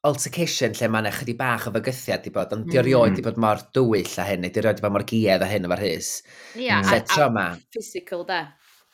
altercation 0.08 0.74
lle 0.76 0.90
mae'n 0.92 1.08
ychydig 1.08 1.38
bach 1.40 1.68
o 1.70 1.72
fygythiad 1.76 2.24
di 2.26 2.32
bod, 2.36 2.52
ond 2.56 2.66
di 2.68 2.76
mm. 2.76 2.82
erioed 2.82 3.16
di 3.16 3.24
bod 3.24 3.40
mor 3.40 3.62
dwyll 3.76 4.16
a 4.20 4.26
hyn, 4.28 4.42
neu 4.44 4.52
di 4.52 4.60
erioed 4.60 4.80
di 4.80 4.84
bod 4.84 4.96
mor 4.96 5.06
giedd 5.08 5.46
a 5.46 5.48
hyn 5.48 5.68
efo'r 5.68 5.84
hys. 5.84 6.10
Ie, 6.20 6.58
mm. 6.58 6.66
yeah, 6.66 6.92
a, 6.92 7.00
trauma, 7.08 7.46
physical 7.76 8.26
da. 8.28 8.42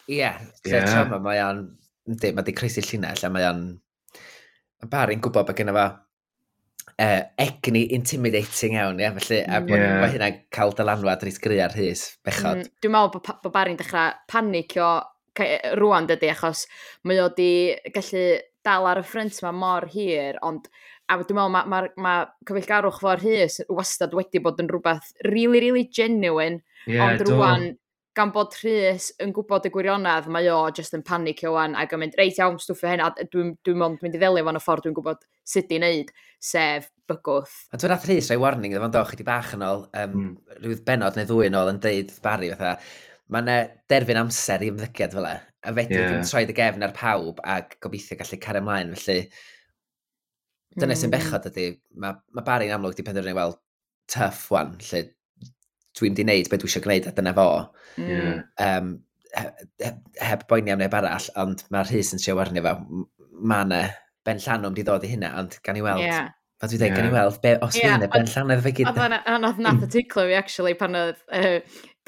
Ie, 0.05 0.19
yeah, 0.19 0.41
lle 0.67 0.75
yeah. 0.75 0.89
trauma 0.89 1.21
mae 1.25 1.41
o'n, 1.45 1.63
ynddi, 2.09 2.33
mae 2.37 2.45
di 2.45 2.53
creisi 2.57 2.85
llinell 2.85 3.25
a 3.25 3.31
mae 3.33 3.47
o'n 3.49 3.63
Mae 4.79 4.91
Barry'n 4.93 5.23
gwybod 5.23 5.47
bod 5.49 5.57
gennym 5.57 5.75
fo 5.75 5.85
uh, 6.99 7.21
egni 7.45 7.85
intimidating 7.95 8.77
iawn, 8.77 8.99
ia? 9.01 9.11
Felly, 9.17 9.39
a 9.43 9.59
mm. 9.59 9.71
yeah. 9.73 9.95
mae 10.01 10.13
hynna'n 10.15 10.41
cael 10.55 10.75
dylanwad 10.77 11.23
reit 11.25 11.39
gry 11.43 11.61
ar 11.63 11.75
hys, 11.75 12.05
bechod. 12.25 12.63
Mm, 12.63 12.75
dwi'n 12.83 12.95
meddwl 12.95 13.15
bod, 13.15 13.31
bod 13.43 13.55
Barry'n 13.55 13.79
dechrau 13.79 14.15
panicio 14.31 14.91
rwan 15.79 16.07
dydy, 16.09 16.31
achos 16.33 16.65
mae 17.07 17.19
o 17.23 17.29
di 17.35 17.51
gallu 17.95 18.23
dal 18.65 18.87
ar 18.89 19.01
y 19.01 19.05
ffrynt 19.07 19.39
yma 19.39 19.53
mor 19.55 19.87
hir, 19.93 20.39
ond 20.45 20.67
a 21.09 21.17
dwi'n 21.19 21.37
meddwl 21.37 21.53
mae 21.53 21.69
ma, 21.71 21.83
ma 21.97 22.15
cyfeillgarwch 22.47 22.99
fo'r 23.03 23.23
hys 23.23 23.59
wastad 23.71 24.15
wedi 24.17 24.41
bod 24.43 24.59
yn 24.61 24.71
rhywbeth 24.71 25.13
really, 25.27 25.61
really 25.63 25.87
genuine, 25.87 26.61
yeah, 26.85 27.05
ond 27.07 27.23
rwan 27.29 27.69
gan 28.19 28.31
bod 28.35 28.55
Rhys 28.59 29.09
yn 29.23 29.31
gwybod 29.35 29.67
y 29.69 29.71
gwirionedd, 29.73 30.27
mae 30.31 30.49
o 30.51 30.59
just 30.75 30.95
yn 30.97 31.03
panic 31.07 31.41
o'n 31.47 31.77
ac 31.79 31.93
yn 31.95 32.01
mynd, 32.03 32.17
reit 32.19 32.39
iawn, 32.39 32.59
stwffio 32.61 32.91
hyn, 32.91 33.03
a 33.03 33.11
dwi'n 33.19 33.53
dwi 33.65 33.75
mynd 33.79 34.07
i 34.07 34.19
ddelio 34.19 34.45
fan 34.47 34.59
y 34.59 34.63
ffordd 34.63 34.87
dwi'n 34.87 34.95
gwybod 34.97 35.21
sut 35.47 35.71
i 35.71 35.79
wneud, 35.79 36.11
sef 36.43 36.89
bygwth. 37.09 37.55
A 37.71 37.79
dwi'n 37.79 37.93
rath 37.93 38.07
Rhys 38.09 38.29
rhoi 38.29 38.39
warning, 38.43 38.73
ddefo'n 38.75 38.95
doch, 38.95 39.13
chydig 39.13 39.27
bach 39.27 39.53
yn 39.55 39.63
ôl, 39.65 39.85
um, 40.01 40.17
mm. 40.23 40.57
rhyw 40.63 40.81
benod 40.87 41.19
neu 41.19 41.29
ddwy 41.29 41.49
yn 41.49 41.59
ôl 41.59 41.71
yn 41.73 41.83
deud 41.83 42.11
Barry, 42.25 42.51
fatha, 42.55 42.73
mae 43.29 43.45
yna 43.45 43.59
derfyn 43.91 44.19
amser 44.23 44.65
i 44.65 44.73
ymddygiad 44.73 45.15
fel 45.15 45.29
e. 45.29 45.37
A 45.59 45.75
fedri 45.75 45.99
yeah. 45.99 46.11
ddim 46.13 46.27
troed 46.27 46.51
y 46.51 46.55
gefn 46.55 46.85
ar 46.87 46.95
pawb 46.95 47.39
a 47.43 47.59
gobeithio 47.83 48.17
gallu 48.19 48.39
cario 48.43 48.63
ymlaen, 48.63 48.93
felly 48.99 49.23
dyna 50.77 50.93
mm. 50.93 50.99
sy'n 50.99 51.09
hmm. 51.09 51.15
bechod 51.17 51.47
ydy, 51.49 51.69
mae 51.99 52.19
ma 52.35 52.43
Barry'n 52.45 52.75
amlwg 52.75 52.93
wedi 52.93 53.07
penderfynu, 53.07 53.35
wel, 53.35 53.55
tough 54.11 54.45
one, 54.55 54.77
lle 54.89 55.07
dwi'n 55.97 56.17
di 56.17 56.25
wneud 56.25 56.49
beth 56.51 56.61
dwi 56.61 56.69
eisiau 56.69 56.85
gwneud 56.85 57.07
a 57.09 57.13
dyna 57.15 57.35
fo. 57.37 57.47
Yeah. 57.97 58.41
Um, 58.65 58.97
heb 59.37 59.97
heb 60.25 60.45
boeni 60.49 60.73
am 60.73 60.81
neb 60.81 60.95
arall, 60.97 61.29
ond 61.39 61.63
mae'r 61.73 61.89
rhys 61.89 62.13
yn 62.15 62.21
siarad 62.21 62.49
arni 62.49 62.63
fo. 62.65 62.75
Mae 63.39 63.65
yna 63.67 63.83
ben 64.27 64.41
llanwm 64.43 64.75
di 64.75 64.85
ddod 64.85 65.05
i 65.05 65.13
hynna, 65.13 65.33
ond 65.39 65.59
gan 65.65 65.79
i 65.79 65.85
weld. 65.85 66.03
Yeah. 66.03 66.29
Fa 66.59 66.67
dwi 66.67 66.79
dweud, 66.81 66.95
gan 66.97 67.07
i 67.07 67.13
weld, 67.13 67.37
be, 67.43 67.53
os 67.63 67.77
yeah, 67.79 67.95
dwi'n 68.01 68.11
ben 68.11 68.27
llanwm 68.33 68.63
fe 68.65 68.73
gyda. 68.81 69.07
Ond 69.31 69.47
oedd 69.47 69.61
nath 69.63 69.85
y 69.85 69.89
ticlo 69.95 70.25
fi, 70.27 70.35
actually, 70.39 70.75
pan 70.79 70.97
oedd... 70.99 71.21
Uh, 71.31 71.61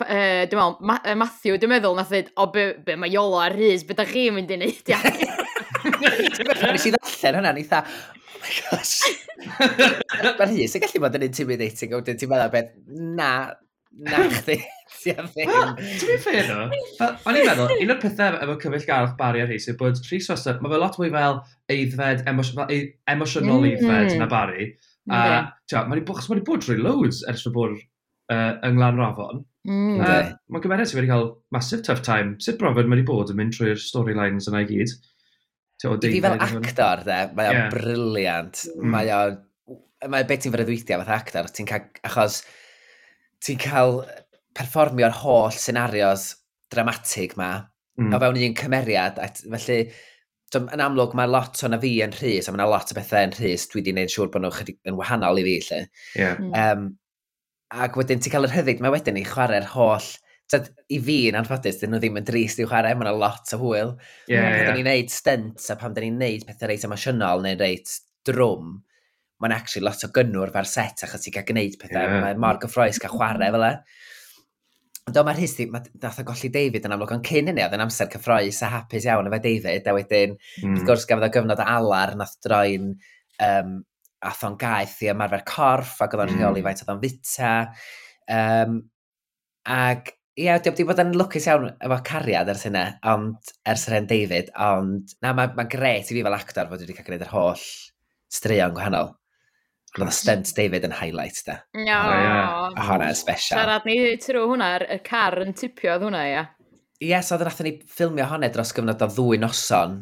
uh, 0.04 0.44
dwi'n 0.50 0.60
meddwl, 0.60 0.76
Ma 0.90 0.98
Matthew, 1.22 1.56
dwi'n 1.62 1.72
meddwl, 1.72 1.96
nath 1.98 2.12
dweud, 2.12 2.34
o, 2.36 2.50
be, 2.52 2.66
be 2.86 2.98
mae 3.00 3.14
Iolo 3.14 3.40
a 3.40 3.48
Rhys, 3.54 3.86
beth 3.88 4.02
ydych 4.02 4.12
chi'n 4.18 4.36
mynd 4.36 4.52
i 4.52 4.60
wneud, 4.60 4.90
ia? 4.92 5.00
Nes 6.68 6.88
i 6.90 6.94
ddallen 6.94 7.40
hwnna, 7.40 7.56
ni 7.56 7.64
dda, 7.64 7.82
oh 7.86 8.44
my 8.44 8.58
gosh. 8.60 8.98
Mae'r 10.42 10.56
hys 10.58 10.76
yn 10.78 10.84
gallu 10.84 11.04
bod 11.06 11.18
yn 11.22 11.28
intimidating, 11.30 11.96
a 11.96 12.02
wedyn 12.02 12.20
ti'n 12.20 12.34
meddwl, 12.34 12.54
beth, 12.58 12.76
na, 13.22 13.32
Na 13.92 14.24
chdi. 14.32 14.58
Ti'n 15.02 15.28
ffeir 15.32 16.48
no. 16.48 16.68
O'n 16.70 17.38
i'n 17.38 17.48
meddwl, 17.48 17.74
un 17.84 17.94
o'r 17.94 18.00
pethau 18.02 18.38
efo 18.38 18.58
cyfell 18.62 18.88
garth 18.88 19.16
bariau 19.20 19.50
rhi, 19.50 19.58
yw 19.60 19.78
bod 19.80 20.00
Rhys 20.08 20.30
Wester, 20.32 20.60
mae 20.62 20.72
fe 20.72 20.80
lot 20.80 20.98
mwy 21.02 21.12
fel 21.14 21.40
eiddfed, 21.74 22.24
emosiynol 22.30 23.68
eiddfed 23.68 24.14
mm. 24.14 24.18
na 24.22 24.30
bari. 24.32 24.72
A 25.12 25.22
mae'n 25.74 26.04
wedi 26.06 26.46
bod 26.48 26.64
drwy 26.64 26.78
loads 26.80 27.24
ers 27.30 27.44
fy 27.48 27.54
bod 27.56 27.76
yng 28.32 28.78
Nglan 28.78 29.02
Rafon. 29.02 29.44
Mm, 29.68 30.00
uh, 30.02 30.32
Mae 30.50 30.64
gymeriad 30.64 30.90
sydd 30.90 31.02
wedi 31.02 31.12
cael 31.12 31.28
massive 31.54 31.84
tough 31.86 32.02
time. 32.06 32.38
Sut 32.42 32.58
brofod 32.62 32.88
mae 32.88 32.98
wedi 32.98 33.08
bod 33.10 33.34
yn 33.34 33.38
mynd 33.42 33.58
trwy'r 33.58 33.82
storylines 33.82 34.48
yna 34.50 34.64
i 34.64 34.70
gyd? 34.70 34.96
Fi 35.82 36.22
fel 36.22 36.38
actor, 36.38 37.04
de, 37.06 37.20
mae 37.38 37.52
o'n 37.52 37.70
briliant. 37.74 38.64
Mm. 38.78 38.90
Mae 38.94 39.14
o'n... 39.18 39.38
mae 40.14 40.26
beth 40.30 40.46
ti'n 40.46 40.54
fyrddwydio 40.54 41.02
fath 41.02 41.16
actor, 41.18 41.50
ti'n 41.54 41.70
cael, 41.70 41.88
achos 42.08 42.42
ti'n 43.46 43.60
cael 43.62 44.02
perfformio'r 44.58 45.18
holl 45.22 45.52
senarios 45.56 46.30
dramatig 46.72 47.36
ma 47.40 47.52
mm. 48.00 48.14
o 48.14 48.22
fewn 48.22 48.40
un 48.48 48.58
cymeriad. 48.62 49.20
At, 49.24 49.44
felly, 49.44 49.82
dym, 50.54 50.68
yn 50.76 50.84
amlwg 50.84 51.16
mae 51.18 51.30
lot 51.32 51.62
o'na 51.68 51.80
fi 51.82 51.94
yn 52.06 52.16
rhys, 52.18 52.48
a 52.48 52.54
mae 52.54 52.62
yna 52.62 52.72
lot 52.72 52.92
o 52.92 52.98
bethau 52.98 53.28
yn 53.28 53.38
rhys, 53.38 53.68
dwi 53.72 53.82
wedi 53.82 53.96
gwneud 53.96 54.14
siŵr 54.14 54.34
bod 54.34 54.46
nhw 54.46 54.74
yn 54.90 54.98
wahanol 55.00 55.42
i 55.42 55.46
fi. 55.48 55.60
Lle. 55.70 55.86
Mm. 55.86 56.20
Yeah. 56.24 56.42
Um, 56.66 56.90
ac 57.72 57.96
wedyn 58.00 58.20
ti'n 58.24 58.34
cael 58.34 58.50
yr 58.50 58.58
hyddid, 58.58 58.84
mae 58.84 58.94
wedyn 58.98 59.22
i 59.22 59.28
chwarae'r 59.28 59.72
holl... 59.76 60.12
Tad, 60.52 60.66
I 60.92 60.98
fi 61.00 61.14
yn 61.30 61.38
anffodus, 61.40 61.78
dyn 61.80 61.94
nhw 61.94 62.02
ddim 62.04 62.18
yn 62.20 62.26
drist 62.28 62.60
i'w 62.60 62.68
chwarae, 62.68 62.92
mae 63.00 63.14
lot 63.16 63.54
o 63.56 63.60
hwyl. 63.62 63.94
Yeah, 64.28 64.50
pan 64.50 64.66
yeah. 64.66 64.74
ni'n 64.76 64.90
neud 64.90 65.14
stunts 65.14 65.70
a 65.72 65.78
pam 65.80 65.94
da 65.96 66.04
ni'n 66.04 66.18
neud 66.20 66.44
pethau 66.44 66.68
reit 66.68 66.84
emosiynol 66.84 67.46
neu 67.46 67.56
reit 67.56 67.94
drwm, 68.28 68.74
mae'n 69.42 69.56
actually 69.56 69.86
lot 69.86 70.06
o 70.06 70.12
gynnwr 70.14 70.54
fa'r 70.54 70.70
set 70.70 71.04
achos 71.08 71.26
ti'n 71.26 71.36
cael 71.36 71.48
gwneud 71.50 71.78
pethau, 71.82 72.06
yeah. 72.06 72.24
mae'n 72.26 72.42
mor 72.42 72.60
gyffroes 72.62 73.02
cael 73.02 73.16
chwarae 73.16 73.52
fel 73.56 73.68
e. 73.68 73.76
Ond 75.10 75.18
o, 75.18 75.24
mae'r 75.26 75.40
histi, 75.42 75.66
mae 75.74 75.88
nath 76.04 76.20
o 76.22 76.26
golli 76.28 76.52
David 76.54 76.86
yn 76.86 76.94
amlwg, 76.94 77.16
ond 77.16 77.26
cyn 77.26 77.50
hynny 77.50 77.64
oedd 77.66 77.74
yn 77.74 77.82
amser 77.88 78.10
cyffroes 78.14 78.62
a 78.62 78.70
hapus 78.70 79.08
iawn 79.10 79.30
efo 79.32 79.40
David, 79.42 79.88
a 79.90 79.96
wedyn, 79.98 80.36
mm. 80.38 80.68
wrth 80.68 80.84
hmm. 80.84 80.88
gwrs, 80.92 81.08
gafodd 81.10 81.26
o 81.26 81.32
gyfnod 81.34 81.64
o 81.64 81.68
alar, 81.74 82.14
nath 82.20 82.36
droi'n, 82.46 82.92
um, 83.48 83.76
ath 84.30 84.44
o'n 84.46 84.58
gaeth 84.62 85.00
i 85.02 85.10
ymarfer 85.10 85.42
corff, 85.50 85.96
ac 86.06 86.14
oedd 86.14 86.28
o'n 86.28 86.34
mm. 86.36 86.44
rheoli 86.44 86.62
hmm. 86.62 86.70
faint 86.70 86.84
oedd 86.86 86.94
o'n 86.94 87.02
fita. 87.02 87.54
Um, 88.38 88.78
ac, 89.74 90.14
ie, 90.38 90.46
diolch 90.52 90.70
wedi 90.70 90.86
bod 90.92 91.02
yn 91.02 91.16
lwcus 91.18 91.50
iawn 91.50 91.72
efo 91.74 91.98
cariad 92.12 92.54
ers 92.54 92.68
hynna, 92.70 92.86
ond, 93.10 93.56
ers 93.74 93.88
yr 93.90 93.98
hen 93.98 94.12
David, 94.12 94.54
ond, 94.70 95.18
na, 95.26 95.34
mae'n 95.34 95.58
ma 95.58 95.66
gret 95.72 96.14
i 96.14 96.20
fi 96.20 96.22
fel 96.30 96.38
actor 96.38 96.70
fod 96.70 96.86
wedi 96.86 97.00
cael 97.00 97.10
gwneud 97.10 97.26
yr 97.26 97.34
holl 97.34 97.66
straeon 98.32 98.78
gwahanol. 98.78 99.16
Roedd 99.98 100.12
y 100.12 100.16
stent 100.16 100.54
David 100.56 100.86
yn 100.88 100.96
highlight 100.96 101.42
da. 101.48 101.58
No. 101.76 102.00
A 102.72 102.88
hwnna 102.88 103.10
yn 103.12 103.18
special. 103.20 103.60
Siarad 103.60 103.88
ni 103.90 103.98
trwy 104.24 104.46
hwnna, 104.48 104.72
y 104.88 105.00
car 105.04 105.36
yn 105.44 105.56
tipio 105.58 105.92
oedd 105.98 106.06
hwnna, 106.08 106.24
ia. 106.32 106.44
Ie, 107.02 107.18
so 107.26 107.36
oedd 107.36 107.48
nath 107.50 107.62
ni 107.66 107.76
ffilmio 107.92 108.28
honne 108.32 108.52
dros 108.54 108.72
gyfnod 108.78 109.04
o 109.04 109.10
ddwy 109.12 109.42
noson. 109.42 110.00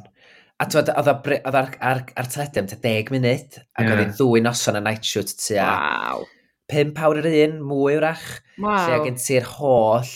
A 0.60 0.68
oedd 0.68 0.92
ar, 0.94 1.72
ar, 1.80 2.04
ar 2.04 2.30
teledym 2.30 2.68
te 2.70 2.78
deg 2.84 3.10
munud, 3.16 3.58
ac 3.58 3.86
yeah. 3.86 3.94
oedd 3.94 4.04
hi'n 4.04 4.18
ddwy 4.20 4.44
noson 4.46 4.78
y 4.78 4.84
night 4.86 5.08
shoot 5.08 5.34
tua... 5.40 5.70
Wow. 5.70 6.28
Pimp 6.70 7.00
awr 7.02 7.24
yr 7.24 7.32
un, 7.32 7.56
mwy 7.66 7.96
wrach. 7.98 8.28
Wow. 8.62 8.84
Lle 8.86 9.00
gen 9.08 9.16
ti'r 9.18 9.48
holl 9.56 10.12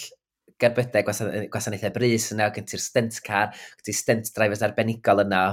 gerbydau 0.61 1.05
gwasanaethau 1.51 1.93
bris 1.95 2.30
yna, 2.36 2.49
gen 2.53 2.67
ti'r 2.69 2.82
stent 2.82 3.19
car, 3.26 3.53
gen 3.78 3.88
ti'r 3.89 3.97
stent 3.97 4.30
drivers 4.36 4.63
arbenigol 4.65 5.24
yna. 5.26 5.43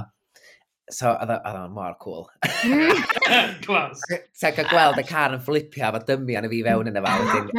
So, 0.91 1.11
oedd 1.13 1.31
o'n 1.47 1.71
mor 1.75 1.93
cool. 2.03 2.25
Clas. 3.65 4.01
Ti'n 4.11 4.55
cael 4.57 4.67
gweld 4.67 4.99
y 4.99 5.05
car 5.07 5.35
yn 5.35 5.43
fflipio 5.45 5.85
efo 5.87 6.01
dymi 6.07 6.35
y 6.35 6.49
fi 6.51 6.59
fewn 6.67 6.89
yna 6.91 7.03
fel. 7.05 7.27
Wedyn 7.29 7.51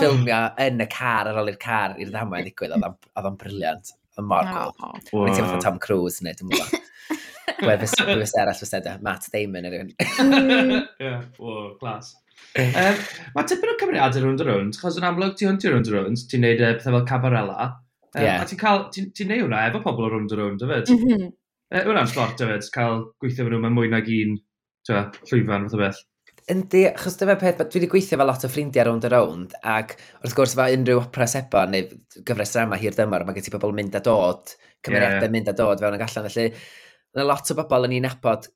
ffilmio 0.00 0.40
yn 0.64 0.82
y 0.82 0.88
car 0.90 1.30
ar 1.30 1.38
ôl 1.42 1.52
i'r 1.52 1.60
car 1.62 1.94
i'r 2.02 2.10
ddamau 2.10 2.42
ddigwydd. 2.42 2.74
Oedd 2.82 3.28
o'n 3.30 3.38
briliant. 3.38 3.94
Oedd 4.14 4.24
o'n 4.24 4.28
mor 4.32 4.50
cool. 4.50 4.74
Wow. 4.80 4.98
Mae'n 5.28 5.38
teimlo 5.38 5.60
Tom 5.62 5.78
Cruise 5.82 6.26
neu, 6.26 6.34
dwi'n 6.40 6.50
mwyn. 6.50 6.82
Wel, 7.64 7.78
fes 7.84 7.94
bwys 8.00 8.34
arall 8.40 8.58
fes 8.58 8.74
edrych, 8.80 9.00
Matt 9.06 9.30
Damon 9.32 9.68
yr 9.68 9.78
un. 9.78 9.94
Ie, 10.98 11.14
o, 11.38 11.54
glas. 11.78 12.10
Mae 12.58 13.46
tipyn 13.50 13.70
o 13.70 13.76
cymeriadau 13.80 14.24
rwnd 14.24 14.42
o 14.42 14.48
rwnd, 14.48 14.80
chos 14.80 14.98
yn 14.98 15.06
amlwg 15.06 15.38
ti'n 15.38 15.52
hwntio 15.52 15.72
rwnd 15.72 15.90
o 15.92 15.94
rwnd, 15.94 16.26
ti'n 16.30 16.42
neud 16.44 16.62
e 16.62 16.74
pethau 16.80 16.98
fel 16.98 17.06
Cabarella. 17.08 17.70
A 18.18 18.44
ti'n 18.48 18.60
cael, 18.60 18.84
ti'n 18.94 19.30
neud 19.30 19.46
hwnna 19.46 19.64
efo 19.70 19.82
pobl 19.86 20.08
o 20.08 20.12
rwnd 20.12 20.34
o 20.34 20.40
rwnd, 20.40 20.66
yfyd? 20.66 20.92
Mhm. 20.98 21.32
E, 21.74 21.82
hwnna'n 21.82 22.10
slot 22.10 22.42
yfyd, 22.44 22.66
cael 22.74 23.00
gweithio 23.18 23.46
fy 23.46 23.50
nhw, 23.50 23.62
mae 23.64 23.74
mwy 23.74 23.88
nag 23.90 24.10
un 24.14 24.36
twa, 24.86 25.00
llwyfan 25.26 25.66
fath 25.66 25.74
o 25.74 25.80
beth. 25.80 26.02
Yndi, 26.52 26.82
achos 26.90 27.16
dyma 27.18 27.34
peth, 27.40 27.62
dwi 27.62 27.80
wedi 27.80 27.88
gweithio 27.90 28.18
fel 28.20 28.28
lot 28.28 28.44
o 28.46 28.50
ffrindiau 28.52 28.86
rownd 28.86 29.06
a 29.08 29.10
rownd, 29.10 29.56
ac 29.74 29.96
wrth 30.20 30.36
gwrs 30.38 30.54
fe 30.58 30.68
unrhyw 30.76 31.00
opera 31.00 31.26
seba 31.30 31.64
neu 31.66 31.88
gyfres 32.28 32.54
drama 32.54 32.78
hir 32.78 32.94
dymor, 32.94 33.24
mae 33.26 33.38
gen 33.38 33.48
ti 33.48 33.54
bobl 33.54 33.74
mynd 33.74 33.96
a 33.98 34.02
dod, 34.04 34.52
cymeriadau 34.86 35.24
yeah. 35.24 35.32
mynd 35.34 35.50
a 35.50 35.56
dod 35.58 35.82
fewn 35.82 35.96
ag 35.96 36.04
allan, 36.06 36.28
felly 36.28 36.52
yna 37.16 37.24
lot 37.26 37.50
o 37.50 37.56
bobl 37.58 37.88
yn 37.88 37.96
i'n 37.98 38.06
nabod 38.06 38.46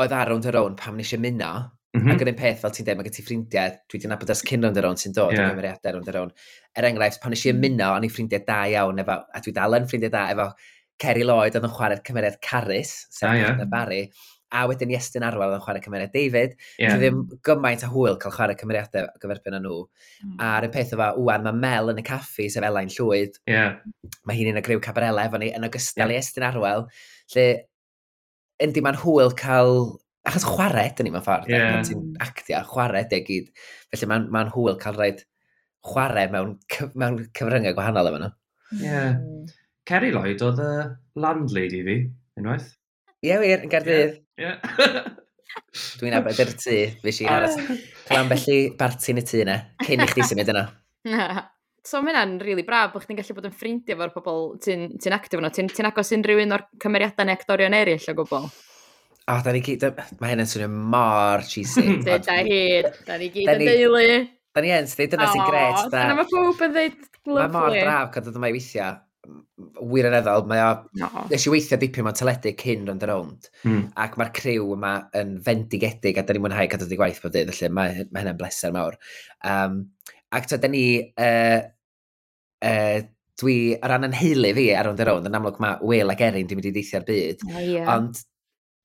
oedd 0.00 0.16
ar 0.16 0.32
rownd 0.32 0.48
a 0.48 0.56
rownd 0.56 0.80
pam 0.80 0.98
nes 0.98 1.14
i 1.14 1.20
muno, 1.20 1.52
Mm 1.90 2.04
-hmm. 2.04 2.12
Ac 2.14 2.20
yn 2.22 2.28
un 2.30 2.36
peth, 2.38 2.60
fel 2.62 2.70
ti'n 2.70 2.86
dweud, 2.86 2.98
mae 2.98 3.06
gen 3.08 3.14
ti 3.16 3.22
ffrindiau, 3.26 3.70
dwi 3.90 3.98
wedi 3.98 4.08
nabod 4.10 4.28
ers 4.30 4.42
cyn 4.46 4.62
rownd 4.62 4.76
ar 4.78 4.84
rownd 4.86 5.00
sy'n 5.02 5.14
dod, 5.16 5.32
yeah. 5.34 5.48
cymeriadau 5.50 5.96
rownd 5.96 6.10
ar 6.12 6.16
rownd. 6.20 6.44
Er 6.78 6.86
enghraifft, 6.86 7.18
pan 7.18 7.34
nes 7.34 7.40
eisiau 7.40 7.56
ymuno, 7.56 7.88
o'n 7.96 8.06
i 8.06 8.10
ffrindiau 8.12 8.44
da 8.46 8.58
iawn, 8.70 9.02
efo, 9.02 9.16
a 9.34 9.40
dwi 9.42 9.54
dal 9.56 9.74
yn 9.74 9.88
ffrindiau 9.90 10.12
da 10.14 10.20
efo 10.30 10.46
Kerry 11.00 11.24
Lloyd 11.24 11.56
oedd 11.56 11.66
yn 11.66 11.72
chwarae'r 11.76 12.04
cymeriad 12.06 12.36
Carys, 12.44 12.92
sef 13.12 13.30
ah, 13.30 13.38
yeah. 13.38 13.64
Barry, 13.70 14.04
a 14.50 14.64
wedyn 14.66 14.90
Iestyn 14.92 15.24
Arwel 15.24 15.48
oedd 15.48 15.60
yn 15.60 15.64
chwarae 15.64 15.82
cymeriad 15.84 16.12
David. 16.14 16.56
Yeah. 16.78 16.96
Dwi 16.96 17.06
ddim 17.06 17.20
gymaint 17.46 17.84
a 17.86 17.90
hwyl 17.92 18.18
cael 18.20 18.34
chwarae 18.34 18.58
cymeriadau 18.58 19.06
gyferbyn 19.22 19.56
â 19.56 19.62
nhw. 19.62 19.78
Mm. 20.24 20.36
A'r 20.46 20.66
un 20.66 20.74
peth 20.74 20.94
efo, 20.96 21.08
wwan, 21.22 21.46
mae 21.46 21.58
Mel 21.62 21.92
yn 21.94 22.02
y 22.02 22.04
caffi, 22.06 22.48
sef 22.52 22.66
Elain 22.66 22.90
Llwyd. 22.92 23.38
Yeah. 23.50 23.78
Mae 24.26 24.38
hi'n 24.40 24.52
un 24.52 24.60
o 24.60 24.64
griw 24.66 24.82
cabarela 24.82 25.28
efo 25.28 25.40
ni, 25.40 25.52
yn 25.56 25.66
ogystal 25.68 26.10
yeah. 26.10 26.18
Iestyn 26.20 26.46
Arwel, 26.50 26.86
lle 27.34 27.46
yndi 28.66 28.84
mae'n 28.84 28.98
hwyl 29.04 29.32
cael 29.38 29.76
achos 30.28 30.44
chwarae, 30.44 30.90
dyn 30.96 31.08
ni 31.08 31.14
mewn 31.14 31.24
ffordd, 31.24 31.48
yeah. 31.48 31.70
pan 31.70 31.86
ti'n 31.86 32.04
actio, 32.26 32.60
chwarae 32.74 33.06
dy 33.08 33.22
gyd. 33.28 33.54
Felly 33.94 34.10
mae'n 34.10 34.28
ma 34.34 34.44
hwyl 34.52 34.76
cael 34.82 34.98
rhaid 34.98 35.24
chwarae 35.86 36.26
mewn, 36.34 36.58
mewn 36.98 37.22
cyfryngau 37.38 37.78
gwahanol 37.78 38.10
efo 38.10 38.22
nhw. 38.24 38.34
Yeah. 38.82 39.16
Ceri 39.90 40.12
Lloyd 40.14 40.42
oedd 40.46 40.60
y 40.62 40.72
landlady 41.18 41.80
fi, 41.82 41.94
unwaith. 42.38 42.68
Ie, 43.24 43.32
yeah, 43.32 43.40
wir, 43.42 43.64
yn 43.64 43.70
Gardydd. 43.72 44.12
Ie. 44.38 44.44
Yeah. 44.44 45.08
Dwi'n 45.98 46.14
abod 46.14 46.38
yr 46.44 46.52
tŷ, 46.54 46.76
fi 47.02 47.14
si 47.16 47.26
aros. 47.26 47.56
Clam 48.06 48.30
felly 48.30 48.58
barti 48.78 49.10
yn 49.10 49.18
y 49.18 49.24
tŷ 49.26 49.40
yna, 49.42 49.56
cyn 49.82 50.04
i 50.04 50.06
chdi 50.12 50.28
symud 50.28 50.52
yna. 50.54 50.62
So 51.82 52.04
mae 52.04 52.12
hynna'n 52.12 52.36
rili 52.38 52.52
really 52.52 52.66
braf 52.68 52.92
bod 52.94 53.02
chdi'n 53.02 53.18
gallu 53.18 53.34
bod 53.40 53.50
yn 53.50 53.56
ffrindiau 53.56 53.96
efo'r 53.96 54.14
pobl 54.14 54.40
ti'n 54.62 54.86
ti 55.02 55.10
actif 55.16 55.42
yno. 55.42 55.50
Ti'n 55.58 55.72
ti 55.74 55.88
agos 55.90 56.14
unrhyw 56.14 56.44
un 56.44 56.54
o'r 56.54 56.66
cymeriadau 56.86 57.26
neu 57.26 57.40
actorion 57.40 57.78
eraill 57.80 58.08
o 58.12 58.16
gwbl? 58.22 58.48
O, 59.26 59.38
da 59.42 59.56
ni 59.56 59.66
gyd... 59.66 59.90
Mae 60.22 60.36
hynny'n 60.36 60.54
swnio 60.54 60.70
mor 60.70 61.42
cheesy. 61.50 61.98
da 62.06 62.38
hyd, 62.38 62.92
da 63.10 63.18
ni 63.18 63.34
gyd 63.34 63.56
yn 63.56 63.66
deulu. 63.66 64.22
Da 64.54 64.62
ni 64.62 64.70
yn, 64.78 64.86
dyna 64.86 65.30
sy'n 65.34 65.46
gret. 65.50 65.86
Da 65.90 66.06
Dyna 66.06 66.18
mae 66.22 66.30
pob 66.30 66.66
yn 66.68 66.78
dweud 66.78 67.06
lovely. 67.26 67.42
Mae 67.42 67.54
mor 67.58 67.78
braf 67.80 68.12
cael 68.14 68.30
dod 68.30 68.38
yma 68.38 68.54
i 68.54 68.60
weithio 68.60 68.92
wir 69.92 70.08
yn 70.08 70.16
eddol, 70.16 70.46
mae 70.48 70.62
o... 70.64 70.70
No. 71.00 71.10
Nes 71.30 71.44
i 71.46 71.52
weithio 71.52 71.78
dipyn 71.80 72.06
mewn 72.06 72.16
teledu 72.16 72.54
cyn 72.60 72.86
rond 72.88 73.04
yr 73.04 73.12
ond, 73.14 73.50
mm. 73.68 73.82
ac 74.04 74.16
mae'r 74.20 74.32
criw 74.36 74.72
yma 74.76 74.94
yn 75.20 75.36
fendigedig 75.44 76.18
a 76.18 76.24
da 76.24 76.36
ni'n 76.36 76.44
mwynhau 76.46 76.70
cadw 76.72 76.88
di 76.88 76.98
gwaith 77.00 77.20
bod 77.24 77.36
dydd, 77.36 77.52
felly 77.52 77.72
mae, 77.76 78.06
mae 78.08 78.24
hynny'n 78.24 78.40
bleser 78.40 78.74
mawr. 78.76 78.98
Um, 79.44 79.82
ac 80.36 80.50
to, 80.50 80.60
da 80.60 80.72
ni... 80.72 80.84
Uh, 81.20 81.60
uh, 82.64 83.00
dwi, 83.40 83.56
o 83.76 83.88
ran 83.88 84.04
yn 84.04 84.12
anheulu 84.12 84.50
fi 84.56 84.66
ar 84.76 84.90
ond 84.90 85.00
yr 85.00 85.12
ond, 85.14 85.28
yn 85.28 85.38
amlwg 85.38 85.60
mae 85.62 85.78
Will 85.86 86.12
ac 86.12 86.20
Erin 86.26 86.48
dwi'n 86.48 86.60
mynd 86.60 86.68
i 86.68 86.74
deithio'r 86.74 87.06
byd, 87.08 87.44
oh, 87.48 87.62
yeah. 87.64 87.88
ond 87.94 88.20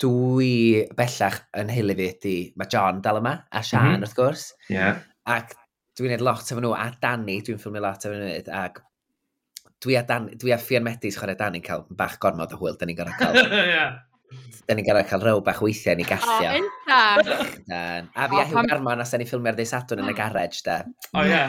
dwi 0.02 0.86
bellach 0.96 1.42
yn 1.60 1.72
heulu 1.72 1.96
fi 1.98 2.10
ydy, 2.14 2.36
mae 2.60 2.72
John 2.72 3.02
dal 3.04 3.20
yma, 3.22 3.36
a 3.52 3.64
Sian 3.64 3.84
mm 3.84 3.94
-hmm. 3.94 4.06
wrth 4.06 4.18
gwrs, 4.20 4.46
yeah. 4.72 5.02
ac 5.28 5.56
dwi'n 5.96 6.12
gwneud 6.12 6.26
lot 6.28 6.52
efo 6.52 6.64
nhw, 6.64 6.74
a 6.76 6.88
Danny, 7.02 7.40
dwi'n 7.44 7.60
ffilmio 7.62 7.84
lot 7.84 8.08
efo 8.08 8.16
nhw, 8.16 8.32
ac 8.62 8.82
dwi 9.84 9.98
a, 10.00 10.04
Dan, 10.08 10.30
dwi 10.40 10.54
a 10.56 10.60
Fian 10.62 10.86
Medis 10.86 11.18
chwarae 11.20 11.38
Dan 11.40 11.58
yn 11.60 11.64
cael 11.66 11.86
bach 11.90 12.18
gormod 12.22 12.54
o 12.56 12.60
hwyl, 12.62 12.78
da 12.80 12.88
ni'n 12.88 12.98
gorau 12.98 13.18
cael... 13.20 13.40
yeah. 13.74 13.98
Da 14.66 14.76
ni'n 14.76 14.88
gorau 14.88 15.06
cael 15.08 15.24
rew 15.26 15.44
bach 15.46 15.62
weithiau 15.64 15.98
ni 16.00 16.08
gathio. 16.08 16.56
O, 16.56 16.66
oh, 16.96 17.46
Dan. 17.70 18.10
A 18.16 18.28
fi 18.32 18.42
a 18.42 18.48
Hugh 18.50 18.66
Garmon 18.72 19.04
as 19.04 19.14
da 19.14 19.22
ni 19.22 19.30
ffilmio'r 19.30 19.58
ddeis 19.60 19.76
adwn 19.78 20.04
yn 20.06 20.12
y 20.12 20.18
garej, 20.18 20.62
da. 20.66 20.82
O, 21.14 21.24
ie. 21.28 21.44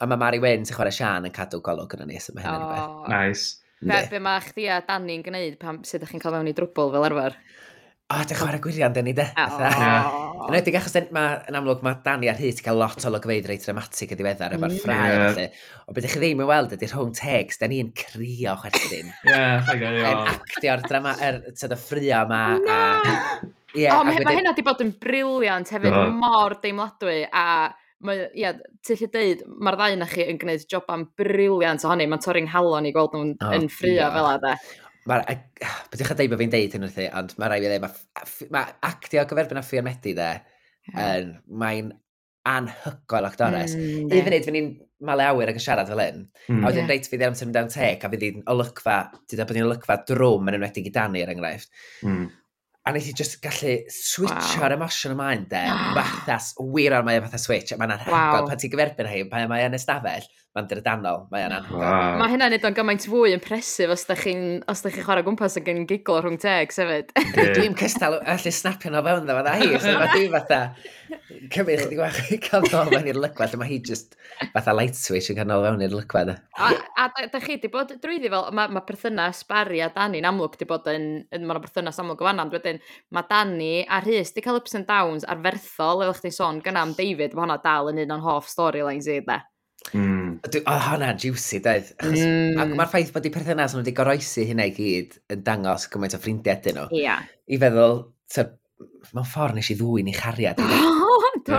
A 0.00 0.08
mae 0.08 0.20
Mari 0.20 0.40
Wyn 0.42 0.66
sy'n 0.68 0.76
chwarae 0.76 0.94
Sian 0.96 1.28
yn 1.28 1.34
cadw 1.36 1.60
golwg 1.64 1.96
yn 1.96 2.06
y 2.06 2.12
nes 2.14 2.30
yma 2.32 2.44
hynny'n 2.44 2.84
oh. 2.84 3.08
Nice. 3.12 3.60
Be, 3.80 3.96
be 4.12 4.20
mae 4.20 4.42
chdi 4.44 4.66
a 4.68 4.82
Dani'n 4.84 5.24
gwneud 5.24 5.56
pan 5.60 5.80
sydd 5.88 6.02
ydych 6.02 6.14
chi'n 6.14 6.22
cael 6.22 6.36
mewn 6.36 6.50
i 6.50 6.56
drwbl 6.56 6.92
fel 6.92 7.06
arfer? 7.08 7.36
o, 8.10 8.16
oh, 8.16 8.22
dech 8.26 8.40
ar 8.42 8.56
y 8.56 8.60
gwirion, 8.62 8.94
dyn 8.94 9.06
ni, 9.06 9.12
de? 9.14 9.24
Oh. 9.38 10.48
Yn 10.48 10.56
edrych, 10.58 10.80
achos 10.80 11.12
ma, 11.14 11.24
yn 11.46 11.58
amlwg 11.60 11.84
mae 11.86 12.00
Dani 12.02 12.30
ar 12.32 12.38
hyd 12.40 12.58
cael 12.64 12.80
lot 12.80 13.04
o 13.06 13.12
logfeidd 13.12 13.46
reit 13.46 13.62
dramatig 13.62 14.10
y 14.10 14.18
diweddar 14.18 14.56
efo'r 14.56 14.74
ffrau. 14.80 15.12
Yeah. 15.38 15.60
O 15.86 15.94
beth 15.94 16.08
ych 16.08 16.16
chi 16.16 16.22
ddim 16.24 16.42
yn 16.42 16.48
weld 16.50 16.74
ydy'r 16.74 16.90
rhwng 16.90 17.12
tegs, 17.14 17.60
da 17.60 17.68
ni'n 17.70 17.92
crio 17.94 18.56
chwerthin. 18.64 19.12
Ie, 19.28 19.30
yeah, 19.30 19.70
Yn 19.76 20.32
actio'r 20.32 20.82
drama, 20.88 21.14
er, 21.22 21.38
tyd 21.54 21.76
y 21.76 21.78
ffrio 21.78 22.24
yma. 22.24 22.42
A, 22.58 22.80
yeah, 23.76 23.94
o, 23.94 24.02
mae 24.08 24.18
wedyn... 24.18 24.40
hynna 24.40 24.56
wedi 24.56 24.66
bod 24.66 24.82
yn 24.82 24.90
briliant 25.04 25.70
hefyd, 25.76 25.94
uh 25.94 26.10
mor 26.18 26.58
deimladwy, 26.64 27.22
a 27.30 27.46
mae, 28.06 28.26
ia, 28.34 28.56
ti'n 28.86 29.02
lle 29.04 29.12
deud, 29.14 29.48
mae'r 29.60 29.78
ddau 29.78 29.98
na 30.00 30.10
chi 30.10 30.26
yn 30.32 30.40
gwneud 30.40 30.66
job 30.72 30.90
am 30.90 31.06
briliant 31.20 31.86
ohoni, 31.86 32.10
mae'n 32.10 32.26
torri'n 32.26 32.50
halon 32.50 32.90
i 32.90 32.94
gweld 32.96 33.14
nhw'n 33.14 33.34
oh, 33.38 33.54
yn 33.54 33.70
ffrio 33.70 34.00
yeah. 34.00 34.14
fel 34.16 34.32
yna. 34.34 34.54
Mae... 35.08 35.40
Byddwch 35.90 36.12
chi'n 36.12 36.20
deud 36.20 36.32
bod 36.34 36.42
fi'n 36.42 36.52
deud 36.52 36.76
hyn 36.76 36.86
wrthi, 36.86 37.08
ond 37.16 37.34
mae 37.40 37.52
rai 37.52 37.62
fi 37.62 37.70
ddeud, 37.70 37.86
mae 37.86 38.50
ma 38.54 38.66
actio 38.90 39.24
gyferbyn 39.30 39.60
a 39.60 39.64
ffirmedi 39.64 40.14
de, 40.18 40.30
yeah. 40.92 41.26
mae'n 41.62 41.92
anhygoel 42.50 43.28
actores. 43.28 43.74
Mm, 43.76 44.10
I 44.12 44.22
fynd, 44.24 44.46
fy'n 44.46 44.58
i'n 44.60 44.70
male 45.06 45.26
awyr 45.28 45.52
ac 45.52 45.60
yn 45.60 45.64
siarad 45.64 45.88
fel 45.90 46.02
hyn. 46.02 46.26
Mm. 46.48 46.60
A 46.62 46.70
wedyn 46.70 46.84
yeah. 46.84 46.90
reit 46.92 47.08
fi 47.08 47.20
ddim 47.20 47.36
yn 47.46 47.54
down 47.56 47.70
tec, 47.72 48.04
a 48.04 48.10
fi 48.12 48.20
ddim 48.20 48.44
olygfa, 48.52 48.98
dyda 49.30 49.46
bod 49.48 49.58
ni'n 49.58 49.68
olygfa 49.68 49.98
drwm 50.08 50.50
yn 50.50 50.60
enwedig 50.60 50.90
i 50.90 50.94
Dani, 50.94 51.24
er 51.24 51.32
enghraifft. 51.34 51.72
Mm. 52.06 52.28
A 52.88 52.94
nes 52.96 53.10
i 53.10 53.14
just 53.16 53.36
gallu 53.44 53.74
switcho'r 53.92 54.72
wow. 54.72 54.76
emosiwn 54.78 55.14
ymlaen, 55.14 55.44
de, 55.50 55.64
ah. 55.68 55.90
fathas, 55.98 56.54
wir 56.72 56.96
ar 56.96 57.04
mae 57.06 57.20
fatha 57.26 57.40
switch, 57.40 57.74
a 57.74 57.80
mae'n 57.80 57.96
anhygoel, 57.98 58.38
wow. 58.38 58.48
pan 58.48 58.62
ti'n 58.62 58.72
gyferbyn 58.72 59.10
hi, 59.10 59.24
pan 59.32 59.50
mae'n 59.52 59.76
ystafell 59.76 60.28
mae'n 60.56 60.66
drydanol, 60.66 61.20
mae'n 61.30 61.52
anhygoel. 61.54 61.78
Wow. 61.78 62.16
Mae 62.18 62.32
hynna'n 62.32 62.50
neud 62.50 62.64
o'n 62.66 62.74
gymaint 62.74 63.04
fwy 63.06 63.34
impresif 63.36 63.92
os 63.94 64.02
da 64.08 64.16
chi'n 64.18 64.64
chi 64.66 65.04
chwarae 65.04 65.22
gwmpas 65.22 65.54
ac 65.60 65.68
yn 65.70 65.84
giglo 65.86 66.16
rhwng 66.18 66.40
teg, 66.42 66.72
sefyd. 66.74 67.12
Dwi'n 67.54 67.76
cystal 67.78 68.16
allu 68.18 68.50
snapio 68.54 68.90
nhw 68.90 69.02
fewn 69.06 69.28
dda, 69.28 69.36
mae'n 69.36 69.50
ahi, 69.52 69.68
so 69.78 69.92
mae 69.94 70.10
di 70.16 70.24
fatha 70.32 70.58
cymryd 71.54 71.84
chdi 71.84 71.98
gwach 72.00 72.18
i 72.34 72.38
canol 72.42 72.90
fewn 72.90 73.06
i'r 73.12 73.20
lygfa, 73.22 73.46
lle 73.46 73.60
mae 73.60 73.70
hi 73.70 73.78
just 73.86 74.18
fatha 74.56 74.74
light 74.74 74.98
switch 74.98 75.30
yn 75.30 75.38
canol 75.38 75.62
fewn 75.68 75.84
i'r 75.86 75.94
lygfa. 75.94 76.24
A, 76.58 76.72
a 76.98 77.06
da, 77.14 77.28
da 77.30 77.42
chi, 77.44 77.60
di 77.62 77.70
bod 77.70 77.94
drwyddi 78.02 78.32
fel, 78.34 78.50
mae 78.56 78.74
ma 78.74 78.82
perthynas 78.88 79.44
Barry 79.46 79.84
a 79.86 79.92
Dani 79.94 80.18
yn 80.18 80.26
amlwg 80.32 80.58
di 80.58 80.66
bod 80.66 80.90
yn, 80.90 81.08
yn 81.30 81.46
mae'n 81.46 81.62
perthynas 81.62 82.02
amlwg 82.02 82.26
o 82.26 82.26
fanna, 82.26 82.48
ond 82.48 82.58
wedyn 82.58 82.82
mae 83.14 83.30
Dani 83.30 83.70
a 83.86 84.02
Rhys 84.02 84.34
di 84.34 84.42
cael 84.42 84.58
ups 84.58 84.74
and 84.74 84.90
downs 84.90 85.28
arferthol, 85.30 86.02
efo 86.08 86.18
chdi 86.18 86.34
sôn 86.34 86.58
gyna 86.66 86.82
am 86.82 86.98
David, 86.98 87.38
mae 87.38 87.46
hwnna 87.46 87.60
dal 87.62 87.94
yn 87.94 88.02
un 88.02 88.18
o'n 88.18 88.26
hoff 88.26 88.50
storylines 88.50 89.06
i, 89.06 89.22
da. 89.30 89.44
Mm. 89.96 90.38
A 90.70 90.76
hwnna'n 90.86 91.18
juicy, 91.20 91.60
dweud. 91.64 91.90
Mm. 92.04 92.60
Ac 92.60 92.72
mae'r 92.78 92.92
ffaith 92.92 93.12
bod 93.14 93.26
i 93.26 93.34
perthynas 93.34 93.74
nhw 93.74 93.82
wedi 93.82 93.96
goroesi 93.96 94.46
hynna 94.48 94.68
i 94.70 94.74
gyd 94.76 95.18
yn 95.34 95.44
dangos 95.46 95.88
gymaint 95.90 96.16
o 96.16 96.22
ffrindiau 96.22 96.62
dyn 96.64 96.78
nhw. 96.78 96.88
Ia. 96.94 97.02
Yeah. 97.02 97.28
I 97.50 97.60
feddwl, 97.62 98.00
mewn 99.14 99.28
ffordd 99.28 99.58
nes 99.58 99.70
i 99.72 99.78
ddwy'n 99.80 100.10
i 100.12 100.16
chariad. 100.16 100.62
Oh, 101.10 101.26
do! 101.46 101.58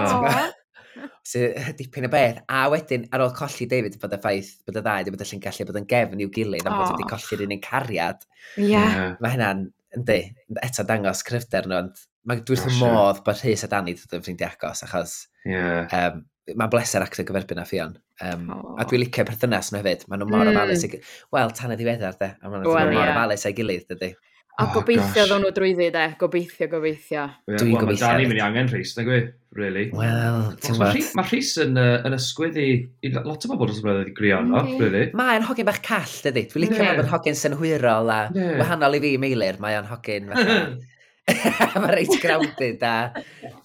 Sy'n 1.27 1.75
dipyn 1.79 2.07
o 2.07 2.09
beth. 2.11 2.41
A 2.51 2.63
wedyn, 2.71 3.03
ar 3.13 3.23
ôl 3.25 3.33
colli 3.35 3.67
David, 3.69 3.97
bod 4.01 4.15
y 4.15 4.19
ffaith 4.21 4.51
bod 4.67 4.79
y 4.79 4.83
ddau 4.83 5.01
wedi 5.01 5.13
bod 5.13 5.23
yn 5.25 5.43
gallu 5.43 5.67
bod 5.67 5.79
yn 5.81 5.87
gefn 5.91 6.23
i'w 6.23 6.31
gilydd, 6.33 6.65
oh. 6.65 6.71
am 6.71 6.81
bod 6.81 6.95
wedi 6.95 7.09
colli'r 7.11 7.43
un 7.45 7.55
un 7.55 7.61
cariad. 7.63 8.25
Ia. 8.57 8.69
Yeah. 8.71 9.03
Mae 9.23 9.35
hynna'n, 9.35 9.65
yndi, 9.97 10.19
eto 10.63 10.85
dangos 10.87 11.23
cryfder 11.27 11.69
nhw, 11.69 11.83
ond 11.85 12.03
mae 12.27 12.43
dwi'n 12.47 12.67
oh, 12.67 12.79
modd 12.81 13.21
bod 13.25 13.39
Rhys 13.41 13.65
a 13.65 13.71
Dani 13.71 13.95
dod 13.97 14.17
yn 14.17 14.25
ffrindiau 14.25 14.55
agos, 14.55 14.83
achos 14.87 15.15
yeah. 15.47 15.87
um, 15.97 16.23
mae'n 16.53 16.73
bleser 16.73 17.05
ac 17.05 17.17
yn 17.17 17.29
gyferbyn 17.29 17.61
a 17.61 17.67
ffion. 17.67 17.95
Um, 18.21 18.49
oh. 18.53 18.75
A 18.77 18.85
dwi'n 18.87 19.05
licio 19.05 19.25
perthynas 19.27 19.71
nhw 19.71 19.81
hefyd. 19.81 20.07
Maen 20.09 20.21
nhw 20.23 20.29
mor 20.31 20.45
mm. 20.45 20.57
ofalus. 20.57 21.13
Wel, 21.33 21.55
tan 21.57 21.73
y 21.73 21.79
ddiweddar, 21.79 22.19
de. 22.19 22.33
A 22.37 22.51
maen 22.51 22.61
nhw 22.65 22.75
well, 22.75 22.91
mor 22.91 23.01
yeah. 23.01 23.15
ofalus 23.15 23.47
a'i 23.47 23.57
gilydd, 23.57 23.87
dydy. 23.91 24.13
A 24.59 24.65
oh, 24.65 24.73
gobeithio 24.75 25.23
ddod 25.25 25.41
nhw 25.41 25.51
drwyddi, 25.55 25.87
de. 25.95 26.03
Gobeithio, 26.19 26.67
gobeithio. 26.69 27.23
Yeah, 27.47 27.55
dwi'n 27.55 27.71
well, 27.71 27.85
gobeithio. 27.85 28.05
Mae 28.05 28.19
Dani 28.19 28.27
mynd 28.29 28.41
i 28.41 28.43
angen 28.45 28.69
rhys, 28.69 28.93
na 28.97 29.05
gwi, 29.07 29.19
e? 29.23 29.55
really. 29.57 29.85
Wel, 29.95 30.39
ti'n 30.61 30.77
gwybod. 30.77 31.09
Mae 31.17 31.29
rhys 31.31 31.51
yn, 31.63 31.79
uh, 31.79 31.97
yn 32.07 32.17
ysgwydd 32.17 32.59
i, 32.61 32.67
i 33.01 33.13
lot 33.15 33.47
o 33.47 33.51
bobl 33.51 33.71
dros 33.71 33.81
y 33.81 33.85
blynedd 33.87 34.11
i 34.11 34.15
grio 34.17 34.41
no, 34.45 34.61
mm. 34.61 34.77
really. 34.83 35.03
Mae'n 35.17 35.47
hogyn 35.47 35.67
bach 35.71 35.81
call, 35.87 36.17
dydy. 36.27 36.45
Dwi'n 36.51 36.67
licio 36.67 36.83
yeah. 36.83 36.97
bod 36.99 37.11
hogyn 37.15 37.39
synhwyrol 37.39 38.11
a 38.13 38.21
yeah. 38.35 38.57
wahanol 38.61 38.99
i 38.99 39.03
fi, 39.03 39.15
Meilir. 39.23 39.59
Mae 39.63 39.79
Mae'n 39.79 39.91
hogyn... 39.95 40.33
mae'n 41.81 41.93
reit 41.93 42.15
grounded 42.21 42.83
a 42.85 42.95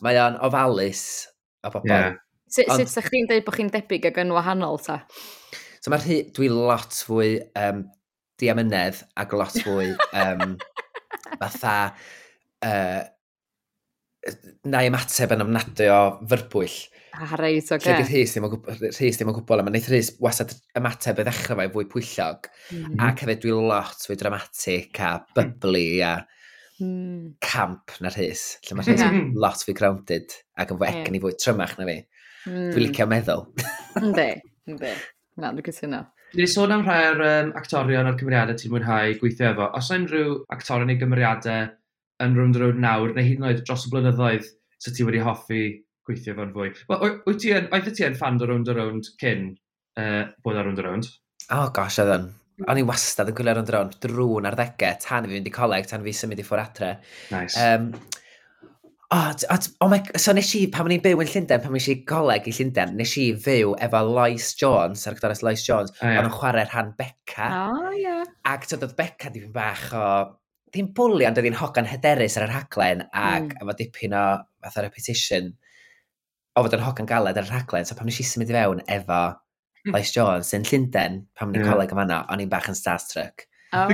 mae 0.05 0.19
o'n 0.21 0.39
ofalus 0.47 1.03
o 1.65 1.73
bobl. 1.73 1.91
Yeah. 1.91 2.15
Sut 2.47 2.71
Ond... 2.71 2.87
sut 2.91 3.09
chdi'n 3.09 3.29
dweud 3.31 3.47
bod 3.47 3.59
chi'n 3.59 3.73
debyg 3.75 4.11
ag 4.11 4.23
yn 4.23 4.35
wahanol 4.35 4.79
ta? 4.83 5.01
So 5.81 5.93
mae'r 5.93 6.05
rhy, 6.07 6.21
dwi 6.35 6.51
lot 6.53 6.95
fwy 7.07 7.33
um, 7.59 7.85
diamynedd 8.41 9.03
ac 9.19 9.35
lot 9.39 9.59
fwy 9.65 9.93
um, 10.19 10.57
fatha 11.41 11.77
uh, 12.67 13.03
na 14.67 14.83
i 14.83 14.91
ymateb 14.91 15.35
yn 15.37 15.45
ymnadu 15.45 15.89
o 15.93 16.01
fyrbwyll. 16.31 16.77
A 17.17 17.25
ah, 17.25 17.35
reit, 17.41 17.71
oce. 17.73 17.79
Okay. 17.79 17.95
Lle 17.97 18.09
rhys 18.11 18.35
ddim 18.37 19.31
o 19.31 19.35
gwbl, 19.39 19.63
a 19.63 19.65
mae 19.65 19.73
wneud 19.73 19.87
rhys 19.89 20.11
wasad 20.23 20.53
ymateb 20.77 21.23
y 21.23 21.27
ddechrau 21.27 21.61
fe 21.63 21.69
fwy 21.73 21.87
pwyllog. 21.93 22.51
Mm. 22.75 22.99
Ac 23.07 23.23
hefyd 23.25 23.41
dwi 23.45 23.55
lot 23.57 24.03
fwy 24.05 24.19
dramatic 24.21 25.01
a 25.01 25.13
byblu 25.39 25.87
a 26.05 26.13
mm. 26.83 27.39
camp 27.47 27.95
na 28.05 28.13
rhys. 28.13 28.45
Lle 28.67 28.77
mae 28.77 28.87
rhys 28.91 29.07
yn 29.07 29.33
lot 29.41 29.65
fwy 29.65 29.77
grounded 29.79 30.37
ac 30.61 30.75
yn 30.75 30.83
fwy 30.83 30.93
egni 30.93 31.23
fwy 31.23 31.39
trymach 31.41 31.79
na 31.81 31.89
fi. 31.89 31.97
Mm. 32.47 32.53
Dwi'n 32.53 32.73
hmm. 32.73 32.83
licio 32.85 33.07
meddwl. 33.11 33.47
Ynddi, 34.01 34.29
ynddi. 34.71 34.93
Na, 35.43 35.51
dwi'n 35.53 35.67
cytuno. 35.67 36.05
Ni 36.37 36.43
wedi 36.43 36.53
sôn 36.53 36.75
am 36.75 36.85
rhai 36.85 37.01
o'r 37.09 37.23
um, 37.25 37.51
actorion 37.59 38.09
o'r 38.11 38.17
cymeriadau 38.21 38.59
ti'n 38.59 38.73
mwynhau 38.73 39.17
gweithio 39.21 39.51
efo. 39.53 39.67
Os 39.79 39.91
yna 39.91 40.03
unrhyw 40.03 40.33
actorion 40.55 40.91
neu 40.91 41.01
gymeriadau 41.01 41.69
yn 42.25 42.37
rhwng 42.37 42.55
drwy'r 42.55 42.81
nawr, 42.83 43.13
neu 43.17 43.27
hyd 43.27 43.41
yn 43.41 43.47
oed 43.51 43.63
dros 43.67 43.87
y 43.87 43.93
blynyddoedd 43.93 44.49
sy 44.83 44.95
ti 44.95 45.07
wedi 45.07 45.23
hoffi 45.25 45.61
gweithio 46.07 46.35
efo'n 46.35 46.55
fwy. 46.55 46.73
Wel, 46.91 47.15
wyt 47.27 47.41
ti 47.43 47.53
yn, 47.57 47.71
oedd 47.75 47.93
ti 47.93 48.07
yn 48.07 48.19
fan 48.19 48.41
o 48.43 48.49
round 48.49 48.71
o 48.71 48.77
round 48.77 49.11
cyn 49.23 49.47
uh, 50.01 50.27
bod 50.45 50.59
ar 50.59 50.69
round 50.69 50.83
o 50.83 50.87
round? 50.87 51.09
Oh 51.55 51.71
gosh, 51.75 52.01
oedd 52.03 52.15
yn. 52.17 52.29
O'n 52.67 52.81
i 52.81 52.85
wastad 52.89 53.31
yn 53.31 53.37
gwylio 53.37 53.57
round 53.59 53.73
o 53.73 53.77
round 53.77 53.97
drwy'n 54.03 54.51
ar 54.51 54.59
ddegau 54.59 55.01
tan 55.03 55.27
i 55.27 55.31
fi 55.31 55.39
fynd 55.39 55.51
i 55.51 55.55
coleg, 55.57 55.89
tan 55.91 56.05
i 56.05 56.09
fi 56.09 56.17
symud 56.21 56.41
i 56.41 56.47
ffwr 56.47 56.63
adre. 56.63 56.93
Nice. 57.35 57.61
Um, 57.61 57.91
Oh, 59.15 59.33
oh 59.81 59.89
my, 59.89 60.03
so 60.19 60.33
nes 60.35 60.49
i, 60.59 60.65
pan 60.73 60.89
o'n 60.89 60.97
i'n 60.97 61.03
byw 61.05 61.21
yn 61.23 61.29
Llundain, 61.31 61.61
pan 61.63 61.75
nes 61.77 61.85
i 61.93 61.95
goleg 62.09 62.49
i 62.51 62.55
Llundain, 62.57 62.97
nes 62.99 63.13
i 63.23 63.29
fyw 63.39 63.77
efo 63.87 64.01
Lois 64.09 64.49
Jones, 64.59 65.05
a'r 65.07 65.15
gyda'r 65.15 65.45
Lois 65.47 65.63
Jones, 65.63 65.93
oh, 66.01 66.09
yeah. 66.09 66.19
ond 66.19 66.27
yn 66.27 66.35
chwarae 66.35 66.65
rhan 66.67 66.91
Beca. 66.99 67.47
Oh, 67.69 67.93
yeah. 67.95 68.25
Ac 68.51 68.67
tyd 68.67 68.83
oedd 68.83 68.97
Beca 68.99 69.31
dipyn 69.31 69.55
bach 69.55 69.85
o, 69.95 70.09
ddim 70.75 70.91
bwli, 70.97 71.23
ond 71.29 71.39
oedd 71.39 71.47
hi'n 71.47 71.59
hogan 71.61 71.87
hyderus 71.87 72.35
ar 72.41 72.49
yr 72.49 72.57
haglen, 72.57 73.07
ac 73.13 73.47
mm. 73.47 73.63
efo 73.63 73.79
dipyn 73.79 74.19
o 74.19 74.27
fath 74.67 74.83
o 74.83 74.87
repetition, 74.89 75.55
o 76.59 76.67
fod 76.67 76.75
yn 76.75 76.87
hogan 76.89 77.11
galed 77.15 77.39
ar 77.39 77.47
yr 77.47 77.59
haglen, 77.61 77.87
so 77.87 77.95
pan 77.95 78.11
nes 78.11 78.19
i 78.19 78.27
symud 78.27 78.51
i 78.51 78.59
fewn 78.59 78.83
efo 78.91 79.21
hmm. 79.29 79.95
Lois 79.95 80.11
Jones 80.17 80.51
yn 80.57 80.67
Llundain, 80.67 81.23
pan 81.39 81.53
o'n 81.53 81.61
i'n 81.61 81.63
yeah. 81.63 81.77
coleg 81.77 81.95
yma 81.95 82.03
fanna, 82.03 82.23
o'n 82.35 82.43
i'n 82.43 82.51
bach 82.51 82.67
yn 82.73 82.79
starstruck. 82.79 83.47
Oh, 83.71 83.87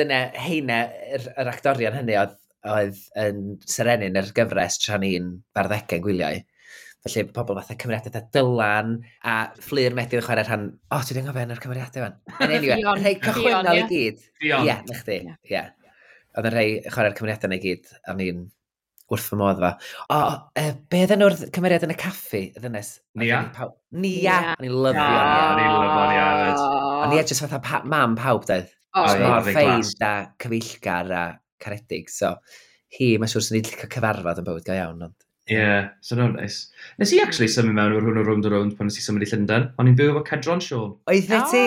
Dyna, 0.00 0.22
heina, 0.40 0.86
yr, 1.12 1.26
yr 1.42 1.50
actorion 1.50 1.92
hynny 1.98 2.14
oedd 2.16 2.38
oedd 2.68 2.98
yn 3.18 3.42
serenyn 3.68 4.18
yr 4.20 4.30
gyfres 4.36 4.78
tra 4.82 4.98
ni'n 5.02 5.34
farddegau 5.56 6.02
gwyliau. 6.04 6.40
Felly 7.02 7.24
pobl 7.34 7.58
fatha 7.58 7.74
cymeriadau 7.82 8.14
da 8.14 8.22
dylan 8.34 8.94
a 9.26 9.36
fflir 9.58 9.94
medu 9.98 10.20
yn 10.20 10.26
chwarae 10.26 10.46
rhan, 10.46 10.68
o, 10.70 10.96
oh, 10.96 11.02
ti'n 11.02 11.22
anghofio 11.24 11.46
yr 11.50 11.62
cymeriadau 11.64 12.04
fan. 12.04 12.18
Yn 12.38 12.54
Anyway, 12.58 12.84
rhai 12.86 13.14
cychwynnol 13.24 13.80
i 13.80 13.86
gyd. 13.90 14.26
Ie, 14.46 14.76
na 14.86 14.98
chdi, 15.00 15.20
ie. 15.50 15.62
Oedd 16.38 16.48
yn 16.48 16.54
rhai 16.54 16.66
chwarae'r 16.86 17.16
cymeriadau 17.18 17.50
na 17.50 17.58
i 17.58 17.64
gyd, 17.64 17.90
a 18.06 18.14
ni'n 18.18 18.44
wrth 19.12 19.26
fy 19.32 19.38
modd 19.40 19.58
fa. 19.60 19.72
O, 20.14 20.20
e, 20.62 20.68
be 20.94 21.02
ddyn 21.10 21.20
nhw'r 21.24 21.36
cymeriad 21.42 21.88
yn 21.88 21.96
y 21.96 21.98
caffi, 21.98 22.44
y 22.54 22.62
ddynes? 22.62 22.94
Nia. 23.18 23.42
Nia. 23.98 24.38
O'n 24.54 24.68
i'n 24.68 24.78
lyfio 24.86 24.94
Nia. 25.02 25.26
O'n 25.50 25.58
Ni'n 25.58 25.74
lyfio 25.74 26.06
Nia. 26.12 26.30
O'n 27.02 27.12
Nia 27.16 27.26
jyst 27.26 27.42
fatha 27.44 27.60
pa, 27.66 27.82
mam 27.82 28.14
pawb, 28.16 28.46
dedd. 28.48 28.70
Oh, 28.94 29.08
mor 29.18 29.42
ffein 29.46 29.82
da 29.98 30.12
cyfeillgar 30.40 31.12
a 31.16 31.22
caredig. 31.62 32.10
So, 32.12 32.34
hi, 32.98 33.14
mae'n 33.18 33.32
siŵr 33.32 33.46
sy'n 33.46 33.58
ni'n 33.58 33.68
licio 33.68 33.90
cyfarfod 33.96 34.42
yn 34.42 34.48
bywyd 34.48 34.66
go 34.68 34.76
iawn. 34.76 35.04
Ond... 35.08 35.16
Ie, 35.50 35.56
yeah, 35.56 35.88
so 36.04 36.16
no, 36.18 36.28
nice. 36.30 36.68
Nes 37.02 37.12
i 37.16 37.18
actually 37.22 37.50
symud 37.50 37.74
mewn 37.74 37.96
o'r 37.96 38.04
hwn 38.06 38.20
o'r 38.20 38.28
round 38.28 38.46
o 38.46 38.52
round 38.52 38.76
pan 38.78 38.86
nes 38.86 39.00
i 39.00 39.04
symud 39.04 39.24
i 39.24 39.30
Llundain, 39.30 39.72
O'n 39.80 39.90
i'n 39.90 39.98
byw 39.98 40.12
efo 40.12 40.22
Cedron 40.28 40.62
Sean. 40.62 40.94
Oedd 41.10 41.26
fe 41.30 41.40
ti? 41.50 41.64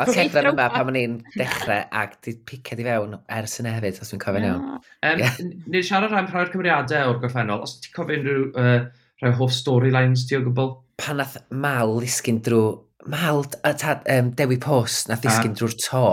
O 0.00 0.06
Cedron 0.08 0.54
yma 0.54 0.70
pan 0.72 0.88
ma'n 0.88 0.96
i'n 0.96 1.18
dechrau 1.34 1.84
ac 2.00 2.16
di 2.24 2.32
piced 2.48 2.80
i 2.80 2.86
fewn 2.86 3.18
ers 3.36 3.58
yna 3.60 3.74
hefyd, 3.76 4.00
os 4.00 4.12
dwi'n 4.12 4.22
cofio'n 4.24 4.48
iawn. 4.48 4.64
Um, 5.04 5.20
yeah. 5.20 5.36
Ni'n 5.68 5.84
siarad 5.84 6.14
rhan 6.14 6.30
rhai'r 6.30 6.52
cymeriadau 6.54 7.12
o'r 7.12 7.20
gorffennol, 7.22 7.64
os 7.66 7.76
ti'n 7.84 7.96
cofio 7.98 8.22
unrhyw 8.22 8.46
uh, 8.56 8.78
rhai 9.20 9.34
hoff 9.36 9.52
storylines 9.52 10.24
ti 10.28 10.38
o 10.38 10.44
gwbl? 10.46 10.78
Pan 11.02 11.20
nath 11.20 11.36
Mal 11.52 11.98
ddisgyn 11.98 12.40
drwy... 12.46 12.78
Mal, 13.10 13.46
a 13.64 13.70
ta, 13.80 13.98
um, 14.16 14.32
Dewi 14.36 14.58
Post 14.60 15.08
nath 15.08 15.22
ddisgyn 15.24 15.54
drwy'r 15.56 15.76
to 15.84 16.06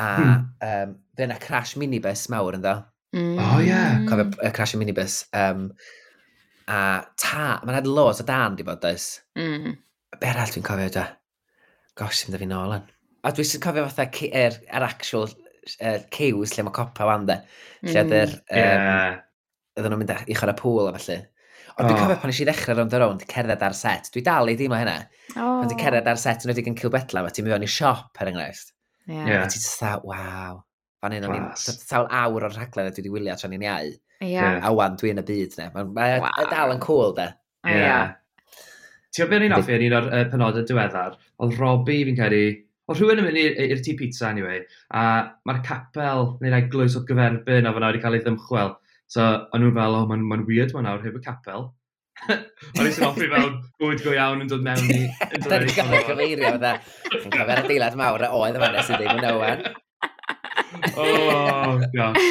a 0.00 0.08
hmm. 0.16 0.44
um, 0.68 0.94
fe 1.16 1.26
yna 1.26 1.38
crash 1.42 1.76
minibus 1.80 2.28
mawr 2.32 2.56
ynddo. 2.58 2.78
Mm. 3.12 3.36
O 3.36 3.44
oh, 3.44 3.58
ie. 3.60 3.68
Yeah. 3.68 4.04
Cofio 4.08 4.30
y 4.38 4.48
uh, 4.48 4.52
crash 4.56 4.76
minibus. 4.80 5.18
Um, 5.36 5.66
a 6.70 7.04
ta, 7.20 7.60
mae'n 7.62 7.76
had 7.76 7.90
loads 7.90 8.22
o 8.22 8.26
dan 8.28 8.56
di 8.56 8.64
bod 8.66 8.80
dys. 8.84 9.18
Mm. 9.38 9.76
Be 10.20 10.30
arall 10.30 10.52
dwi'n 10.54 10.64
cofio 10.66 10.92
da? 10.94 11.08
Gosh, 11.98 12.22
sy'n 12.22 12.32
da 12.32 12.40
fi 12.40 12.48
nôl 12.48 12.76
yn. 12.78 12.86
A 13.22 13.34
dwi'n 13.34 13.48
sy'n 13.50 13.64
cofio 13.64 13.84
fatha 13.90 14.08
er, 14.30 14.56
er 14.72 14.86
actual 14.88 15.28
er, 15.78 16.06
cews 16.14 16.56
lle 16.56 16.64
mae 16.66 16.76
copa 16.78 17.08
wan 17.08 17.28
de. 17.28 17.36
Lle 17.84 18.06
mm. 18.06 18.14
Lle 18.14 18.24
um, 18.32 18.56
yeah. 18.56 19.20
Oedden 19.76 19.94
nhw'n 19.94 20.02
mynd 20.04 20.16
i 20.28 20.36
chwarae 20.36 20.56
pŵl 20.56 20.88
a 20.88 20.96
felly. 20.96 21.20
Ond 21.72 21.88
dwi'n 21.88 21.96
oh. 21.96 22.00
cofio 22.02 22.20
pan 22.20 22.32
nes 22.32 22.40
i 22.40 22.46
ddechrau 22.48 22.76
rownd 22.76 22.96
a 22.96 23.00
rownd, 23.00 23.26
cerdded 23.28 23.64
ar 23.64 23.76
set. 23.76 24.08
Dwi 24.12 24.24
dal 24.24 24.50
i 24.52 24.56
ddim 24.56 24.72
o 24.72 24.80
hynna. 24.80 24.98
Oh. 25.36 25.60
Pan 25.60 25.68
dwi'n 25.68 25.80
cerdded 25.80 26.08
ar 26.12 26.20
set 26.20 26.44
yn 26.44 26.52
wedi 26.52 26.64
gan 26.64 26.76
Cilbetla, 26.80 27.24
mae 27.24 27.36
ti'n 27.36 27.48
mynd 27.48 27.64
i 27.64 27.70
siop, 27.76 28.12
er 28.20 28.32
enghraifft. 28.32 28.72
Yeah. 29.12 29.26
yeah. 29.28 29.46
Ti 29.46 29.60
just 29.60 29.80
that, 29.80 30.04
waw. 30.08 30.62
Fan 31.02 31.16
hyn, 31.16 31.28
sawl 31.58 32.08
awr 32.08 32.48
o'r 32.48 32.56
rhaglen 32.56 32.88
a 32.88 32.94
dwi 32.94 33.02
wedi 33.02 33.12
wylio 33.12 33.36
tra 33.38 33.50
ni'n 33.50 33.64
iau. 33.66 33.92
Yeah. 34.22 34.60
A 34.64 34.70
wan, 34.72 34.96
dwi 35.00 35.12
yn 35.12 35.20
y 35.20 35.24
byd, 35.28 35.56
ne. 35.58 35.68
Mae'n 35.74 35.94
ma, 35.96 36.10
wow. 36.24 36.50
dal 36.50 36.74
yn 36.76 36.82
cool, 36.82 37.14
de. 37.16 37.28
Yeah. 37.66 37.80
yeah. 37.82 38.12
Ti'n 39.12 39.28
gwybod 39.28 39.56
offi 39.58 39.74
yn 39.76 39.86
un 39.90 39.96
o'r 39.98 40.06
uh, 40.08 40.22
penodau 40.32 40.64
diweddar, 40.68 41.18
oedd 41.44 41.58
Robbie 41.60 42.06
fi'n 42.08 42.16
credu, 42.16 42.44
oedd 42.88 43.02
rhywun 43.02 43.20
yn 43.20 43.26
mynd 43.28 43.60
i'r 43.66 43.82
tŷ 43.84 43.96
pizza 43.98 44.30
anyway, 44.30 44.62
a 44.96 45.02
mae'r 45.48 45.60
capel 45.66 46.30
neu'r 46.40 46.70
glwys 46.72 46.96
o 46.96 47.02
gyferbyn 47.08 47.68
a 47.68 47.74
fanna 47.74 47.90
wedi 47.90 48.00
cael 48.04 48.16
ei 48.16 48.24
ddymchwel. 48.24 48.72
So, 49.12 49.26
o'n 49.52 49.60
nhw'n 49.60 49.76
fel, 49.76 49.98
oh, 49.98 50.06
mae'n 50.08 50.24
ma 50.24 50.38
weird 50.48 50.72
mae'n 50.72 50.88
awr 50.88 51.04
heb 51.04 51.18
y 51.18 51.24
capel. 51.26 51.68
O'n 52.78 52.86
i'n 52.86 52.92
sy'n 52.94 53.16
fel 53.18 53.48
bwyd 53.80 54.02
go 54.04 54.12
iawn 54.14 54.44
yn 54.44 54.50
dod 54.50 54.62
mewn 54.64 54.90
i... 54.94 55.00
Da 55.42 55.58
ni'n 55.62 55.72
gofio 55.74 56.02
cyfeirio 56.10 56.52
fydda. 56.56 56.74
Yn 57.18 57.32
cofio'r 57.32 57.62
adeilad 57.64 57.98
mawr 57.98 58.26
a 58.28 58.30
oedd 58.38 58.58
yma 58.60 58.70
nes 58.74 58.92
i 58.92 59.00
ddim 59.00 59.18
yn 59.18 59.28
owen. 59.32 59.66
Oh, 60.96 61.80
gosh. 61.96 62.28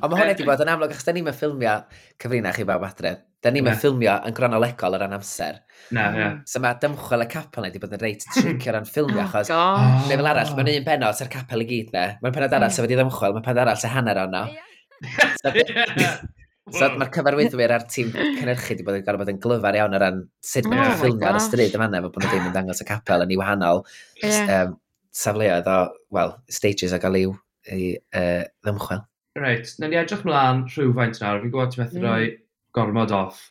Ond 0.00 0.08
mae 0.08 0.16
hwnna 0.16 0.30
wedi 0.30 0.46
bod 0.46 0.62
yn 0.64 0.70
amlwg, 0.72 0.94
achos 0.94 1.04
da 1.04 1.12
ni'n 1.12 1.26
mynd 1.26 1.36
ffilmio 1.36 1.74
cyfrinach 2.22 2.60
i 2.62 2.66
bawb 2.68 2.86
adre. 2.86 3.12
Da 3.44 3.52
ni'n 3.52 3.66
mynd 3.66 3.80
ffilmio 3.82 4.16
yn 4.28 4.36
gronolegol 4.36 4.96
o 4.96 5.00
ran 5.02 5.16
amser. 5.16 5.60
Na, 5.96 6.08
ie. 6.16 6.28
So 6.48 6.62
mae 6.64 6.78
dymchwel 6.80 7.26
y 7.26 7.28
capel 7.34 7.68
wedi 7.68 7.82
bod 7.82 7.96
yn 7.96 8.02
reit 8.04 8.24
tricio 8.24 8.72
o 8.72 8.76
ran 8.76 8.88
ffilmio, 8.88 9.22
achos 9.26 9.52
oh, 9.56 9.86
lefel 10.08 10.30
arall, 10.32 10.54
mae'n 10.56 10.74
un 10.78 10.88
penod 10.88 11.18
sy'r 11.18 11.32
capel 11.32 11.64
i 11.64 11.68
gyd, 11.68 11.94
ne? 11.96 12.06
Mae'n 12.22 12.36
penod 12.36 12.56
arall 12.60 12.74
sy'n 12.76 12.86
wedi 12.86 13.00
ddymchwel, 13.00 13.36
mae'n 13.36 13.48
penod 13.48 13.64
arall 13.66 13.80
sy'n 13.82 13.96
hanner 13.98 14.24
o'no. 14.24 14.44
no. 14.50 16.12
So 16.70 16.84
wow. 16.86 16.98
mae'r 17.00 17.12
cyfarwyddwyr 17.16 17.74
a'r 17.74 17.86
tîm 17.90 18.12
cynnyrchu 18.14 18.74
wedi 18.74 18.86
bod 18.86 18.98
yn 18.98 19.04
gorfod 19.06 19.24
bod 19.24 19.32
yn 19.32 19.40
glyfar 19.42 19.78
iawn 19.78 19.96
o 19.96 20.00
ran 20.02 20.20
sut 20.44 20.68
oh 20.68 20.72
mae'n 20.72 20.92
oh 20.92 20.98
ffilmio 21.00 21.30
ar 21.30 21.38
y 21.38 21.42
stryd 21.44 21.76
yma 21.78 21.88
nef, 21.90 22.06
bod 22.06 22.22
nhw 22.22 22.30
ddim 22.30 22.48
yn 22.50 22.54
dangos 22.54 22.82
y 22.84 22.86
capel 22.88 23.24
yn 23.24 23.34
ei 23.34 23.40
wahanol 23.40 23.82
yeah. 24.22 24.52
um, 24.56 24.76
safleoedd 25.22 25.70
o, 25.70 25.78
wel, 26.14 26.36
stages 26.52 26.94
a 26.94 27.00
gael 27.02 27.18
i'w 27.20 27.34
i, 27.74 27.90
uh, 28.16 28.44
ddymchwel. 28.64 29.02
Reit, 29.40 29.74
na 29.80 29.90
ni 29.90 29.98
edrych 29.98 30.22
mlaen 30.26 30.64
rhywfaint 30.70 31.20
nawr, 31.22 31.42
fi'n 31.42 31.52
gwybod 31.52 31.74
ti'n 31.74 31.84
methu 31.84 32.00
mm. 32.00 32.06
rhoi 32.06 32.30
gormod 32.76 33.14
off, 33.14 33.42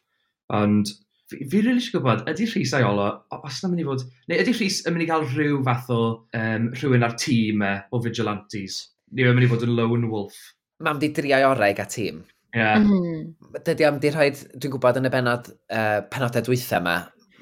ond 0.55 0.91
fi, 1.29 1.43
fi 1.43 1.61
rili 1.61 1.79
eisiau 1.79 1.97
gwybod, 1.97 2.25
ydy 2.31 2.47
Rhys 2.49 2.73
a'i 2.75 2.87
olo, 2.87 3.09
os 3.37 3.59
na 3.63 3.71
mynd 3.71 3.83
i 3.83 3.87
fod, 3.87 4.05
neu 4.31 4.41
ydy 4.43 4.55
Rhys 4.55 4.81
yn 4.85 4.95
mynd 4.95 5.05
i 5.05 5.09
gael 5.09 5.27
rhyw 5.27 5.59
fath 5.67 5.91
o 5.95 6.01
um, 6.39 6.71
rhywun 6.75 7.05
ar 7.07 7.15
tîm 7.19 7.63
e, 7.65 7.75
o 7.91 8.01
vigilantes? 8.03 8.81
Neu 9.15 9.31
yn 9.31 9.37
mynd 9.37 9.47
i 9.47 9.51
fod 9.51 9.65
yn 9.67 9.75
lone 9.77 10.09
wolf? 10.11 10.39
Mam 10.85 10.99
di 11.01 11.11
driau 11.15 11.49
orau 11.51 11.83
a 11.83 11.87
tîm. 11.91 12.23
Yeah. 12.55 12.79
Mm. 12.79 12.89
Mhm. 12.89 13.61
Dydy 13.65 13.85
am 13.87 13.99
di 14.01 14.11
rhaid, 14.13 14.41
dwi'n 14.57 14.73
gwybod 14.73 14.99
yn 14.99 15.09
y 15.09 15.13
benod, 15.13 15.49
uh, 15.73 16.01
penodau 16.13 16.45
dwytha 16.45 16.79
yma, 16.81 16.95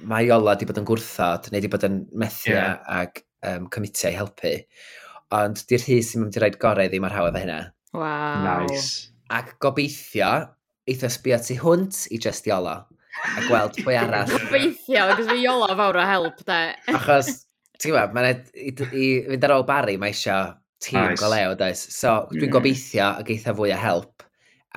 mae 0.08 0.28
Iola 0.28 0.55
di 0.58 0.68
bod 0.68 0.80
yn 0.82 0.88
gwrthod, 0.88 1.49
neu 1.53 1.64
di 1.64 1.72
bod 1.72 1.86
yn 1.88 2.01
methu 2.20 2.51
yeah. 2.53 2.78
ac 2.91 3.24
um, 3.47 3.68
comitiau 3.74 4.16
helpu. 4.16 4.58
Ond 5.36 5.64
di'r 5.70 5.84
rhys 5.84 6.12
sy'n 6.12 6.24
mynd 6.24 6.38
i 6.38 6.43
rhaid 6.43 6.60
gorau 6.62 6.91
ddim 6.91 7.08
ar 7.08 7.16
hawdd 7.16 7.36
o 7.36 7.43
hynna. 7.43 7.62
Wow. 7.95 8.68
Nice. 8.68 9.10
Ac 9.34 9.55
gobeithio, 9.64 10.30
eitha 10.88 11.12
sbio 11.12 11.39
tu 11.43 11.58
hwnt 11.64 12.05
i 12.16 12.22
just 12.24 12.47
Iola. 12.47 12.78
A 13.28 13.47
gweld 13.47 13.80
pwy 13.82 13.97
arall. 14.01 14.32
gobeithio, 14.36 15.08
agos 15.08 15.32
fi 15.32 15.41
Iola 15.41 15.74
fawr 15.76 15.99
o 16.03 16.08
help, 16.12 16.45
de. 16.47 16.62
Achos, 16.99 17.34
ti'n 17.80 17.93
gwybod, 17.93 18.16
mae'n 18.16 18.43
i, 18.53 18.72
i, 18.91 19.10
fynd 19.32 19.47
ar 19.47 19.58
ôl 19.58 19.68
Barry, 19.68 19.97
mae 19.99 20.16
eisiau 20.16 20.53
tîm 20.84 20.99
nice. 21.01 21.20
goleo, 21.24 21.55
does. 21.60 21.82
So, 21.95 22.20
dwi'n 22.36 22.53
gobeithio, 22.53 23.16
ac 23.24 23.32
eitha 23.34 23.55
fwy 23.58 23.74
o 23.76 23.82
help 23.82 24.16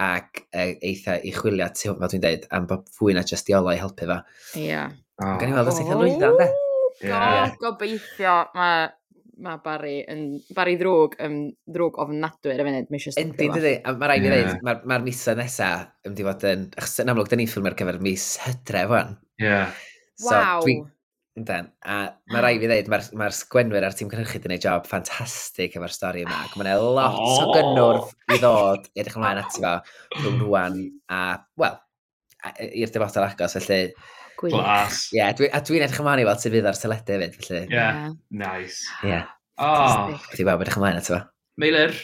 ac 0.01 0.45
e, 0.49 0.67
eitha 0.91 1.19
i 1.27 1.33
chwilio 1.37 1.69
ti, 1.77 1.91
fel 1.91 2.01
dwi'n 2.01 2.25
dweud, 2.25 2.47
am 2.57 2.69
bod 2.71 2.89
fwy 2.97 3.17
na 3.17 3.25
just 3.27 3.49
diolau 3.49 3.77
helpu 3.77 4.09
fa. 4.11 4.23
Ie. 4.55 4.71
Yeah. 4.71 4.97
Oh. 5.21 5.37
Gan 5.41 5.53
i 5.53 5.59
weld 5.59 5.73
os 5.73 5.83
eitha 5.83 5.99
lwyddo, 5.99 6.33
de? 6.41 6.49
Yeah. 7.05 7.53
Gobeithio, 7.61 8.39
mae 8.57 8.89
ma 9.41 9.57
Barry 9.65 9.99
yn... 10.13 10.25
Barry 10.57 10.77
ddrwg, 10.81 11.17
yn 11.25 11.37
ddrwg 11.69 11.99
ofnadwy 12.05 12.55
ar 12.55 12.63
y 12.63 12.67
funud, 12.69 12.91
mae 12.93 13.01
eisiau. 13.01 13.17
Yndi, 13.23 13.49
dydy, 13.57 13.75
A 13.85 13.95
mae 13.97 14.11
rhaid 14.11 14.25
i 14.25 14.29
yeah. 14.29 14.41
ddweud, 14.43 14.65
mae'r 14.69 14.83
ma 14.93 14.99
misoedd 15.05 15.41
nesaf 15.41 15.87
yn 16.05 16.13
mynd 16.13 16.23
i 16.23 16.27
fod 16.29 16.49
yn... 16.51 16.67
Achos 16.81 17.03
yn 17.05 17.13
amlwg, 17.13 17.31
dyn 17.33 17.43
ni'n 17.43 17.53
ffilm 17.53 17.71
ar 17.71 17.77
gyfer 17.79 18.01
mis 18.05 18.27
hydref, 18.45 18.91
wan. 18.93 19.15
Ie. 19.41 19.47
Yeah. 19.47 19.79
So, 20.21 20.35
wow. 20.35 20.65
Dwi, 20.65 20.77
Yndan, 21.39 21.69
a 21.87 21.97
mae 22.33 22.41
rai 22.43 22.57
fi 22.59 22.67
ddweud, 22.67 22.89
mae'r 22.91 23.05
ma 23.19 23.29
sgwenwyr 23.31 23.85
a'r 23.87 23.95
tîm 23.95 24.09
cynhyrchu 24.11 24.35
wedi 24.35 24.49
gwneud 24.49 24.65
job 24.65 24.87
ffantastig 24.89 25.77
efo'r 25.79 25.93
stori 25.95 26.25
yma. 26.25 26.41
Ac 26.49 26.57
mae'n 26.59 26.71
lot 26.97 27.19
oh. 27.23 27.37
o 27.45 27.53
gynnwrf 27.55 28.09
i 28.35 28.39
ddod 28.41 28.89
i 28.91 29.03
edrych 29.03 29.19
ymlaen 29.21 29.39
ati 29.45 29.63
fo 29.63 29.77
rhwng 30.17 30.41
rwan 30.43 30.81
a, 31.07 31.21
wel, 31.63 31.77
e, 32.51 32.71
i'r 32.83 32.91
dyfodol 32.91 33.29
agos, 33.29 33.55
felly... 33.61 33.93
Glas. 34.41 35.05
Ie, 35.13 35.21
yeah, 35.21 35.31
dwi, 35.37 35.53
a 35.55 35.61
dwi'n 35.63 35.85
edrych 35.87 36.03
ymlaen 36.03 36.25
i 36.25 36.27
weld 36.27 36.43
sydd 36.43 36.57
fydd 36.57 36.67
ar 36.73 36.81
teledu 36.83 37.17
hefyd, 37.21 37.39
felly... 37.47 37.63
Ie, 37.63 37.79
yeah. 37.79 38.03
nice. 38.43 38.83
Ie. 39.05 39.13
Yeah. 39.13 39.31
Oh. 39.61 40.11
Dwi'n 40.33 40.49
gweld 40.49 40.67
edrych 40.67 40.81
ymlaen 40.81 40.99
ati 40.99 41.15
fo. 41.15 41.21
Meilir, 41.63 41.95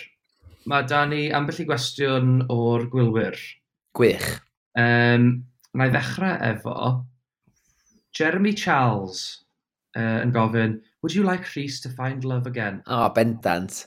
mae 0.70 0.86
da 0.86 1.02
ni 1.10 1.24
ambell 1.34 1.64
i 1.64 1.66
gwestiwn 1.66 2.44
o'r 2.52 2.86
gwylwyr. 2.94 3.42
Gwych. 3.98 4.30
Um, 4.78 5.30
na 5.74 5.90
i 5.90 5.94
ddechrau 5.98 6.38
efo, 6.52 6.78
Jeremy 8.16 8.54
Charles 8.56 9.44
uh, 9.96 10.22
yn 10.24 10.32
gofyn, 10.32 10.78
would 11.02 11.14
you 11.14 11.22
like 11.22 11.44
Rhys 11.54 11.80
to 11.82 11.90
find 11.92 12.24
love 12.24 12.46
again? 12.46 12.82
O, 12.86 13.04
oh, 13.04 13.08
bendant. 13.12 13.84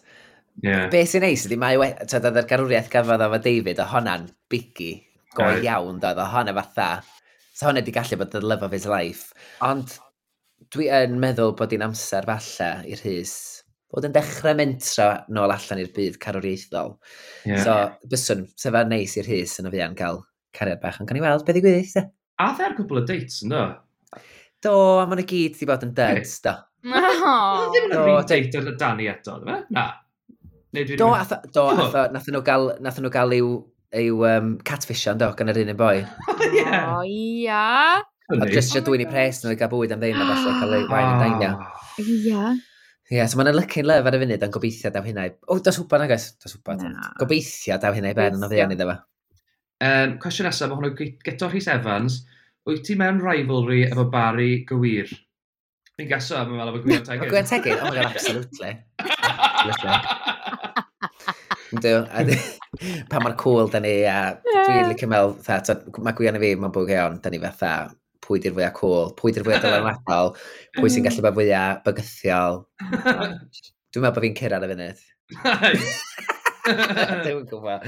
Yeah. 0.62 0.90
Be 0.92 1.02
sy'n 1.08 1.24
neis 1.26 1.48
ydy, 1.48 1.58
mae 1.58 1.80
tyd 2.04 2.28
oedd 2.28 2.38
yr 2.44 2.50
garwriaeth 2.50 2.92
gafodd 2.94 3.24
efo 3.26 3.40
David, 3.42 3.80
o 3.82 3.88
honna'n 3.90 4.28
bigi, 4.52 4.92
go 5.34 5.48
right. 5.48 5.64
iawn, 5.66 6.02
doedd, 6.04 6.22
o 6.22 6.28
honna 6.30 6.54
fatha. 6.60 6.90
So 7.56 7.70
honna 7.70 7.82
wedi 7.82 7.96
gallu 7.96 8.20
bod 8.20 8.36
the 8.36 8.44
love 8.46 8.66
of 8.68 8.76
his 8.76 8.86
life. 8.90 9.32
Ond 9.66 9.98
dwi 10.76 10.92
yn 10.94 11.18
meddwl 11.24 11.56
bod 11.58 11.74
hi'n 11.74 11.88
amser 11.88 12.28
falle 12.30 12.70
i'r 12.86 13.02
Rhys 13.08 13.34
bod 13.90 14.06
yn 14.06 14.14
dechrau 14.14 14.54
mentro 14.60 15.10
nôl 15.34 15.56
allan 15.56 15.82
i'r 15.82 15.92
byd 15.96 16.22
carwriaethol. 16.22 16.98
Yeah. 17.50 17.64
So, 17.66 18.10
byswn, 18.12 18.46
sefa 18.62 18.86
neis 18.86 19.18
i'r 19.18 19.26
Rhys 19.26 19.58
yn 19.64 19.72
y 19.72 19.74
fian 19.74 19.98
cael 19.98 20.22
cariad 20.54 20.84
bach, 20.84 21.02
ond 21.02 21.10
gan 21.10 21.18
i 21.18 21.24
weld 21.26 21.48
beth 21.48 21.58
i 21.58 21.66
gwyddi, 21.66 22.06
A 22.40 22.54
dda'r 22.56 22.78
cwbl 22.78 23.02
o 23.02 23.08
dates, 23.08 23.42
ynddo? 23.44 23.64
Do, 24.66 24.76
a 25.00 25.08
maen 25.08 25.24
y 25.24 25.26
gyd 25.28 25.56
wedi 25.56 25.68
bod 25.70 25.84
yn 25.88 25.96
dead, 25.96 26.28
da. 26.44 26.56
Oedd 26.84 27.74
ddim 27.74 27.90
yn 27.90 27.96
rhywun 27.96 28.28
deitl 28.28 28.70
Dani 28.80 29.08
eto, 29.12 29.38
dwi? 29.44 29.58
Na. 29.76 29.86
Do, 31.00 31.10
atho, 31.16 31.40
do, 31.56 31.66
atho, 31.72 32.06
nath 32.14 32.28
nhw 32.30 32.42
gael, 32.46 32.72
nath 32.84 33.00
nhw 33.00 33.12
gael 33.14 33.36
i'w, 33.38 33.52
i'w 34.02 34.26
um, 34.30 34.50
catfishan, 34.68 35.20
do, 35.22 35.32
gan 35.38 35.52
yr 35.54 35.62
un 35.64 35.74
yn 35.76 35.80
boi. 35.80 35.98
O, 36.50 37.04
ia. 37.06 38.02
A 38.30 38.48
just 38.50 38.72
eisiau 38.72 38.84
dwi'n 38.86 39.04
i 39.04 39.08
pres 39.10 39.40
nhw 39.44 39.54
i 39.54 39.58
gael 39.60 39.72
bwyd 39.72 39.94
am 39.96 40.02
ddim, 40.02 40.20
a 40.20 40.28
falle 40.30 40.56
cael 40.60 40.76
ei 40.78 40.88
wain 40.90 41.08
yn 41.12 41.24
dainio. 41.24 41.54
Ia. 42.04 42.50
Ie, 43.10 43.22
so 43.26 43.40
mae'n 43.40 43.56
lycyn 43.56 43.88
lef 43.90 44.06
ar 44.06 44.18
y 44.18 44.22
funud, 44.22 44.44
yn 44.46 44.52
gobeithio 44.54 44.92
daw 44.94 45.06
hynna 45.08 45.30
i... 45.30 45.32
O, 45.50 45.58
dos 45.66 45.80
wbod, 45.82 46.04
nagos, 46.04 46.28
dos 46.44 46.58
wbod. 46.60 46.84
Gobeithio 47.22 47.80
daw 47.82 47.96
hynna 47.96 48.12
i 48.14 48.18
ben, 48.18 48.36
yn 48.38 48.46
o 48.46 48.50
ddian 48.52 48.76
iddo 48.76 48.90
fo. 48.92 48.98
Um, 49.88 50.18
cwestiwn 50.22 50.50
nesaf, 50.50 50.70
mae 50.70 50.78
hwnnw 50.78 51.10
geto 51.26 51.50
Rhys 51.50 51.70
Evans 51.74 52.20
wyt 52.68 52.84
ti 52.88 52.96
mewn 53.00 53.22
rivalry 53.24 53.84
efo 53.88 54.06
Barry 54.12 54.66
Gywir? 54.70 55.10
Fi'n 56.00 56.10
gaso 56.10 56.38
am 56.40 56.54
ymwneud 56.54 56.72
efo 56.72 56.80
Gwion 56.86 57.06
Tegin. 57.08 57.30
Gwion 57.30 57.48
Tegin? 57.50 57.78
Oh 57.80 57.92
my 57.92 57.96
god, 57.98 58.12
absolutely. 58.16 58.74
Yndw, 61.70 61.94
pa 63.12 63.20
mae'r 63.22 63.36
cwl 63.40 63.68
da 63.74 63.80
ni, 63.84 63.96
a 64.10 64.20
dwi'n 64.42 64.90
licio 64.90 65.10
meddwl, 65.12 65.36
mae 66.02 66.16
Gwion 66.18 66.40
i 66.40 66.44
fi, 66.44 66.52
mae'n 66.58 66.76
bwg 66.76 66.94
iawn, 66.96 67.20
da 67.24 67.32
ni 67.34 67.42
fatha, 67.44 67.74
pwy 68.26 68.42
di'r 68.44 68.56
fwyaf 68.56 68.76
cwl, 68.78 69.12
pwy 69.20 69.34
di'r 69.36 69.46
fwyaf 69.48 69.62
dylanwadol, 69.66 70.36
pwy 70.78 70.94
sy'n 70.94 71.06
gallu 71.08 71.26
bod 71.26 71.38
fwyaf 71.40 71.84
bygythiol. 71.88 72.62
Dwi'n 73.90 74.04
meddwl 74.06 74.16
bod 74.16 74.26
fi'n 74.26 74.38
cyrraedd 74.38 74.66
y 74.66 74.72
funud. 74.74 75.00
Dwi'n 77.26 77.48
gwybod. 77.50 77.88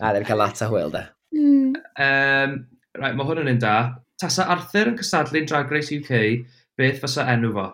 A, 0.00 0.10
ddim 0.10 0.26
cael 0.28 0.40
lot 0.40 0.64
o 0.64 0.70
hwyl 0.72 0.94
da. 0.94 1.04
Mm. 1.36 1.76
Um, 2.00 2.58
right, 3.00 3.16
mae 3.16 3.26
hwn 3.28 3.42
yn 3.44 3.52
un 3.54 3.62
da. 3.62 3.76
Tasa 4.20 4.46
Arthur 4.52 4.92
yn 4.92 4.98
cysadlu'n 5.00 5.48
Drag 5.48 5.72
Race 5.72 5.92
UK, 5.92 6.46
beth 6.78 7.02
fysa 7.02 7.26
enw 7.32 7.52
fo? 7.56 7.66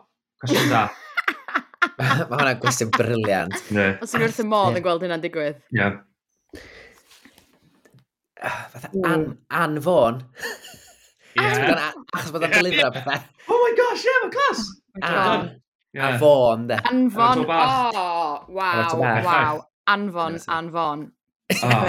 Cwestiwn 0.42 0.72
da. 0.72 0.84
mae 2.02 2.24
hwnna'n 2.26 2.60
gwestiwn 2.62 2.90
briliant. 2.96 3.58
Yeah. 3.70 4.00
Os 4.02 4.14
yw'n 4.16 4.26
wrth 4.26 4.42
y 4.42 4.46
modd 4.48 4.78
yn 4.78 4.84
gweld 4.84 5.04
hynna'n 5.06 5.22
digwydd. 5.22 5.60
Ie. 5.70 5.80
Yeah. 5.80 6.00
Fatha 8.72 8.90
an, 9.08 9.26
anfon. 9.62 10.22
Yeah. 11.38 11.92
Achos 12.12 12.32
bod 12.34 12.46
o'n 12.48 12.54
delifro 12.56 12.90
pethau. 12.96 13.28
Oh 13.48 13.60
my 13.62 13.74
gosh, 13.78 14.06
ie, 14.06 14.16
mae'n 14.18 14.34
clas! 14.34 14.64
Oh 14.98 15.12
an, 15.12 15.46
yeah. 15.94 16.08
Anfon, 16.10 16.66
de. 16.70 16.80
Anfon, 16.90 17.44
oh, 17.46 18.44
wow, 18.48 18.98
wow. 18.98 19.62
Anfon, 19.92 20.40
anfon. 20.58 21.06
Oh. 21.62 21.86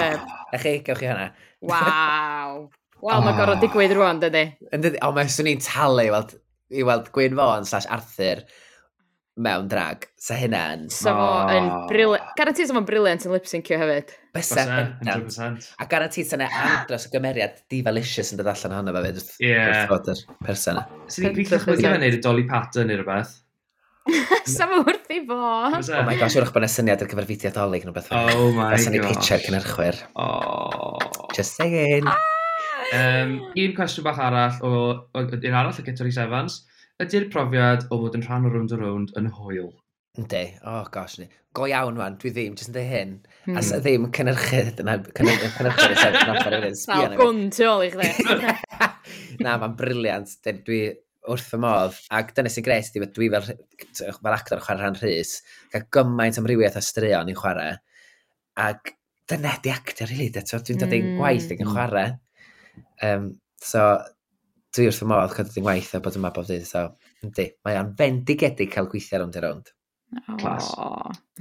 Ech 0.53 0.63
chi, 0.63 0.77
gewch 0.85 1.01
chi 1.01 1.09
hynna. 1.09 1.27
Waw. 1.63 2.65
Wel, 3.03 3.19
oh. 3.19 3.23
mae 3.25 3.35
gorfod 3.35 3.57
ah. 3.57 3.61
digwydd 3.63 3.93
rwan, 3.97 4.19
dydy. 4.23 4.43
Dydy, 4.71 4.99
o, 5.03 5.11
mae 5.15 5.31
swn 5.31 5.49
i'n 5.51 5.63
talu 5.63 6.05
i 6.05 6.11
weld, 6.13 6.37
i 6.71 6.85
weld 6.87 7.09
Gwyn 7.15 7.35
Fawn 7.35 7.67
slash 7.67 7.87
Arthur 7.91 8.45
mewn 9.43 9.67
drag. 9.67 10.05
Sa 10.21 10.37
hynna 10.37 10.61
yn... 10.77 10.85
Sa 10.93 11.11
fo 11.17 11.25
ah. 11.41 11.51
yn 11.51 11.69
briliant. 11.89 12.31
Garanti 12.37 12.67
sa 12.69 12.77
fo'n 12.77 12.87
briliant 12.87 13.25
yn 13.27 13.33
lip-syncio 13.35 13.79
hefyd. 13.81 14.13
Bysa. 14.37 14.65
100%. 15.03 15.69
A 15.83 15.87
garanti 15.91 16.23
sa 16.27 16.39
na 16.39 16.47
andros 16.47 17.09
o 17.09 17.13
gymeriad 17.13 17.63
divalicious 17.73 18.31
yn 18.31 18.39
dod 18.39 18.51
allan 18.53 18.77
ohono 18.77 18.95
fe 18.95 19.05
fyd. 19.09 19.31
Ie. 19.49 19.55
Wrth 19.89 20.11
yr 20.13 20.25
person. 20.47 20.83
Swn 21.11 21.31
i'n 21.31 21.39
gwych 21.41 21.55
chwyd 21.65 21.81
i 21.81 21.87
fe 21.89 21.95
wneud 21.97 22.19
y 22.19 22.21
Dolly 22.23 22.45
Parton 22.49 22.87
neu 22.87 23.01
rhywbeth. 23.01 23.39
Sa 24.53 24.67
fo 24.69 24.83
wrth 24.83 25.11
i 25.15 25.23
fo. 25.27 25.39
Oh 25.39 26.05
my 26.07 26.15
gosh, 26.19 26.37
wrach 26.39 26.53
bod 26.55 26.63
yna 26.63 26.71
syniad 26.71 27.03
ar 27.03 27.11
gyfer 27.11 27.27
fideo 27.27 27.51
dolyg 27.57 27.87
neu 27.89 27.95
beth. 27.95 28.13
Oh 28.15 28.51
my 28.55 28.69
gosh. 28.71 28.85
Sa 28.87 28.95
ni'n 28.95 29.09
pitcher 29.09 29.43
cynhyrchwyr. 29.43 30.05
Oh. 30.15 31.27
Just 31.35 31.59
saying. 31.59 32.07
Ah! 32.07 32.32
Um, 32.93 33.37
un 33.57 33.73
cwestiwn 33.77 34.05
bach 34.05 34.19
arall, 34.21 34.59
o, 34.61 34.73
o, 35.13 35.23
un 35.23 35.55
arall 35.57 35.73
o 35.73 35.85
gyda 35.85 36.09
Evans, 36.25 36.59
ydy'r 37.01 37.29
profiad 37.33 37.87
o 37.89 38.01
fod 38.03 38.19
yn 38.19 38.25
rhan 38.27 38.45
o 38.45 38.51
round 38.53 38.75
o 38.75 38.79
round 38.81 39.15
yn 39.19 39.31
hwyl? 39.33 39.71
Ynddi, 40.19 40.43
oh 40.69 40.83
gosh 40.93 41.17
ni. 41.17 41.25
Go 41.57 41.65
iawn 41.69 41.97
wan, 41.97 42.19
dwi 42.21 42.29
ddim, 42.33 42.57
jyst 42.57 42.69
yn 42.69 42.75
dweud 42.75 42.91
hyn. 42.91 43.13
Mm. 43.47 43.57
As 43.57 43.71
ddim 43.73 44.05
cynnyrchydd, 44.13 44.75
dyna 44.77 44.99
cynnyrchydd 45.09 45.69
y 45.69 45.97
sef 45.97 46.19
yn 46.19 46.33
offer 46.35 46.57
yn 46.59 46.77
sbio. 46.77 46.99
Fel 47.07 47.17
gwn 47.17 47.41
tu 47.53 47.65
ôl 47.69 47.85
i 47.85 47.89
chdi. 47.93 48.11
Na, 49.45 49.55
mae'n 49.61 49.77
briliant. 49.79 50.35
Dwi, 50.45 50.81
wrth 51.33 51.53
y 51.57 51.59
modd, 51.63 51.97
ac 52.13 52.33
dyna 52.37 52.51
sy'n 52.53 52.65
gres, 52.65 52.91
dwi, 52.93 53.09
dwi 53.15 53.29
fel, 53.33 53.49
fel 53.95 54.35
actor 54.35 54.59
yn 54.59 54.65
chwarae 54.65 54.81
rhan 54.81 54.99
rhys, 54.99 55.37
cael 55.73 55.87
gymaint 55.97 56.37
amrywiaeth 56.41 56.77
o 56.77 56.83
straeon 56.83 57.31
i'n 57.31 57.39
chwarae, 57.39 57.77
ac 58.61 58.93
dyna 59.31 59.55
di 59.63 59.71
actor, 59.73 60.09
really, 60.11 60.29
dwi'n 60.33 60.81
dod 60.81 60.93
mm. 60.93 61.15
gwaith 61.17 61.49
ac 61.49 61.61
yn 61.61 61.69
hmm. 61.69 61.77
chwarae, 61.77 62.05
Um, 63.03 63.29
so, 63.63 63.85
dwi 64.73 64.89
wrth 64.89 65.03
y 65.05 65.07
modd 65.09 65.33
cadw 65.35 65.53
dwi'n 65.53 65.67
waith 65.67 65.93
a 65.97 66.01
bod 66.03 66.17
yma 66.19 66.33
bob 66.35 66.47
dydd. 66.49 66.65
So, 66.67 66.85
yndi, 67.25 67.49
mae 67.65 67.79
o'n 67.79 67.93
fendigedig 67.99 68.71
cael 68.73 68.89
gweithio 68.91 69.21
rownd 69.21 69.39
i 69.39 69.43
rownd. 69.43 69.71
Clas. 70.41 70.69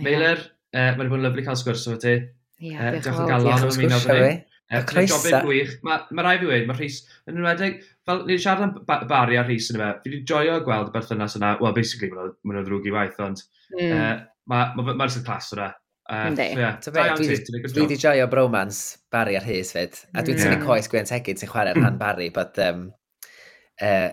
Meiler, 0.03 0.47
uh, 0.75 0.95
mae'n 0.99 1.11
bod 1.11 1.21
yn 1.21 1.29
lyflu 1.29 1.45
cael 1.49 1.61
sgwrs 1.61 1.89
o 1.93 1.99
ti. 2.01 2.17
Ie, 2.63 2.73
yeah, 2.73 2.89
uh, 2.89 2.97
diolch 2.99 3.23
yn 3.25 3.31
galon 3.31 3.55
am 3.59 3.69
ymuno 3.69 4.01
Croeso. 4.03 4.41
Y 4.73 4.81
croesa. 4.89 5.43
Mae 5.85 5.99
ma 6.17 6.25
rai 6.25 6.39
fi 6.41 6.49
wedi, 6.49 6.65
mae 6.69 6.79
Rhys 6.79 7.03
yn 7.29 7.41
enwedig, 7.41 7.83
fel 8.09 8.23
ni'n 8.29 8.41
siarad 8.41 8.65
am 8.69 8.75
ba 8.89 9.03
Bari 9.09 9.37
a 9.37 9.45
Rhys 9.45 9.69
yn 9.73 9.81
yma, 9.81 9.91
fi 10.01 10.13
wedi 10.13 10.23
joio 10.29 10.61
gweld 10.65 10.89
y 10.89 10.95
berthynas 10.95 11.37
yna, 11.37 11.57
well, 11.61 11.77
basically, 11.77 12.09
maen 12.15 12.33
nhw'n 12.57 12.65
ddrwg 12.65 12.89
i 12.89 12.95
waith, 12.95 13.21
ond 13.21 13.45
mm. 13.77 13.91
uh, 13.91 14.15
mae'r 14.49 14.73
ma, 14.73 14.83
ma, 14.83 14.83
ma, 14.83 14.97
ma, 14.97 14.97
ma, 14.97 14.97
ma, 14.97 15.11
ma, 15.11 15.37
ma, 15.37 15.67
ma, 15.67 15.71
Uh, 16.13 16.35
yeah. 16.37 16.77
Dwi 16.85 17.87
wedi 17.87 17.97
joio 17.97 18.27
bromance 18.29 18.99
Barry 19.11 19.37
ar 19.39 19.47
Hys 19.49 19.71
fyd. 19.73 19.97
A 20.13 20.21
dwi'n 20.21 20.37
tynnu 20.37 20.59
yeah. 20.59 20.67
coes 20.67 20.91
Gwen 20.93 21.09
Tegid 21.09 21.41
sy'n 21.41 21.49
chwarae'r 21.49 21.79
rhan 21.81 21.97
Barry, 22.01 22.29
but 22.29 22.59
um, 22.61 22.91
uh, 23.81 24.11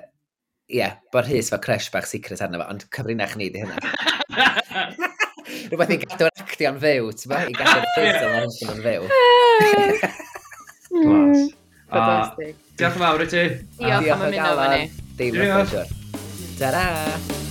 yeah, 0.71 0.95
bod 1.11 1.27
Hys 1.27 1.51
fel 1.51 1.59
crush 1.59 1.89
bach 1.91 2.07
secret 2.07 2.39
arno 2.45 2.61
fo, 2.61 2.69
ond 2.71 2.85
cyfrinach 2.95 3.35
ni 3.35 3.49
di 3.51 3.65
hynna. 3.65 3.75
Rhywbeth 5.49 5.91
i 5.91 5.99
gadw'r 6.05 6.43
actio'n 6.45 6.79
fyw, 6.79 7.11
ti'n 7.19 7.33
ba? 7.33 7.43
I 7.49 7.57
gadw'r 7.57 7.85
ffeithio 7.97 8.29
yn 8.77 8.83
fyw. 8.87 9.01
Glas. 10.95 11.45
Fantastic. 11.89 12.55
Diolch 12.79 12.95
yn 12.95 13.03
fawr 13.03 13.25
i 13.25 13.29
ti. 13.35 13.45
Diolch 13.81 14.15
am 14.15 14.25
ymuno 14.29 14.55
fo 14.61 14.71
ni. 14.77 14.81
Dim 15.19 15.43
yn 15.43 15.87
Ta-ra! 16.59 17.48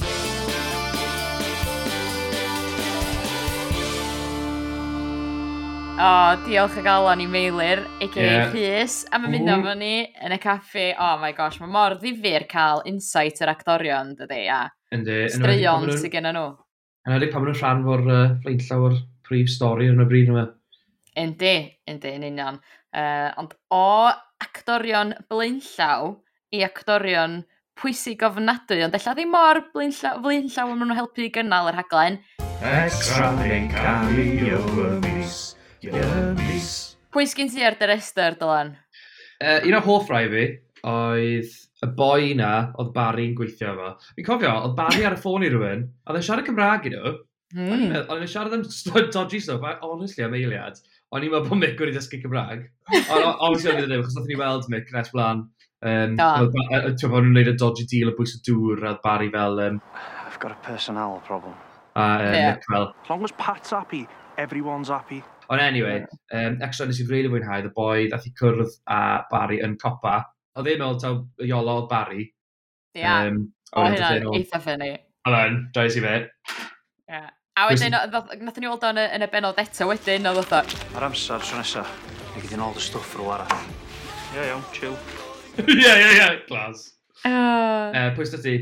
O, 5.99 6.11
diolch 6.44 6.76
o 6.78 6.82
galon 6.86 7.18
i 7.18 7.24
Meilir, 7.26 7.80
a.k.a. 7.99 8.22
Yeah. 8.22 8.53
Rhys, 8.53 9.01
a 9.11 9.18
mae'n 9.18 9.32
mynd 9.32 9.51
efo 9.51 9.72
ni 9.74 10.05
yn 10.22 10.30
y 10.30 10.36
caffi. 10.38 10.92
Oh 10.94 11.16
my 11.18 11.32
gosh, 11.34 11.57
mae 11.59 11.72
mor 11.74 11.96
ddifur 11.99 12.44
cael 12.46 12.84
insight 12.86 13.42
yr 13.42 13.51
actorion, 13.51 14.12
dydy, 14.20 14.44
a 14.46 14.61
Yndi. 14.94 15.16
straeon 15.34 15.88
sydd 15.90 16.12
gen 16.12 16.30
nhw. 16.30 16.44
Yn 17.03 17.16
edrych 17.16 17.34
pan 17.34 17.42
maen 17.42 17.51
nhw'n 17.51 17.59
rhan 17.64 17.82
fo'r 17.88 18.05
uh, 18.07 18.22
flaenllaw 18.44 18.86
o'r 18.86 18.96
prif 19.26 19.51
stori 19.51 19.90
yn 19.90 19.99
y 19.99 20.09
bryd 20.14 20.30
yma. 20.36 20.46
Yndi, 21.18 21.53
yndi, 21.90 22.14
yn 22.20 22.28
union. 22.30 22.62
Uh, 22.94 23.34
ond 23.42 23.59
o 23.74 23.82
actorion 24.46 25.16
blaenllaw 25.26 26.14
i 26.55 26.62
actorion 26.62 27.40
pwysig 27.82 28.22
ofnadwy, 28.22 28.84
ond 28.86 28.94
ella 28.94 29.18
ddim 29.18 29.34
mor 29.34 29.64
blaenllaw, 29.74 30.22
blaenllaw 30.22 30.76
yn 30.76 30.82
nhw'n 30.84 30.99
helpu 31.03 31.26
i 31.26 31.34
gynnal 31.34 31.74
yr 31.74 31.82
haglen. 31.82 32.22
Extra 32.62 33.34
neu 33.42 33.64
cameo 33.74 34.66
y 34.86 34.90
mis. 35.03 35.57
Gyrmys. 35.83 36.72
Pwy 37.14 37.26
sgyn 37.31 37.51
ti 37.53 37.62
ar 37.64 37.76
dy 37.79 37.89
rester, 37.91 38.37
Dylan? 38.39 38.74
Uh, 39.39 39.61
un 39.68 39.76
o 39.79 39.81
hoff 39.85 40.11
rai 40.11 40.26
fi 40.33 40.45
oedd 40.89 41.55
y 41.85 41.89
boi 41.95 42.35
na 42.39 42.53
oedd 42.79 42.93
Barry'n 42.95 43.35
gweithio 43.39 43.72
efo. 43.72 43.91
Fi'n 44.16 44.26
cofio, 44.26 44.53
oedd 44.66 44.76
Barry 44.79 45.07
ar 45.07 45.16
y 45.16 45.20
ffôn 45.20 45.47
i 45.47 45.51
rhywun, 45.53 45.87
oedd 46.07 46.18
e'n 46.18 46.26
siarad 46.26 46.49
Cymraeg 46.49 46.89
i 46.89 46.95
nhw. 46.95 47.14
Mm. 47.55 47.85
Oedd 48.03 48.24
e'n 48.24 48.33
siarad 48.33 48.57
am 48.57 48.64
dodgy 49.16 49.41
stuff, 49.43 49.64
a 49.64 49.79
honestly 49.87 50.26
am 50.26 50.37
eiliad. 50.39 50.83
O'n 51.14 51.24
i'n 51.24 51.33
meddwl 51.33 51.49
bod 51.53 51.62
Mick 51.62 51.79
wedi 51.81 51.95
dysgu 51.97 52.20
Cymraeg. 52.24 52.66
Ond 52.91 53.29
obviously 53.31 53.72
o'n 53.72 53.81
i'n 53.85 53.89
ddim, 53.89 54.05
achos 54.05 54.18
oedd 54.20 54.29
ni 54.33 54.41
weld 54.43 54.68
Mick 54.74 54.93
nes 54.95 55.14
blaen. 55.14 55.47
Um, 55.79 56.18
Ti'n 56.18 56.51
bod 56.51 57.22
nhw'n 57.22 57.33
gwneud 57.33 57.53
y 57.53 57.57
dodgy 57.62 57.87
deal 57.87 58.11
o 58.11 58.16
bwys 58.18 58.35
y 58.35 58.43
dŵr 58.49 58.87
a 58.91 58.97
Barry 59.05 59.31
fel... 59.35 59.62
Um, 59.62 59.81
I've 60.26 60.41
got 60.43 60.53
a 60.53 60.59
personnel 60.66 61.20
problem. 61.26 61.55
A 61.95 62.03
uh, 62.03 62.31
yeah. 62.35 62.55
Mick 62.57 62.66
fel... 62.66 62.91
As 63.05 63.11
long 63.11 63.24
as 63.24 63.33
Pat's 63.39 63.70
happy, 63.70 64.07
everyone's 64.37 64.91
happy. 64.91 65.22
Ond 65.49 65.62
anyway, 65.64 66.03
um, 66.36 66.59
extra 66.64 66.86
nes 66.86 66.99
i 67.01 67.07
rili 67.09 67.30
fwynhau, 67.32 67.64
y 67.64 67.72
boi 67.72 68.09
ddath 68.11 68.26
i 68.28 68.34
cwrdd 68.36 68.74
a 68.92 69.01
Barry 69.30 69.62
yn 69.64 69.78
copa. 69.80 70.20
Oedd 70.59 70.68
ddim 70.68 70.82
mewn 70.82 71.01
taw 71.01 71.22
iolo 71.46 71.78
Barry. 71.88 72.26
Ia, 72.99 73.01
yeah. 73.01 73.30
um, 73.30 73.46
o 73.72 73.86
hynna'n 73.86 74.28
eitha 74.36 74.61
ffynnu. 74.61 74.90
Ond 75.28 75.38
yn, 75.38 75.59
drais 75.72 75.96
i 75.96 76.05
fe. 76.05 76.14
Ia. 77.09 77.24
A 77.59 77.64
wedyn, 77.66 77.96
nath 78.44 78.61
ni 78.61 78.68
weld 78.68 78.84
o'n 78.86 79.01
yn 79.03 79.24
y 79.24 79.30
benod 79.32 79.57
eto 79.59 79.88
wedyn, 79.88 80.28
oedd 80.30 80.44
oedd 80.44 80.74
Ar 80.94 81.09
amser, 81.09 81.42
tro 81.42 81.59
nesaf, 81.59 81.96
ni 82.36 82.44
gyda'n 82.44 82.62
ôl 82.68 82.76
dy 82.76 82.84
stwff 82.84 83.16
rhyw 83.16 83.32
arall. 83.34 83.64
Ie, 84.36 84.44
iawn, 84.44 84.62
chill. 84.76 84.94
Ie, 85.64 85.74
ie, 85.88 86.12
ie, 86.12 86.28
glas. 86.46 86.84
Uh, 87.24 87.88
uh, 87.90 88.11
pwy 88.14 88.28
ti? 88.44 88.59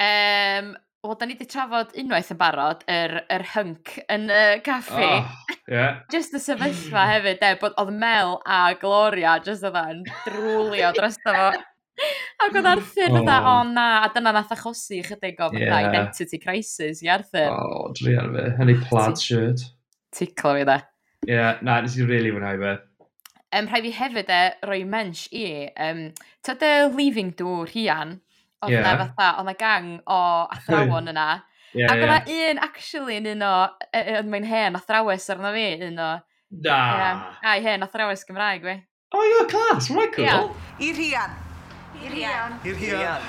Um, 0.00 0.72
Wel, 1.08 1.16
da 1.16 1.24
ni 1.24 1.32
wedi 1.38 1.46
trafod 1.48 1.94
unwaith 1.96 2.34
yn 2.34 2.36
barod, 2.36 2.82
yr, 2.92 3.14
yr 3.32 3.44
hync 3.54 3.94
yn 4.12 4.26
y 4.28 4.34
uh, 4.36 4.58
caffi. 4.60 5.06
Oh, 5.06 5.54
yeah. 5.72 6.02
just 6.12 6.34
y 6.36 6.40
sefyllfa 6.44 7.04
hefyd, 7.08 7.38
de, 7.40 7.52
bod 7.62 7.78
oedd 7.80 7.94
Mel 7.96 8.34
a 8.44 8.58
Gloria 8.76 9.38
just 9.46 9.64
oedd 9.64 9.78
yn 9.80 10.02
drwlio 10.26 10.90
dros 10.98 11.16
fo. 11.24 11.46
Ac 12.44 12.58
oedd 12.60 12.68
Arthur 12.74 13.16
oh. 13.22 13.30
o 13.54 13.54
na, 13.70 13.86
a 14.02 14.12
dyna 14.12 14.34
nath 14.36 14.52
achosi 14.52 15.00
chydig 15.06 15.40
o 15.40 15.48
yeah. 15.56 15.78
identity 15.80 16.42
crisis 16.42 17.00
i 17.00 17.08
Arthur. 17.16 17.56
O, 17.56 17.56
oh, 17.56 17.88
dri 17.96 18.12
ar 18.20 18.28
fe, 18.36 18.44
hynny 18.60 18.76
plaid 18.84 19.24
shirt. 19.24 19.64
Ticlo 20.12 20.58
fi, 20.58 20.68
de. 20.68 20.76
Ie, 21.24 21.32
yeah, 21.32 21.64
na, 21.64 21.80
nes 21.86 21.96
i 21.96 22.04
really 22.04 22.36
fwynhau 22.36 22.60
fe 22.66 22.76
um, 23.56 23.64
rhaid 23.64 23.88
fi 23.88 23.96
hefyd 23.96 24.28
e, 24.28 24.44
roi 24.68 24.82
mensh 24.84 25.24
i, 25.32 25.46
um, 25.88 26.10
tyd 26.44 26.64
y 26.68 26.72
leaving 26.92 27.32
dŵr 27.38 27.72
hian, 27.72 28.18
oedd 28.64 28.74
yeah. 28.74 28.86
na 28.86 28.96
fatha, 29.04 29.28
oedd 29.38 29.48
na 29.48 29.56
gang 29.58 29.90
o 30.06 30.20
athrawon 30.56 31.08
yna. 31.12 31.28
yeah, 31.72 31.92
Ac 31.92 32.02
oedd 32.02 32.10
na 32.10 32.20
yeah. 32.26 32.50
un, 32.50 32.62
actually, 32.68 33.18
yn 33.20 33.30
un 33.34 33.46
o, 33.46 33.54
oedd 34.02 34.30
mae'n 34.32 34.48
hen 34.48 34.78
athrawes 34.80 35.28
arno 35.34 35.52
fi, 35.56 35.66
un 35.88 35.98
o... 36.04 36.12
Da. 36.48 36.78
Yeah. 36.98 37.26
Ai, 37.44 37.58
hen 37.64 37.84
athrawes 37.84 38.24
Gymraeg, 38.28 38.64
fi. 38.64 38.78
Oh, 39.12 39.24
you're 39.24 39.48
class, 39.48 39.90
right, 39.90 40.12
cool. 40.12 40.24
Yeah. 40.24 40.48
I 40.80 40.94
Rian. 40.96 41.36
I 41.98 42.14
Rian. 42.14 42.56
I'r 42.64 42.80
hian. 42.80 42.96
I 42.96 43.02
Rian. 43.04 43.28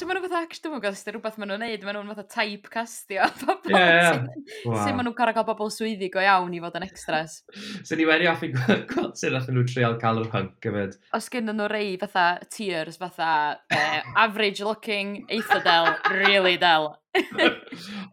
So 0.00 0.06
maen 0.08 0.16
nhw 0.16 0.30
fatha, 0.30 0.38
actually, 0.46 0.62
dwi'n 0.64 0.80
gwybod 0.80 0.94
os 0.96 1.02
ydy 1.04 1.12
rhywbeth 1.12 1.34
maen 1.36 1.50
nhw'n 1.50 1.60
neud, 1.60 1.82
maen 1.84 1.96
nhw'n 1.98 2.10
fatha 2.14 2.22
typecastio 2.32 3.26
pobl. 3.42 3.74
Ie, 3.74 3.82
ie. 3.82 4.62
Sut 4.64 4.94
maen 4.96 5.04
nhw'n 5.04 5.16
gorau 5.18 5.36
cael 5.36 5.44
bobl 5.50 5.72
swyddi 5.74 6.08
go 6.14 6.22
iawn 6.24 6.54
i 6.56 6.60
fod 6.64 6.78
yn 6.78 6.86
extras. 6.86 7.34
so 7.84 7.98
ni 8.00 8.06
wedi 8.08 8.30
offi 8.30 8.48
gweld 8.54 9.20
sy'n 9.20 9.36
allan 9.36 9.58
nhw 9.58 9.66
trial 9.68 9.98
cael 10.00 10.22
yr 10.22 10.32
hunk 10.32 10.56
gyfyd. 10.64 10.96
Os 11.18 11.28
gen 11.34 11.52
nhw 11.52 11.68
rei 11.68 11.92
fatha 12.00 12.24
tiers, 12.48 12.96
fatha 13.02 13.28
uh, 13.76 14.00
average 14.24 14.64
looking, 14.64 15.18
eitha 15.28 15.60
del, 15.68 15.92
really 16.16 16.56
del. 16.64 16.94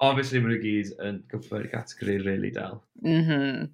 Obviously 0.04 0.44
maen 0.44 0.58
nhw 0.58 0.62
gyd 0.68 0.94
yn 1.08 1.24
gyfer 1.32 1.72
categori 1.72 2.20
really 2.28 2.52
del. 2.52 2.82
Mhm. 3.08 3.70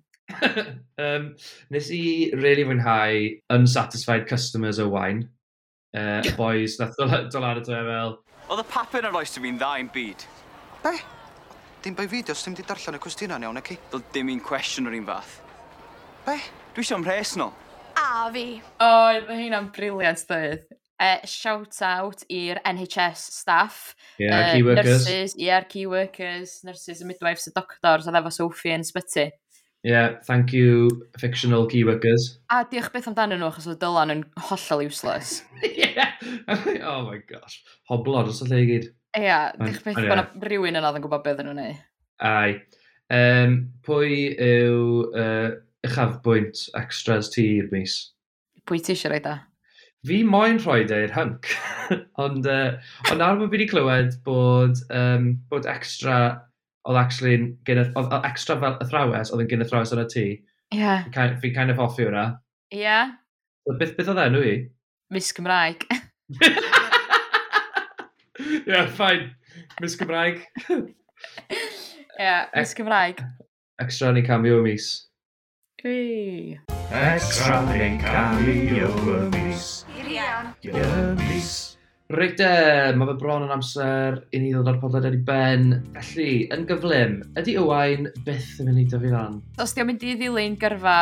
um, 1.02 1.32
nes 1.74 1.90
i 1.98 2.04
really 2.38 2.70
fwynhau 2.70 3.32
unsatisfied 3.58 4.30
customers 4.30 4.78
o 4.78 4.92
wine 4.94 5.32
uh, 5.98 6.36
boys, 6.38 6.78
nath 6.82 6.98
dolad 6.98 7.62
y 7.62 7.66
dwe 7.66 7.82
fel... 7.90 8.16
Oedd 8.52 8.62
y 8.64 8.68
papur 8.70 9.08
yn 9.08 9.14
roes 9.14 9.38
i 9.38 9.44
fi'n 9.44 9.60
dda 9.60 9.74
i'n 9.82 9.90
byd. 9.94 10.26
Be? 10.84 10.94
Dim 11.84 11.96
bai 11.98 12.08
fi, 12.12 12.22
os 12.32 12.44
ddim 12.44 12.56
di 12.58 12.66
darllen 12.68 12.98
y 12.98 13.02
cwestiynau 13.04 13.44
iawn, 13.44 13.60
ac 13.60 13.74
i? 13.74 13.80
Dyl 13.92 14.04
dim 14.16 14.32
un 14.34 14.44
cwestiwn 14.44 14.90
o'r 14.92 14.98
un 15.00 15.10
fath. 15.10 15.36
Be? 16.28 16.38
Dwi 16.76 16.86
eisiau 16.86 17.02
ymhres 17.02 17.36
nhw. 17.40 17.50
A 18.00 18.30
fi. 18.34 18.48
O, 18.80 18.88
oh, 18.88 19.20
mae 19.28 19.44
hynna'n 19.44 19.70
briliant 19.76 20.24
dweud. 20.30 20.64
Uh, 21.04 21.18
e, 21.20 21.28
shout 21.28 21.82
out 21.84 22.24
i'r 22.32 22.62
NHS 22.64 23.24
staff. 23.36 23.96
Yeah, 24.22 24.40
uh, 24.40 24.54
key 24.54 24.64
workers. 24.64 25.06
Nurses, 25.06 25.36
yeah, 25.38 25.64
key 25.68 25.86
workers, 25.88 26.62
nurses 26.64 27.02
and 27.02 27.12
midwives, 27.12 27.48
y 27.48 27.54
doctors, 27.56 28.08
a 28.08 28.14
ddefa 28.16 28.32
Sophie 28.32 28.76
yn 28.78 28.88
sbyty 28.88 29.28
yeah, 29.84 30.20
thank 30.24 30.54
you, 30.54 31.06
fictional 31.18 31.68
key 31.68 31.84
workers. 31.84 32.40
A 32.50 32.64
diolch 32.72 32.92
beth 32.94 33.10
amdanyn 33.12 33.42
nhw, 33.42 33.52
achos 33.52 33.68
oedd 33.68 33.82
Dylan 33.82 34.14
yn 34.14 34.22
hollol 34.50 34.86
useless. 34.88 35.42
yeah. 35.64 36.16
oh 36.88 37.04
my 37.10 37.20
gosh. 37.30 37.60
Hoblod, 37.92 38.32
os 38.32 38.42
o 38.44 38.48
lle 38.48 38.64
i 38.64 38.70
gyd. 38.70 38.88
Ia, 39.18 39.26
yeah, 39.26 39.50
diolch 39.60 39.84
beth 39.84 40.00
bod 40.00 40.08
yeah. 40.16 40.30
rhywun 40.48 40.80
yna 40.80 40.94
yn 40.96 41.04
gwybod 41.04 41.26
beth 41.28 41.44
yn 41.44 41.52
nhw'n 41.52 41.64
ei. 41.66 41.76
Ai. 42.24 42.50
Um, 43.14 43.58
pwy 43.86 44.20
yw 44.42 45.04
uh, 45.20 45.50
uchafbwynt 45.86 46.70
extras 46.80 47.30
ti 47.34 47.50
i'r 47.60 47.68
mis? 47.74 47.98
Pwy 48.70 48.80
ti 48.80 48.96
eisiau 48.96 49.12
rhaid 49.12 49.28
da? 49.28 49.36
Fi 50.08 50.24
moyn 50.28 50.58
rhoi 50.60 50.82
deu'r 50.88 51.12
hync, 51.16 51.52
ond 52.24 52.48
uh, 52.48 52.80
on 53.12 53.24
ar 53.24 53.38
bod 53.40 53.52
fi 53.52 53.58
wedi 53.58 53.68
clywed 53.72 54.18
bod, 54.26 54.80
um, 54.92 55.30
bod 55.52 55.68
extra 55.72 56.18
oedd 56.90 57.00
actually 57.00 57.38
gen 57.68 57.82
y, 57.82 57.86
oedd 58.00 58.16
extra 58.28 58.58
fel 58.60 58.80
athrawes, 58.84 59.32
oedd 59.32 59.46
yn 59.46 59.52
gen 59.52 59.66
athrawes 59.66 59.94
yn 59.96 60.04
y 60.04 60.08
tŷ. 60.14 60.24
Ie. 60.24 60.80
Yeah. 60.80 61.06
Fi'n 61.14 61.38
fi 61.42 61.54
kind 61.56 61.72
of 61.74 61.80
hoffi 61.82 62.08
hwnna. 62.08 62.26
Ie. 62.74 62.82
Yeah. 62.84 63.14
Beth, 63.80 63.96
beth 63.98 64.12
oedd 64.12 64.24
enw 64.26 64.44
i? 64.44 64.56
Miss 65.14 65.32
Gymraeg. 65.36 65.86
Ie, 68.44 68.64
yeah, 68.66 68.88
fine. 68.90 69.36
Miss 69.80 69.96
Gymraeg. 70.00 70.42
Ie, 70.70 70.96
yeah, 72.20 72.48
Miss 72.56 72.74
Gymraeg. 72.76 73.24
Extra 73.82 74.12
ni 74.12 74.24
cameo 74.26 74.62
mis. 74.66 74.90
Ui. 75.86 76.60
Extra 76.92 77.62
ni 77.70 77.98
cameo 78.02 78.90
mis. 79.34 79.86
I'r 80.00 80.12
iawn. 80.18 80.52
I'r 80.64 81.16
mis. 81.24 81.54
Reit 82.12 82.42
e, 82.44 82.48
mae 83.00 83.08
fe 83.08 83.14
bron 83.16 83.46
yn 83.46 83.52
amser 83.54 84.18
i 84.36 84.40
ni 84.42 84.50
ddod 84.52 84.68
â'r 84.68 84.80
podlediad 84.82 85.14
i 85.16 85.20
ben. 85.24 85.70
Felly, 85.96 86.32
yn 86.52 86.66
gyflym, 86.68 87.14
ydy 87.40 87.54
Ywain 87.62 88.10
byth 88.26 88.58
yn 88.60 88.68
mynd 88.68 88.82
i 88.82 88.84
dyfu 88.92 89.12
fan? 89.14 89.38
Os 89.64 89.72
di'n 89.74 89.88
mynd 89.88 90.04
i 90.04 90.18
ddilyn 90.20 90.58
gyrfa 90.60 90.96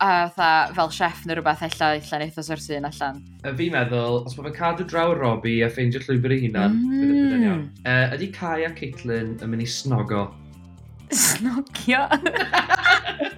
a 0.00 0.08
tha, 0.32 0.48
fel 0.78 0.88
chef 0.96 1.20
neu 1.28 1.36
rhywbeth 1.36 1.66
ella 1.68 1.90
allan 1.98 2.24
eitha 2.24 2.44
o'r 2.56 2.62
syn 2.64 2.88
allan? 2.88 3.20
Fi'n 3.44 3.74
meddwl, 3.76 4.22
os 4.24 4.38
mae 4.38 4.46
fe'n 4.48 4.56
cadw 4.56 4.86
draw 4.88 5.12
y 5.12 5.18
Robi 5.20 5.58
a 5.60 5.68
ffeindio 5.68 6.00
llwybr 6.06 6.34
ei 6.38 6.46
hunan, 6.46 6.78
mm. 6.80 6.94
fydd 7.02 7.12
e- 7.12 7.36
yn 7.36 7.44
iawn. 7.50 7.62
E, 7.84 7.98
ydy 8.16 8.30
Kai 8.38 8.64
a 8.64 8.70
Caitlin 8.80 9.34
yn 9.36 9.52
mynd 9.52 9.66
i 9.66 9.68
snogo? 9.68 10.24
Snogio? 11.12 12.00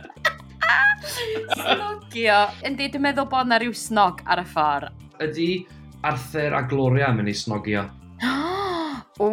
snogio? 1.58 2.38
Yndi, 2.62 2.86
dwi'n 2.94 3.08
meddwl 3.10 3.26
bod 3.34 3.50
na 3.50 3.58
rhyw 3.58 3.74
snog 3.74 4.22
ar 4.30 4.46
y 4.46 4.48
ffordd. 4.54 4.94
Ydy 5.18 5.50
Arthur 6.06 6.54
a 6.54 6.62
Gloria 6.62 7.08
yn 7.10 7.18
mynd 7.18 7.30
i 7.32 7.34
snogio. 7.34 7.82
o, 9.24 9.30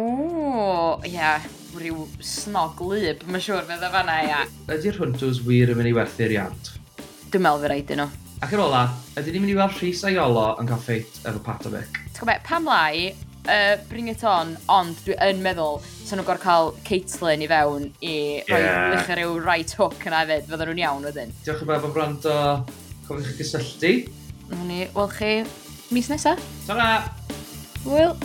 ie, 1.06 1.12
yeah, 1.12 1.44
rhyw 1.76 2.06
snog 2.24 2.80
lyb, 2.82 3.22
mae'n 3.28 3.44
siŵr 3.44 3.68
fydd 3.68 3.84
o 3.86 3.90
fanna, 3.92 4.16
ia. 4.26 4.40
Ydy'r 4.74 4.98
hwntws 4.98 5.44
wir 5.46 5.70
yn 5.70 5.78
mynd 5.78 5.92
i 5.92 5.94
werthu'r 5.94 6.34
iant? 6.34 6.72
Dwi'n 7.30 7.44
meddwl 7.44 7.62
fe 7.62 7.70
rhaid 7.70 7.92
nhw. 8.00 8.08
Ac 8.42 8.56
yn 8.56 8.64
ola, 8.64 8.82
ydyn 9.14 9.36
ni'n 9.36 9.44
mynd 9.44 9.52
i 9.54 9.58
weld 9.60 9.78
Rhys 9.78 10.02
a 10.04 10.10
Iolo 10.12 10.48
yn 10.60 10.66
cael 10.68 10.82
ffeit 10.82 11.20
efo 11.22 11.42
Patobic. 11.44 12.00
Ti'n 12.10 12.18
gwybod, 12.18 12.42
pam 12.48 12.66
lai, 12.68 13.12
uh, 13.46 13.76
bring 13.88 14.10
it 14.10 14.24
on, 14.26 14.56
ond 14.72 14.98
dwi 15.06 15.14
yn 15.28 15.44
meddwl, 15.44 15.78
sa'n 16.02 16.18
nhw'n 16.18 16.28
gorfod 16.28 16.44
cael 16.44 16.72
Caitlyn 16.88 17.46
i 17.46 17.48
fewn 17.52 17.86
i 18.02 18.16
roi 18.50 18.60
yeah. 18.64 19.06
rhyw 19.12 19.38
right 19.44 19.76
hook 19.78 20.02
yna 20.02 20.24
hefyd, 20.24 20.50
fydden 20.50 20.72
nhw'n 20.72 20.82
iawn 20.82 21.06
wedyn. 21.08 21.32
Diolch 21.46 21.62
yn 21.62 21.70
fawr 21.70 21.86
am 21.86 21.94
gwrando, 21.94 22.34
cofiwch 23.06 23.30
chi 23.30 23.38
gysylltu. 23.44 23.94
Nw'n 24.50 24.68
ni, 24.68 24.82
wel 24.96 25.14
chi, 25.14 25.32
Miss 25.90 26.08
Nessa. 26.08 26.36
Salah. 26.66 27.10
Well. 27.84 28.16